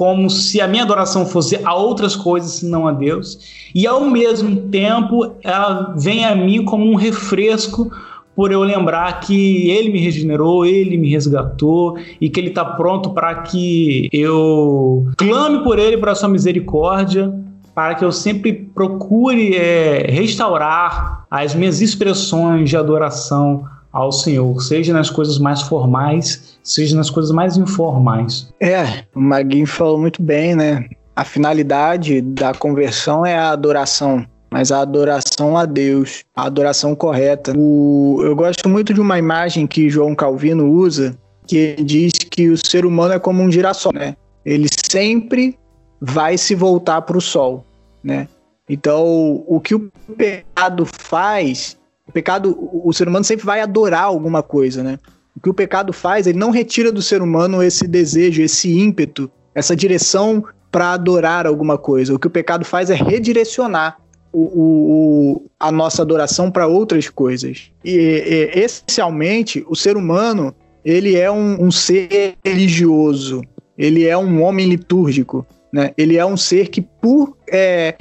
como 0.01 0.31
se 0.31 0.63
a 0.63 0.67
minha 0.67 0.83
adoração 0.83 1.27
fosse 1.27 1.61
a 1.63 1.75
outras 1.75 2.17
coisas 2.17 2.53
senão 2.53 2.89
a 2.89 2.91
Deus, 2.91 3.39
e 3.75 3.87
ao 3.87 4.01
mesmo 4.07 4.57
tempo 4.71 5.35
ela 5.43 5.93
vem 5.95 6.25
a 6.25 6.35
mim 6.35 6.65
como 6.65 6.91
um 6.91 6.95
refresco 6.95 7.93
por 8.35 8.51
eu 8.51 8.63
lembrar 8.63 9.21
que 9.21 9.69
ele 9.69 9.91
me 9.91 10.01
regenerou, 10.01 10.65
ele 10.65 10.97
me 10.97 11.11
resgatou 11.11 11.99
e 12.19 12.31
que 12.31 12.41
ele 12.41 12.49
está 12.49 12.65
pronto 12.65 13.11
para 13.11 13.43
que 13.43 14.09
eu 14.11 15.07
clame 15.19 15.63
por 15.63 15.79
ele 15.79 15.99
para 15.99 16.15
sua 16.15 16.31
misericórdia, 16.31 17.31
para 17.75 17.95
que 17.95 18.03
eu 18.03 18.11
sempre 18.11 18.55
procure 18.55 19.55
é, 19.55 20.07
restaurar 20.11 21.27
as 21.31 21.55
minhas 21.55 21.83
expressões 21.83 22.71
de 22.71 22.77
adoração 22.79 23.67
ao 23.93 24.13
Senhor, 24.13 24.61
seja 24.63 24.93
nas 24.93 25.11
coisas 25.11 25.39
mais 25.39 25.63
formais, 25.63 26.59
seja 26.63 26.97
nas 26.97 27.11
coisas 27.11 27.33
mais 27.33 27.57
informais. 27.57 28.53
É, 28.61 29.05
o 29.15 29.21
Maguinho 29.21 29.67
falou 29.67 29.99
muito 29.99 30.23
bem, 30.23 30.55
né? 30.55 30.87
A 31.17 31.25
finalidade 31.25 32.21
da 32.21 32.55
conversão 32.55 33.27
é 33.27 33.37
a 33.37 33.51
adoração. 33.51 34.25
mas 34.51 34.73
a 34.73 34.81
adoração 34.81 35.57
a 35.57 35.65
Deus, 35.65 36.25
a 36.35 36.45
adoração 36.47 36.95
correta. 36.95 37.53
O, 37.57 38.21
eu 38.23 38.35
gosto 38.35 38.69
muito 38.69 38.93
de 38.93 39.01
uma 39.01 39.19
imagem 39.19 39.67
que 39.67 39.89
João 39.89 40.15
Calvino 40.15 40.69
usa, 40.69 41.17
que 41.47 41.77
diz 41.83 42.13
que 42.13 42.49
o 42.49 42.57
ser 42.57 42.85
humano 42.85 43.15
é 43.15 43.19
como 43.19 43.43
um 43.43 43.51
girassol, 43.51 43.93
né? 43.95 44.17
Ele 44.45 44.69
sempre 44.91 45.57
vai 46.01 46.37
se 46.37 46.55
voltar 46.55 47.03
para 47.03 47.17
o 47.17 47.21
sol, 47.21 47.65
né? 48.03 48.27
Então, 48.69 49.45
o 49.47 49.61
que 49.61 49.75
o 49.75 49.91
pecado 50.17 50.85
faz, 50.87 51.77
o 52.11 52.13
pecado, 52.13 52.59
o 52.85 52.93
ser 52.93 53.09
humano 53.09 53.25
sempre 53.25 53.47
vai 53.47 53.61
adorar 53.61 54.05
alguma 54.05 54.43
coisa, 54.43 54.83
né? 54.83 54.99
O 55.37 55.41
que 55.41 55.49
o 55.49 55.55
pecado 55.55 55.93
faz, 55.93 56.27
ele 56.27 56.39
não 56.39 56.51
retira 56.51 56.91
do 56.91 57.01
ser 57.01 57.23
humano 57.23 57.63
esse 57.63 57.87
desejo, 57.87 58.43
esse 58.43 58.77
ímpeto, 58.77 59.31
essa 59.55 59.77
direção 59.77 60.45
para 60.71 60.93
adorar 60.93 61.47
alguma 61.47 61.79
coisa. 61.79 62.13
O 62.13 62.19
que 62.19 62.27
o 62.27 62.31
pecado 62.31 62.65
faz 62.65 62.91
é 62.91 62.95
redirecionar 62.95 63.97
o, 64.33 64.41
o, 64.41 65.47
a 65.59 65.71
nossa 65.71 66.03
adoração 66.03 66.51
para 66.51 66.67
outras 66.67 67.09
coisas. 67.09 67.71
E, 67.85 67.95
e, 67.95 68.59
essencialmente, 68.59 69.65
o 69.69 69.77
ser 69.77 69.97
humano 69.97 70.55
ele 70.85 71.17
é 71.17 71.31
um, 71.31 71.65
um, 71.65 71.71
ser 71.71 72.35
religioso, 72.45 73.43
ele 73.79 74.07
é 74.07 74.17
um 74.17 74.43
homem 74.43 74.67
litúrgico, 74.69 75.47
né? 75.73 75.93
Ele 75.97 76.17
é 76.17 76.27
um 76.27 76.37
ser 76.37 76.69
que 76.69 76.81
por 76.81 77.37
é, 77.49 77.95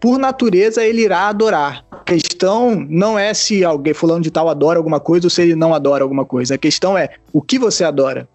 por 0.00 0.18
natureza 0.18 0.84
ele 0.84 1.02
irá 1.02 1.28
adorar. 1.28 1.84
A 1.90 1.98
questão 1.98 2.86
não 2.88 3.18
é 3.18 3.34
se 3.34 3.64
alguém 3.64 3.94
fulano 3.94 4.22
de 4.22 4.30
tal 4.30 4.48
adora 4.48 4.78
alguma 4.78 5.00
coisa 5.00 5.26
ou 5.26 5.30
se 5.30 5.42
ele 5.42 5.56
não 5.56 5.74
adora 5.74 6.04
alguma 6.04 6.24
coisa. 6.24 6.54
A 6.54 6.58
questão 6.58 6.96
é 6.96 7.10
o 7.32 7.40
que 7.40 7.58
você 7.58 7.84
adora. 7.84 8.28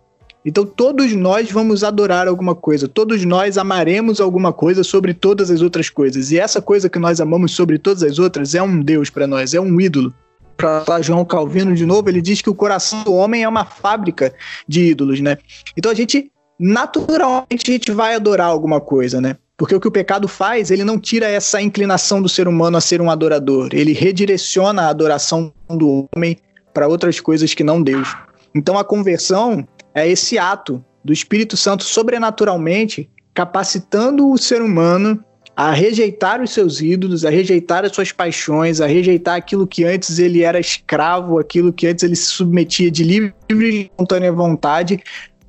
Então 0.43 0.65
todos 0.65 1.13
nós 1.13 1.51
vamos 1.51 1.83
adorar 1.83 2.27
alguma 2.27 2.55
coisa, 2.55 2.87
todos 2.87 3.23
nós 3.23 3.59
amaremos 3.59 4.19
alguma 4.19 4.51
coisa 4.51 4.83
sobre 4.83 5.13
todas 5.13 5.51
as 5.51 5.61
outras 5.61 5.89
coisas. 5.89 6.31
E 6.31 6.39
essa 6.39 6.61
coisa 6.61 6.89
que 6.89 6.97
nós 6.97 7.21
amamos 7.21 7.51
sobre 7.51 7.77
todas 7.77 8.01
as 8.01 8.17
outras 8.17 8.55
é 8.55 8.61
um 8.61 8.79
Deus 8.79 9.09
para 9.09 9.27
nós, 9.27 9.53
é 9.53 9.61
um 9.61 9.79
ídolo. 9.79 10.11
Para 10.57 11.01
João 11.01 11.25
Calvino 11.25 11.75
de 11.75 11.85
novo, 11.85 12.09
ele 12.09 12.21
diz 12.21 12.41
que 12.41 12.49
o 12.49 12.55
coração 12.55 13.03
do 13.03 13.13
homem 13.13 13.43
é 13.43 13.49
uma 13.49 13.65
fábrica 13.65 14.33
de 14.67 14.89
ídolos, 14.89 15.19
né? 15.19 15.37
Então 15.77 15.91
a 15.91 15.95
gente 15.95 16.31
naturalmente 16.59 17.71
a 17.71 17.73
gente 17.73 17.91
vai 17.91 18.15
adorar 18.15 18.47
alguma 18.47 18.79
coisa, 18.79 19.19
né? 19.19 19.37
Porque 19.61 19.75
o 19.75 19.79
que 19.79 19.87
o 19.87 19.91
pecado 19.91 20.27
faz, 20.27 20.71
ele 20.71 20.83
não 20.83 20.97
tira 20.97 21.27
essa 21.27 21.61
inclinação 21.61 22.19
do 22.19 22.27
ser 22.27 22.47
humano 22.47 22.77
a 22.77 22.81
ser 22.81 22.99
um 22.99 23.11
adorador, 23.11 23.69
ele 23.73 23.93
redireciona 23.93 24.81
a 24.81 24.89
adoração 24.89 25.53
do 25.69 26.09
homem 26.15 26.35
para 26.73 26.87
outras 26.87 27.19
coisas 27.19 27.53
que 27.53 27.63
não 27.63 27.79
Deus. 27.79 28.11
Então 28.55 28.75
a 28.75 28.83
conversão 28.83 29.63
é 29.93 30.09
esse 30.09 30.39
ato 30.39 30.83
do 31.05 31.13
Espírito 31.13 31.55
Santo 31.55 31.83
sobrenaturalmente 31.83 33.07
capacitando 33.35 34.31
o 34.31 34.35
ser 34.35 34.63
humano 34.63 35.23
a 35.55 35.71
rejeitar 35.71 36.41
os 36.41 36.49
seus 36.49 36.81
ídolos, 36.81 37.23
a 37.23 37.29
rejeitar 37.29 37.85
as 37.85 37.91
suas 37.91 38.11
paixões, 38.11 38.81
a 38.81 38.87
rejeitar 38.87 39.35
aquilo 39.35 39.67
que 39.67 39.83
antes 39.83 40.17
ele 40.17 40.41
era 40.41 40.59
escravo, 40.59 41.37
aquilo 41.37 41.71
que 41.71 41.85
antes 41.85 42.03
ele 42.03 42.15
se 42.15 42.25
submetia 42.25 42.89
de 42.89 43.03
livre 43.03 43.35
e 43.51 43.81
espontânea 43.81 44.31
vontade, 44.31 45.03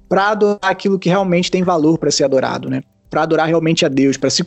para 0.07 0.29
adorar 0.29 0.59
aquilo 0.61 0.99
que 0.99 1.09
realmente 1.09 1.51
tem 1.51 1.63
valor 1.63 1.97
para 1.97 2.11
ser 2.11 2.25
adorado, 2.25 2.69
né? 2.69 2.83
Para 3.13 3.23
adorar 3.23 3.47
realmente 3.47 3.85
a 3.85 3.89
Deus, 3.89 4.17
para 4.17 4.31
se 4.31 4.43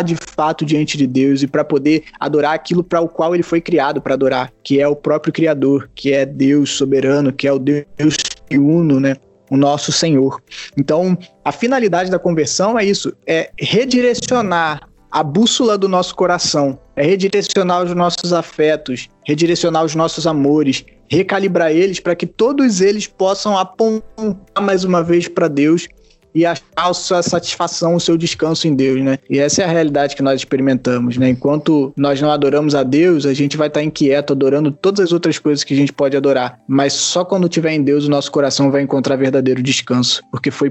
de 0.00 0.16
fato 0.16 0.64
diante 0.64 0.96
de 0.96 1.06
Deus 1.06 1.42
e 1.42 1.46
para 1.46 1.62
poder 1.62 2.04
adorar 2.18 2.54
aquilo 2.54 2.82
para 2.82 3.02
o 3.02 3.08
qual 3.08 3.34
ele 3.34 3.42
foi 3.42 3.60
criado 3.60 4.00
para 4.00 4.14
adorar, 4.14 4.50
que 4.64 4.80
é 4.80 4.88
o 4.88 4.96
próprio 4.96 5.30
Criador, 5.30 5.90
que 5.94 6.14
é 6.14 6.24
Deus 6.24 6.70
soberano, 6.70 7.30
que 7.30 7.46
é 7.46 7.52
o 7.52 7.58
Deus 7.58 8.16
uno, 8.50 8.98
né? 8.98 9.16
O 9.50 9.56
nosso 9.56 9.92
Senhor. 9.92 10.40
Então, 10.78 11.18
a 11.44 11.52
finalidade 11.52 12.10
da 12.10 12.18
conversão 12.18 12.78
é 12.78 12.84
isso: 12.86 13.12
é 13.26 13.50
redirecionar 13.58 14.88
a 15.10 15.22
bússola 15.22 15.76
do 15.76 15.88
nosso 15.88 16.14
coração, 16.14 16.78
é 16.96 17.04
redirecionar 17.04 17.84
os 17.84 17.94
nossos 17.94 18.32
afetos, 18.32 19.08
redirecionar 19.26 19.84
os 19.84 19.94
nossos 19.94 20.26
amores, 20.26 20.86
recalibrar 21.10 21.70
eles 21.70 22.00
para 22.00 22.16
que 22.16 22.26
todos 22.26 22.80
eles 22.80 23.06
possam 23.06 23.58
apontar 23.58 24.62
mais 24.62 24.84
uma 24.84 25.02
vez 25.02 25.28
para 25.28 25.48
Deus 25.48 25.86
e 26.34 26.46
achar 26.46 26.62
a 26.76 26.92
sua 26.94 27.22
satisfação, 27.22 27.94
o 27.94 28.00
seu 28.00 28.16
descanso 28.16 28.66
em 28.66 28.74
Deus, 28.74 29.02
né? 29.02 29.18
E 29.28 29.38
essa 29.38 29.62
é 29.62 29.64
a 29.64 29.68
realidade 29.68 30.16
que 30.16 30.22
nós 30.22 30.40
experimentamos, 30.40 31.16
né? 31.16 31.28
Enquanto 31.28 31.92
nós 31.96 32.20
não 32.20 32.30
adoramos 32.30 32.74
a 32.74 32.82
Deus, 32.82 33.26
a 33.26 33.34
gente 33.34 33.56
vai 33.56 33.68
estar 33.68 33.82
inquieto 33.82 34.32
adorando 34.32 34.70
todas 34.70 35.00
as 35.00 35.12
outras 35.12 35.38
coisas 35.38 35.64
que 35.64 35.74
a 35.74 35.76
gente 35.76 35.92
pode 35.92 36.16
adorar. 36.16 36.58
Mas 36.66 36.92
só 36.92 37.24
quando 37.24 37.48
tiver 37.48 37.72
em 37.72 37.82
Deus, 37.82 38.06
o 38.06 38.10
nosso 38.10 38.30
coração 38.30 38.70
vai 38.70 38.82
encontrar 38.82 39.16
verdadeiro 39.16 39.62
descanso, 39.62 40.22
porque 40.30 40.50
foi 40.50 40.70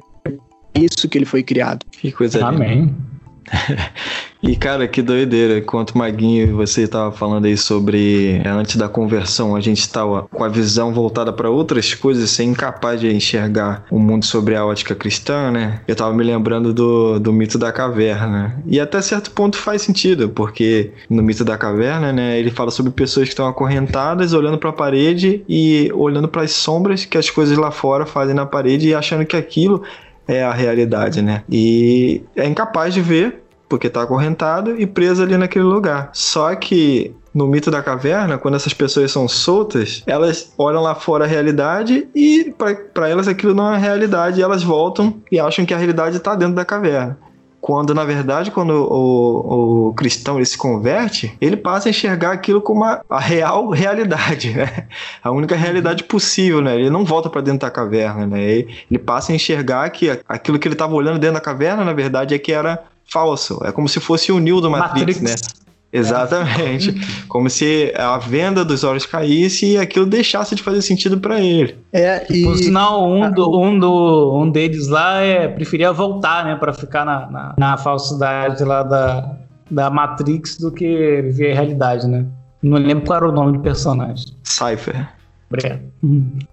isso 0.75 1.07
que 1.07 1.17
ele 1.17 1.25
foi 1.25 1.43
criado. 1.43 1.85
Que 1.91 2.11
coisa 2.11 2.45
Amém. 2.45 2.81
linda. 2.81 3.10
e 4.41 4.55
cara, 4.55 4.87
que 4.87 5.01
doideira. 5.01 5.59
Enquanto 5.59 5.97
Maguinho 5.97 6.55
você 6.55 6.83
estava 6.83 7.11
falando 7.11 7.45
aí 7.45 7.57
sobre 7.57 8.41
antes 8.45 8.75
da 8.75 8.87
conversão, 8.87 9.55
a 9.55 9.59
gente 9.59 9.79
estava 9.79 10.23
com 10.23 10.43
a 10.43 10.47
visão 10.47 10.93
voltada 10.93 11.33
para 11.33 11.49
outras 11.49 11.93
coisas, 11.93 12.29
sem 12.29 12.49
incapaz 12.49 12.99
de 12.99 13.13
enxergar 13.13 13.85
o 13.89 13.99
mundo 13.99 14.25
sobre 14.25 14.55
a 14.55 14.65
ótica 14.65 14.95
cristã, 14.95 15.51
né? 15.51 15.81
Eu 15.87 15.93
estava 15.93 16.13
me 16.13 16.23
lembrando 16.23 16.73
do, 16.73 17.19
do 17.19 17.33
mito 17.33 17.57
da 17.57 17.71
caverna. 17.71 18.61
E 18.65 18.79
até 18.79 19.01
certo 19.01 19.31
ponto 19.31 19.57
faz 19.57 19.81
sentido, 19.81 20.29
porque 20.29 20.91
no 21.09 21.21
mito 21.23 21.43
da 21.43 21.57
caverna, 21.57 22.13
né, 22.13 22.39
ele 22.39 22.51
fala 22.51 22.71
sobre 22.71 22.91
pessoas 22.91 23.25
que 23.27 23.33
estão 23.33 23.47
acorrentadas, 23.47 24.33
olhando 24.33 24.57
para 24.57 24.69
a 24.69 24.73
parede 24.73 25.43
e 25.47 25.91
olhando 25.93 26.27
para 26.27 26.43
as 26.43 26.51
sombras 26.51 27.05
que 27.05 27.17
as 27.17 27.29
coisas 27.29 27.57
lá 27.57 27.71
fora 27.71 28.05
fazem 28.05 28.35
na 28.35 28.45
parede 28.45 28.87
e 28.87 28.93
achando 28.93 29.25
que 29.25 29.35
aquilo 29.35 29.83
é 30.31 30.43
a 30.43 30.53
realidade, 30.53 31.21
né? 31.21 31.43
E 31.49 32.23
é 32.35 32.45
incapaz 32.45 32.93
de 32.93 33.01
ver 33.01 33.41
porque 33.67 33.87
está 33.87 34.01
acorrentado 34.01 34.79
e 34.79 34.85
preso 34.85 35.23
ali 35.23 35.37
naquele 35.37 35.63
lugar. 35.63 36.09
Só 36.13 36.53
que 36.55 37.15
no 37.33 37.47
mito 37.47 37.71
da 37.71 37.81
caverna, 37.81 38.37
quando 38.37 38.55
essas 38.55 38.73
pessoas 38.73 39.11
são 39.11 39.27
soltas, 39.27 40.03
elas 40.05 40.53
olham 40.57 40.81
lá 40.81 40.93
fora 40.93 41.23
a 41.23 41.27
realidade 41.27 42.07
e 42.13 42.53
para 42.93 43.07
elas 43.07 43.29
aquilo 43.29 43.53
não 43.53 43.73
é 43.73 43.77
realidade, 43.77 44.41
elas 44.41 44.61
voltam 44.61 45.21
e 45.31 45.39
acham 45.39 45.65
que 45.65 45.73
a 45.73 45.77
realidade 45.77 46.17
está 46.17 46.35
dentro 46.35 46.55
da 46.55 46.65
caverna. 46.65 47.17
Quando, 47.61 47.93
na 47.93 48.03
verdade, 48.03 48.49
quando 48.49 48.71
o, 48.71 49.89
o, 49.89 49.93
cristão 49.93 50.37
ele 50.37 50.45
se 50.45 50.57
converte, 50.57 51.37
ele 51.39 51.55
passa 51.55 51.87
a 51.87 51.91
enxergar 51.91 52.31
aquilo 52.31 52.59
como 52.59 52.83
a, 52.83 53.01
a 53.07 53.19
real 53.19 53.69
realidade, 53.69 54.51
né? 54.51 54.87
A 55.23 55.29
única 55.29 55.55
realidade 55.55 56.03
possível, 56.05 56.59
né? 56.59 56.75
Ele 56.75 56.89
não 56.89 57.05
volta 57.05 57.29
para 57.29 57.41
dentro 57.41 57.59
da 57.59 57.69
caverna, 57.69 58.25
né? 58.25 58.41
Ele, 58.41 58.97
passa 58.97 59.31
a 59.31 59.35
enxergar 59.35 59.87
que 59.91 60.09
aquilo 60.27 60.57
que 60.57 60.67
ele 60.67 60.73
estava 60.73 60.95
olhando 60.95 61.19
dentro 61.19 61.35
da 61.35 61.41
caverna, 61.41 61.85
na 61.85 61.93
verdade, 61.93 62.33
é 62.33 62.39
que 62.39 62.51
era 62.51 62.83
falso. 63.05 63.59
É 63.63 63.71
como 63.71 63.87
se 63.87 63.99
fosse 63.99 64.31
o 64.31 64.39
Neo 64.39 64.59
do 64.59 64.71
Matrix, 64.71 65.21
Matrix. 65.21 65.21
né? 65.21 65.60
Exatamente. 65.91 66.91
É. 67.01 67.27
Como 67.27 67.49
se 67.49 67.93
a 67.95 68.17
venda 68.17 68.63
dos 68.63 68.83
olhos 68.83 69.05
caísse 69.05 69.73
e 69.73 69.77
aquilo 69.77 70.05
deixasse 70.05 70.55
de 70.55 70.61
fazer 70.61 70.81
sentido 70.81 71.19
para 71.19 71.39
ele. 71.39 71.77
É, 71.91 72.25
e... 72.29 72.43
Por 72.43 72.57
sinal, 72.57 73.09
um, 73.09 73.31
do, 73.31 73.59
um, 73.59 73.79
do, 73.79 74.39
um 74.39 74.49
deles 74.49 74.87
lá 74.87 75.19
é, 75.21 75.47
preferia 75.47 75.91
voltar, 75.91 76.45
né, 76.45 76.55
para 76.55 76.73
ficar 76.73 77.05
na, 77.05 77.29
na, 77.29 77.55
na, 77.57 77.77
falsidade 77.77 78.63
lá 78.63 78.83
da, 78.83 79.37
da 79.69 79.89
Matrix 79.89 80.57
do 80.57 80.71
que 80.71 81.21
viver 81.21 81.51
a 81.51 81.55
realidade, 81.55 82.07
né? 82.07 82.25
Não 82.61 82.77
lembro 82.77 83.05
qual 83.05 83.17
era 83.17 83.29
o 83.29 83.31
nome 83.31 83.57
do 83.57 83.59
personagem. 83.63 84.25
Cypher. 84.43 85.09
Obrigado. 85.49 85.81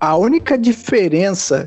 A 0.01 0.17
única 0.17 0.57
diferença 0.57 1.67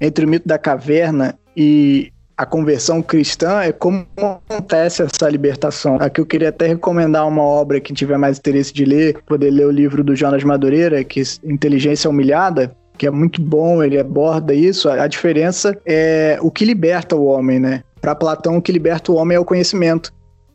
entre 0.00 0.24
o 0.24 0.28
mito 0.28 0.46
da 0.46 0.58
caverna 0.58 1.38
e 1.56 2.12
a 2.40 2.46
conversão 2.46 3.02
cristã 3.02 3.60
é 3.60 3.70
como 3.70 4.06
acontece 4.16 5.02
essa 5.02 5.28
libertação. 5.28 5.98
Aqui 6.00 6.22
eu 6.22 6.24
queria 6.24 6.48
até 6.48 6.68
recomendar 6.68 7.28
uma 7.28 7.42
obra 7.42 7.78
que 7.78 7.92
tiver 7.92 8.16
mais 8.16 8.38
interesse 8.38 8.72
de 8.72 8.86
ler, 8.86 9.22
poder 9.26 9.50
ler 9.50 9.66
o 9.66 9.70
livro 9.70 10.02
do 10.02 10.16
Jonas 10.16 10.42
Madureira, 10.42 11.04
que 11.04 11.20
é 11.20 11.24
Inteligência 11.44 12.08
Humilhada, 12.08 12.74
que 12.96 13.06
é 13.06 13.10
muito 13.10 13.42
bom, 13.42 13.82
ele 13.82 13.98
aborda 13.98 14.54
isso. 14.54 14.88
A 14.88 15.06
diferença 15.06 15.78
é 15.84 16.38
o 16.40 16.50
que 16.50 16.64
liberta 16.64 17.14
o 17.14 17.26
homem, 17.26 17.60
né? 17.60 17.82
Para 18.00 18.14
Platão, 18.14 18.56
o 18.56 18.62
que 18.62 18.72
liberta 18.72 19.12
o 19.12 19.16
homem 19.16 19.36
é 19.36 19.38
o 19.38 19.44
conhecimento. 19.44 20.10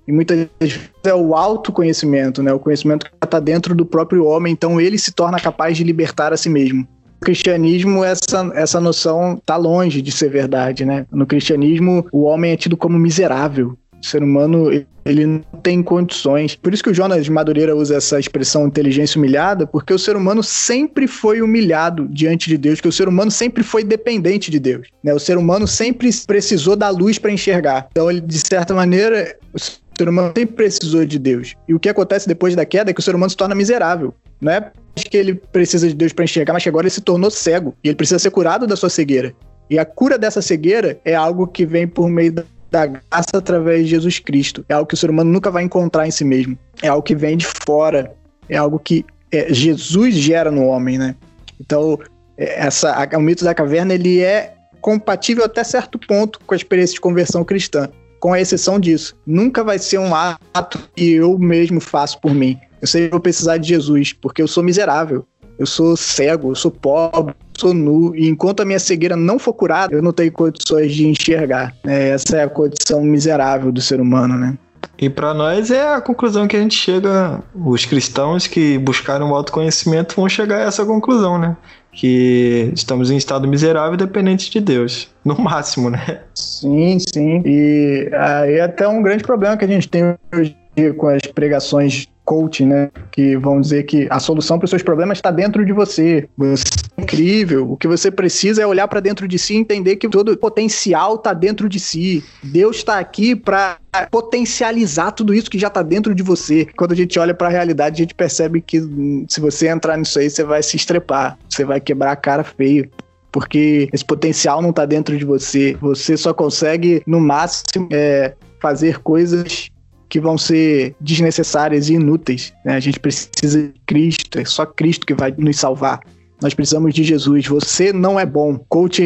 E 0.08 0.12
muitas 0.12 0.48
vezes 0.60 0.90
é 1.04 1.14
o 1.14 1.36
autoconhecimento, 1.36 2.42
né? 2.42 2.52
O 2.52 2.58
conhecimento 2.58 3.06
que 3.06 3.12
está 3.24 3.40
dentro 3.40 3.76
do 3.76 3.86
próprio 3.86 4.26
homem, 4.26 4.52
então 4.52 4.82
ele 4.82 4.98
se 4.98 5.12
torna 5.12 5.40
capaz 5.40 5.78
de 5.78 5.84
libertar 5.84 6.34
a 6.34 6.38
si 6.38 6.50
mesmo 6.50 6.88
cristianismo 7.26 8.04
essa, 8.04 8.52
essa 8.54 8.80
noção 8.80 9.42
tá 9.44 9.58
longe 9.58 10.02
de 10.02 10.12
ser 10.12 10.30
verdade, 10.30 10.86
né? 10.86 11.06
No 11.12 11.26
cristianismo, 11.26 12.06
o 12.12 12.22
homem 12.22 12.52
é 12.52 12.58
tido 12.58 12.78
como 12.78 13.00
miserável. 13.00 13.76
O 14.02 14.06
ser 14.06 14.22
humano, 14.22 14.70
ele 15.04 15.26
não 15.26 15.40
tem 15.64 15.82
condições. 15.82 16.56
Por 16.56 16.72
isso 16.74 16.84
que 16.84 16.92
o 16.92 16.94
Jonas 16.94 17.28
Madureira 17.28 17.76
usa 17.76 17.96
essa 17.96 18.20
expressão 18.20 18.68
inteligência 18.68 19.18
humilhada, 19.18 19.66
porque 19.66 19.92
o 19.92 19.98
ser 19.98 20.16
humano 20.16 20.44
sempre 20.44 21.08
foi 21.08 21.42
humilhado 21.42 22.08
diante 22.10 22.48
de 22.48 22.58
Deus, 22.58 22.80
que 22.80 22.88
o 22.88 22.92
ser 22.92 23.08
humano 23.08 23.32
sempre 23.32 23.64
foi 23.64 23.84
dependente 23.84 24.52
de 24.52 24.60
Deus. 24.60 24.88
Né? 25.04 25.12
O 25.12 25.20
ser 25.20 25.38
humano 25.38 25.68
sempre 25.68 26.10
precisou 26.28 26.76
da 26.76 26.90
luz 26.90 27.18
para 27.18 27.32
enxergar. 27.32 27.88
Então, 27.92 28.12
ele, 28.12 28.22
de 28.22 28.38
certa 28.38 28.76
maneira, 28.76 29.36
o 29.52 29.60
humano 30.04 30.34
sempre 30.36 30.56
precisou 30.56 31.06
de 31.06 31.18
Deus. 31.18 31.56
E 31.68 31.74
o 31.74 31.80
que 31.80 31.90
acontece 31.90 32.28
depois 32.28 32.56
da 32.56 32.66
queda 32.66 32.92
é 32.92 32.94
que 32.94 33.00
o 33.00 33.04
ser 33.04 33.16
humano 33.16 33.30
se 33.30 33.38
torna 33.38 33.56
miserável. 33.56 34.14
Não 34.42 34.52
é 34.52 34.72
que 34.96 35.18
ele 35.18 35.36
precisa 35.36 35.88
de 35.88 35.94
Deus 35.94 36.14
para 36.14 36.26
enxergar, 36.26 36.54
mas 36.54 36.64
que 36.64 36.70
agora 36.70 36.86
ele 36.86 36.94
se 36.94 37.02
tornou 37.02 37.30
cego 37.30 37.76
e 37.84 37.90
ele 37.90 37.96
precisa 37.96 38.20
ser 38.20 38.32
curado 38.32 38.66
da 38.66 38.76
sua 38.76 38.90
cegueira. 38.90 39.34
E 39.70 39.80
a 39.80 39.86
cura 39.86 40.18
dessa 40.18 40.42
cegueira 40.42 41.00
é 41.04 41.16
algo 41.16 41.48
que 41.48 41.66
vem 41.66 41.88
por 41.88 42.10
meio 42.10 42.34
da 42.72 42.86
graça 42.86 43.38
através 43.38 43.84
de 43.84 43.92
Jesus 43.92 44.20
Cristo. 44.20 44.64
É 44.70 44.74
algo 44.74 44.88
que 44.88 44.94
o 44.94 44.98
ser 44.98 45.10
humano 45.10 45.32
nunca 45.32 45.50
vai 45.50 45.64
encontrar 45.64 46.08
em 46.08 46.12
si 46.12 46.24
mesmo. 46.24 46.58
é 46.82 46.88
algo 46.88 47.04
que 47.04 47.16
vem 47.16 47.38
de 47.38 47.46
fora, 47.66 48.14
é 48.50 48.58
algo 48.58 48.80
que 48.80 49.06
é, 49.32 49.54
Jesus 49.54 50.16
gera 50.16 50.52
no 50.52 50.66
homem, 50.66 50.98
né? 50.98 51.16
Então, 51.60 52.00
é, 52.38 52.66
essa, 52.66 52.92
a, 52.92 53.18
o 53.18 53.22
mito 53.22 53.44
da 53.44 53.54
caverna 53.54 53.94
ele 53.94 54.22
é 54.22 54.54
compatível 54.82 55.44
até 55.44 55.64
certo 55.64 55.98
ponto 55.98 56.40
com 56.46 56.54
a 56.54 56.58
experiência 56.58 56.94
de 56.94 57.02
conversão 57.02 57.44
cristã, 57.44 57.90
com 58.26 58.34
a 58.34 58.42
exceção 58.42 58.80
disso. 58.80 59.16
Nunca 59.24 59.64
vai 59.64 59.78
ser 59.78 60.00
um 60.00 60.16
ato 60.16 60.80
que 60.96 61.14
eu 61.14 61.38
mesmo 61.38 61.80
faço 61.80 62.20
por 62.20 62.34
mim. 62.34 62.58
Eu 62.82 62.88
sei 62.88 63.06
que 63.06 63.12
vou 63.12 63.20
precisar 63.20 63.58
de 63.58 63.68
Jesus, 63.68 64.14
porque 64.14 64.42
eu 64.42 64.48
sou 64.48 64.64
miserável, 64.64 65.24
eu 65.60 65.68
sou 65.68 65.96
cego, 65.96 66.50
eu 66.50 66.56
sou 66.56 66.72
pobre, 66.72 67.36
eu 67.36 67.60
sou 67.60 67.72
nu, 67.72 68.16
e 68.16 68.28
enquanto 68.28 68.62
a 68.62 68.66
minha 68.66 68.80
cegueira 68.80 69.16
não 69.16 69.38
for 69.38 69.54
curada, 69.54 69.94
eu 69.94 70.02
não 70.02 70.12
tenho 70.12 70.32
condições 70.32 70.92
de 70.92 71.08
enxergar. 71.08 71.72
É, 71.86 72.10
essa 72.10 72.38
é 72.38 72.44
a 72.44 72.50
condição 72.50 73.04
miserável 73.04 73.72
do 73.72 73.80
ser 73.80 74.02
humano, 74.02 74.36
né? 74.36 74.58
E 74.98 75.08
para 75.08 75.32
nós 75.36 75.70
é 75.70 75.94
a 75.94 76.02
conclusão 76.02 76.48
que 76.48 76.56
a 76.56 76.60
gente 76.60 76.76
chega, 76.76 77.44
os 77.54 77.86
cristãos 77.86 78.48
que 78.48 78.80
buscaram 78.80 79.30
o 79.30 79.36
autoconhecimento 79.36 80.16
vão 80.16 80.28
chegar 80.28 80.58
a 80.58 80.62
essa 80.62 80.84
conclusão, 80.84 81.38
né? 81.38 81.56
Que 81.96 82.72
estamos 82.76 83.10
em 83.10 83.16
estado 83.16 83.48
miserável 83.48 83.96
dependentes 83.96 84.50
de 84.50 84.60
Deus, 84.60 85.08
no 85.24 85.40
máximo, 85.40 85.90
né? 85.90 86.20
Sim, 86.36 86.98
sim. 87.00 87.42
E 87.46 88.10
aí 88.14 88.56
é 88.56 88.62
até 88.62 88.86
um 88.86 89.02
grande 89.02 89.24
problema 89.24 89.56
que 89.56 89.64
a 89.64 89.68
gente 89.68 89.88
tem 89.88 90.14
hoje 90.34 90.56
com 90.98 91.08
as 91.08 91.22
pregações 91.22 92.10
coaching, 92.26 92.66
né? 92.66 92.90
Que 93.12 93.38
vão 93.38 93.62
dizer 93.62 93.84
que 93.84 94.08
a 94.10 94.20
solução 94.20 94.58
para 94.58 94.66
os 94.66 94.70
seus 94.70 94.84
problemas 94.84 95.20
está 95.20 95.32
dentro 95.32 95.66
de 95.66 95.72
você. 95.72 96.28
Você 96.38 96.64
é 96.98 97.02
incrível. 97.02 97.72
O 97.72 97.78
que 97.78 97.88
você 97.88 98.10
precisa 98.12 98.62
é 98.62 98.68
olhar 98.68 98.88
para 98.88 99.00
dentro 99.00 99.28
de 99.28 99.38
si 99.38 99.54
e 99.54 99.58
entender 99.58 99.96
que 99.96 100.10
todo 100.10 100.36
potencial 100.38 101.16
está 101.16 101.34
dentro 101.34 101.70
de 101.70 101.80
si. 101.80 102.24
Deus 102.44 102.78
está 102.78 103.00
aqui 103.00 103.36
para 103.36 103.78
potencializar 104.12 105.12
tudo 105.12 105.34
isso 105.34 105.50
que 105.50 105.60
já 105.60 105.68
está 105.68 105.82
dentro 105.82 106.14
de 106.14 106.24
você. 106.24 106.68
Quando 106.76 106.92
a 106.92 106.96
gente 106.96 107.18
olha 107.20 107.34
para 107.34 107.48
a 107.48 107.52
realidade, 107.52 108.02
a 108.02 108.04
gente 108.04 108.16
percebe 108.16 108.60
que 108.60 108.82
hum, 108.82 109.26
se 109.30 109.40
você 109.40 109.68
entrar 109.68 109.96
nisso 109.98 110.20
aí, 110.20 110.30
você 110.30 110.44
vai 110.44 110.62
se 110.64 110.76
estrepar, 110.76 111.38
você 111.48 111.64
vai 111.64 111.80
quebrar 111.80 112.12
a 112.12 112.16
cara 112.16 112.44
feio 112.44 112.90
porque 113.32 113.90
esse 113.92 114.06
potencial 114.06 114.62
não 114.62 114.70
está 114.70 114.86
dentro 114.86 115.18
de 115.18 115.26
você. 115.26 115.78
Você 115.82 116.16
só 116.16 116.34
consegue, 116.34 117.04
no 117.06 117.20
máximo, 117.20 117.90
é, 117.92 118.34
fazer 118.62 119.00
coisas 119.00 119.70
que 120.16 120.20
vão 120.22 120.38
ser 120.38 120.96
desnecessárias 121.02 121.90
e 121.90 121.96
inúteis. 121.96 122.54
Né? 122.64 122.74
A 122.74 122.80
gente 122.80 122.98
precisa 123.02 123.64
de 123.64 123.74
Cristo, 123.86 124.40
é 124.40 124.46
só 124.46 124.66
Cristo 124.66 125.06
que 125.06 125.14
vai 125.14 125.36
nos 125.38 125.60
salvar. 125.60 126.00
Nós 126.42 126.54
precisamos 126.54 126.94
de 126.94 127.04
Jesus. 127.04 127.46
Você 127.48 127.92
não 127.92 128.18
é 128.18 128.26
bom. 128.26 128.58
Coach, 128.70 129.02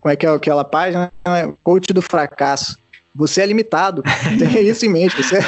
como 0.00 0.10
é 0.10 0.16
que 0.16 0.24
é 0.24 0.30
aquela 0.30 0.64
página? 0.64 1.12
Coach 1.62 1.92
do 1.92 2.00
fracasso. 2.00 2.78
Você 3.14 3.42
é 3.42 3.46
limitado. 3.46 4.02
Tenha 4.38 4.62
isso 4.62 4.86
em 4.86 4.88
mente. 4.88 5.22
Você 5.22 5.36
é... 5.36 5.42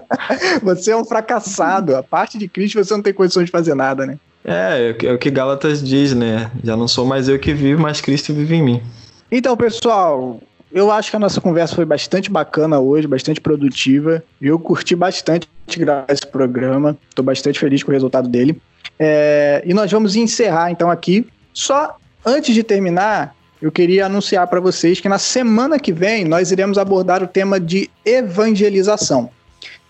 você 0.64 0.92
é 0.92 0.96
um 0.96 1.04
fracassado. 1.04 1.94
A 1.94 2.02
parte 2.02 2.38
de 2.38 2.48
Cristo 2.48 2.82
você 2.82 2.94
não 2.94 3.02
tem 3.02 3.12
condições 3.12 3.44
de 3.44 3.52
fazer 3.52 3.74
nada, 3.74 4.06
né? 4.06 4.18
É, 4.42 4.96
é 5.04 5.12
o 5.12 5.18
que 5.18 5.30
Gálatas 5.30 5.86
diz, 5.86 6.14
né? 6.14 6.50
Já 6.64 6.78
não 6.78 6.88
sou 6.88 7.04
mais 7.04 7.28
eu 7.28 7.38
que 7.38 7.52
vivo, 7.52 7.82
mas 7.82 8.00
Cristo 8.00 8.32
vive 8.32 8.54
em 8.54 8.62
mim. 8.62 8.82
Então, 9.30 9.54
pessoal, 9.54 10.40
eu 10.72 10.90
acho 10.90 11.10
que 11.10 11.16
a 11.16 11.18
nossa 11.18 11.40
conversa 11.40 11.74
foi 11.74 11.84
bastante 11.84 12.30
bacana 12.30 12.78
hoje, 12.78 13.06
bastante 13.06 13.40
produtiva. 13.40 14.22
Eu 14.40 14.58
curti 14.58 14.94
bastante 14.94 15.48
gravar 15.76 16.06
esse 16.08 16.26
programa. 16.26 16.96
Estou 17.08 17.24
bastante 17.24 17.58
feliz 17.58 17.82
com 17.82 17.90
o 17.90 17.94
resultado 17.94 18.28
dele. 18.28 18.60
É, 18.98 19.62
e 19.66 19.74
nós 19.74 19.90
vamos 19.90 20.14
encerrar 20.14 20.70
então 20.70 20.90
aqui. 20.90 21.26
Só 21.52 21.96
antes 22.24 22.54
de 22.54 22.62
terminar, 22.62 23.34
eu 23.60 23.72
queria 23.72 24.06
anunciar 24.06 24.46
para 24.46 24.60
vocês 24.60 25.00
que 25.00 25.08
na 25.08 25.18
semana 25.18 25.78
que 25.78 25.92
vem 25.92 26.24
nós 26.24 26.52
iremos 26.52 26.78
abordar 26.78 27.22
o 27.22 27.26
tema 27.26 27.58
de 27.58 27.90
evangelização. 28.04 29.30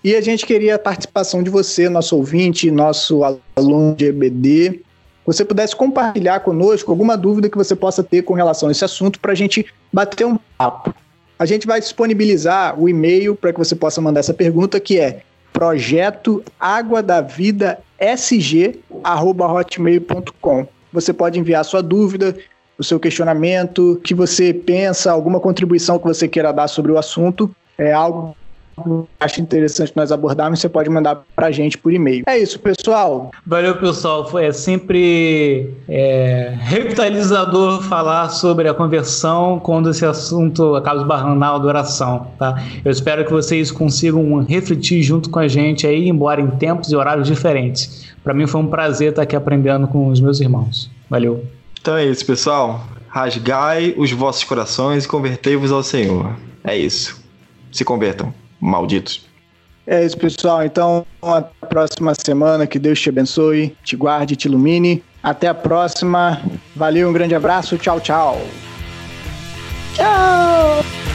E 0.03 0.15
a 0.15 0.21
gente 0.23 0.47
queria 0.47 0.77
a 0.77 0.79
participação 0.79 1.43
de 1.43 1.51
você, 1.51 1.89
nosso 1.89 2.17
ouvinte, 2.17 2.71
nosso 2.71 3.21
aluno 3.55 3.95
de 3.95 4.07
EBD, 4.07 4.81
você 5.27 5.45
pudesse 5.45 5.77
compartilhar 5.77 6.41
conosco 6.41 6.91
alguma 6.91 7.17
dúvida 7.17 7.49
que 7.49 7.57
você 7.57 7.77
possa 7.77 8.03
ter 8.03 8.23
com 8.23 8.35
relação 8.35 8.69
a 8.69 8.73
esse 8.73 8.85
assunto 8.85 9.21
para 9.21 9.33
a 9.33 9.35
gente 9.35 9.67
bater 9.93 10.27
um 10.27 10.39
papo. 10.57 10.95
A 11.39 11.47
gente 11.47 11.67
vai 11.67 11.81
disponibilizar 11.81 12.79
o 12.79 12.89
e-mail 12.89 13.35
para 13.35 13.53
que 13.53 13.59
você 13.59 13.75
possa 13.75 14.01
mandar 14.01 14.21
essa 14.21 14.35
pergunta, 14.35 14.79
que 14.79 14.99
é 14.99 15.23
projeto 15.53 16.45
sg@hotmail.com. 17.99 20.67
Você 20.93 21.13
pode 21.13 21.39
enviar 21.39 21.65
sua 21.65 21.83
dúvida, 21.83 22.37
o 22.77 22.85
seu 22.85 22.99
questionamento, 22.99 23.93
o 23.93 23.97
que 23.97 24.15
você 24.15 24.53
pensa, 24.53 25.13
alguma 25.13 25.39
contribuição 25.39 25.99
que 25.99 26.07
você 26.07 26.27
queira 26.27 26.53
dar 26.53 26.69
sobre 26.69 26.93
o 26.93 26.99
assunto. 26.99 27.51
É 27.79 27.93
algo 27.93 28.37
acha 29.19 29.41
interessante 29.41 29.93
nós 29.95 30.13
abordarmos, 30.13 30.61
você 30.61 30.69
pode 30.69 30.89
mandar 30.91 31.23
pra 31.35 31.51
gente 31.51 31.79
por 31.79 31.93
e-mail. 31.93 32.25
É 32.27 32.39
isso, 32.39 32.59
pessoal. 32.59 33.31
Valeu, 33.47 33.77
pessoal. 33.77 34.29
Foi 34.29 34.47
é 34.47 34.53
sempre 34.53 35.75
é, 35.89 36.55
revitalizador 36.59 37.83
falar 37.83 38.29
sobre 38.31 38.69
a 38.69 38.75
conversão 38.75 39.59
quando 39.59 39.91
esse 39.91 40.05
assunto 40.05 40.75
acaba 40.75 41.01
esbarrando 41.01 41.39
na 41.39 41.55
adoração, 41.55 42.29
tá? 42.39 42.63
Eu 42.85 42.91
espero 42.91 43.25
que 43.25 43.33
vocês 43.33 43.71
consigam 43.71 44.43
refletir 44.45 45.03
junto 45.03 45.31
com 45.31 45.39
a 45.39 45.49
gente 45.49 45.87
aí, 45.87 46.09
embora 46.09 46.41
em 46.41 46.51
tempos 46.51 46.91
e 46.91 46.97
horários 46.97 47.27
diferentes. 47.27 48.11
Para 48.23 48.35
mim 48.35 48.47
foi 48.47 48.61
um 48.61 48.67
prazer 48.67 49.11
estar 49.11 49.23
aqui 49.23 49.37
aprendendo 49.37 49.87
com 49.89 50.09
os 50.09 50.21
meus 50.21 50.41
irmãos. 50.41 50.91
Valeu. 51.09 51.45
Então 51.81 51.97
é 51.97 52.05
isso, 52.05 52.25
pessoal. 52.27 52.85
Rasgai 53.09 53.95
os 53.97 54.13
vossos 54.13 54.45
corações 54.45 55.05
e 55.05 55.09
convertei-vos 55.09 55.73
ao 55.73 55.83
Senhor. 55.83 56.37
É 56.63 56.77
isso. 56.77 57.21
Se 57.73 57.85
convertam 57.85 58.33
malditos. 58.61 59.29
É 59.87 60.05
isso, 60.05 60.17
pessoal. 60.17 60.65
Então, 60.65 61.05
até 61.21 61.51
a 61.63 61.67
próxima 61.67 62.13
semana. 62.15 62.67
Que 62.67 62.79
Deus 62.79 63.01
te 63.01 63.09
abençoe, 63.09 63.77
te 63.83 63.97
guarde, 63.97 64.37
te 64.37 64.47
ilumine. 64.47 65.03
Até 65.23 65.49
a 65.49 65.55
próxima. 65.55 66.41
Valeu, 66.77 67.09
um 67.09 67.13
grande 67.13 67.35
abraço. 67.35 67.77
Tchau, 67.77 68.01
tchau. 68.01 68.41
Tchau. 69.95 71.10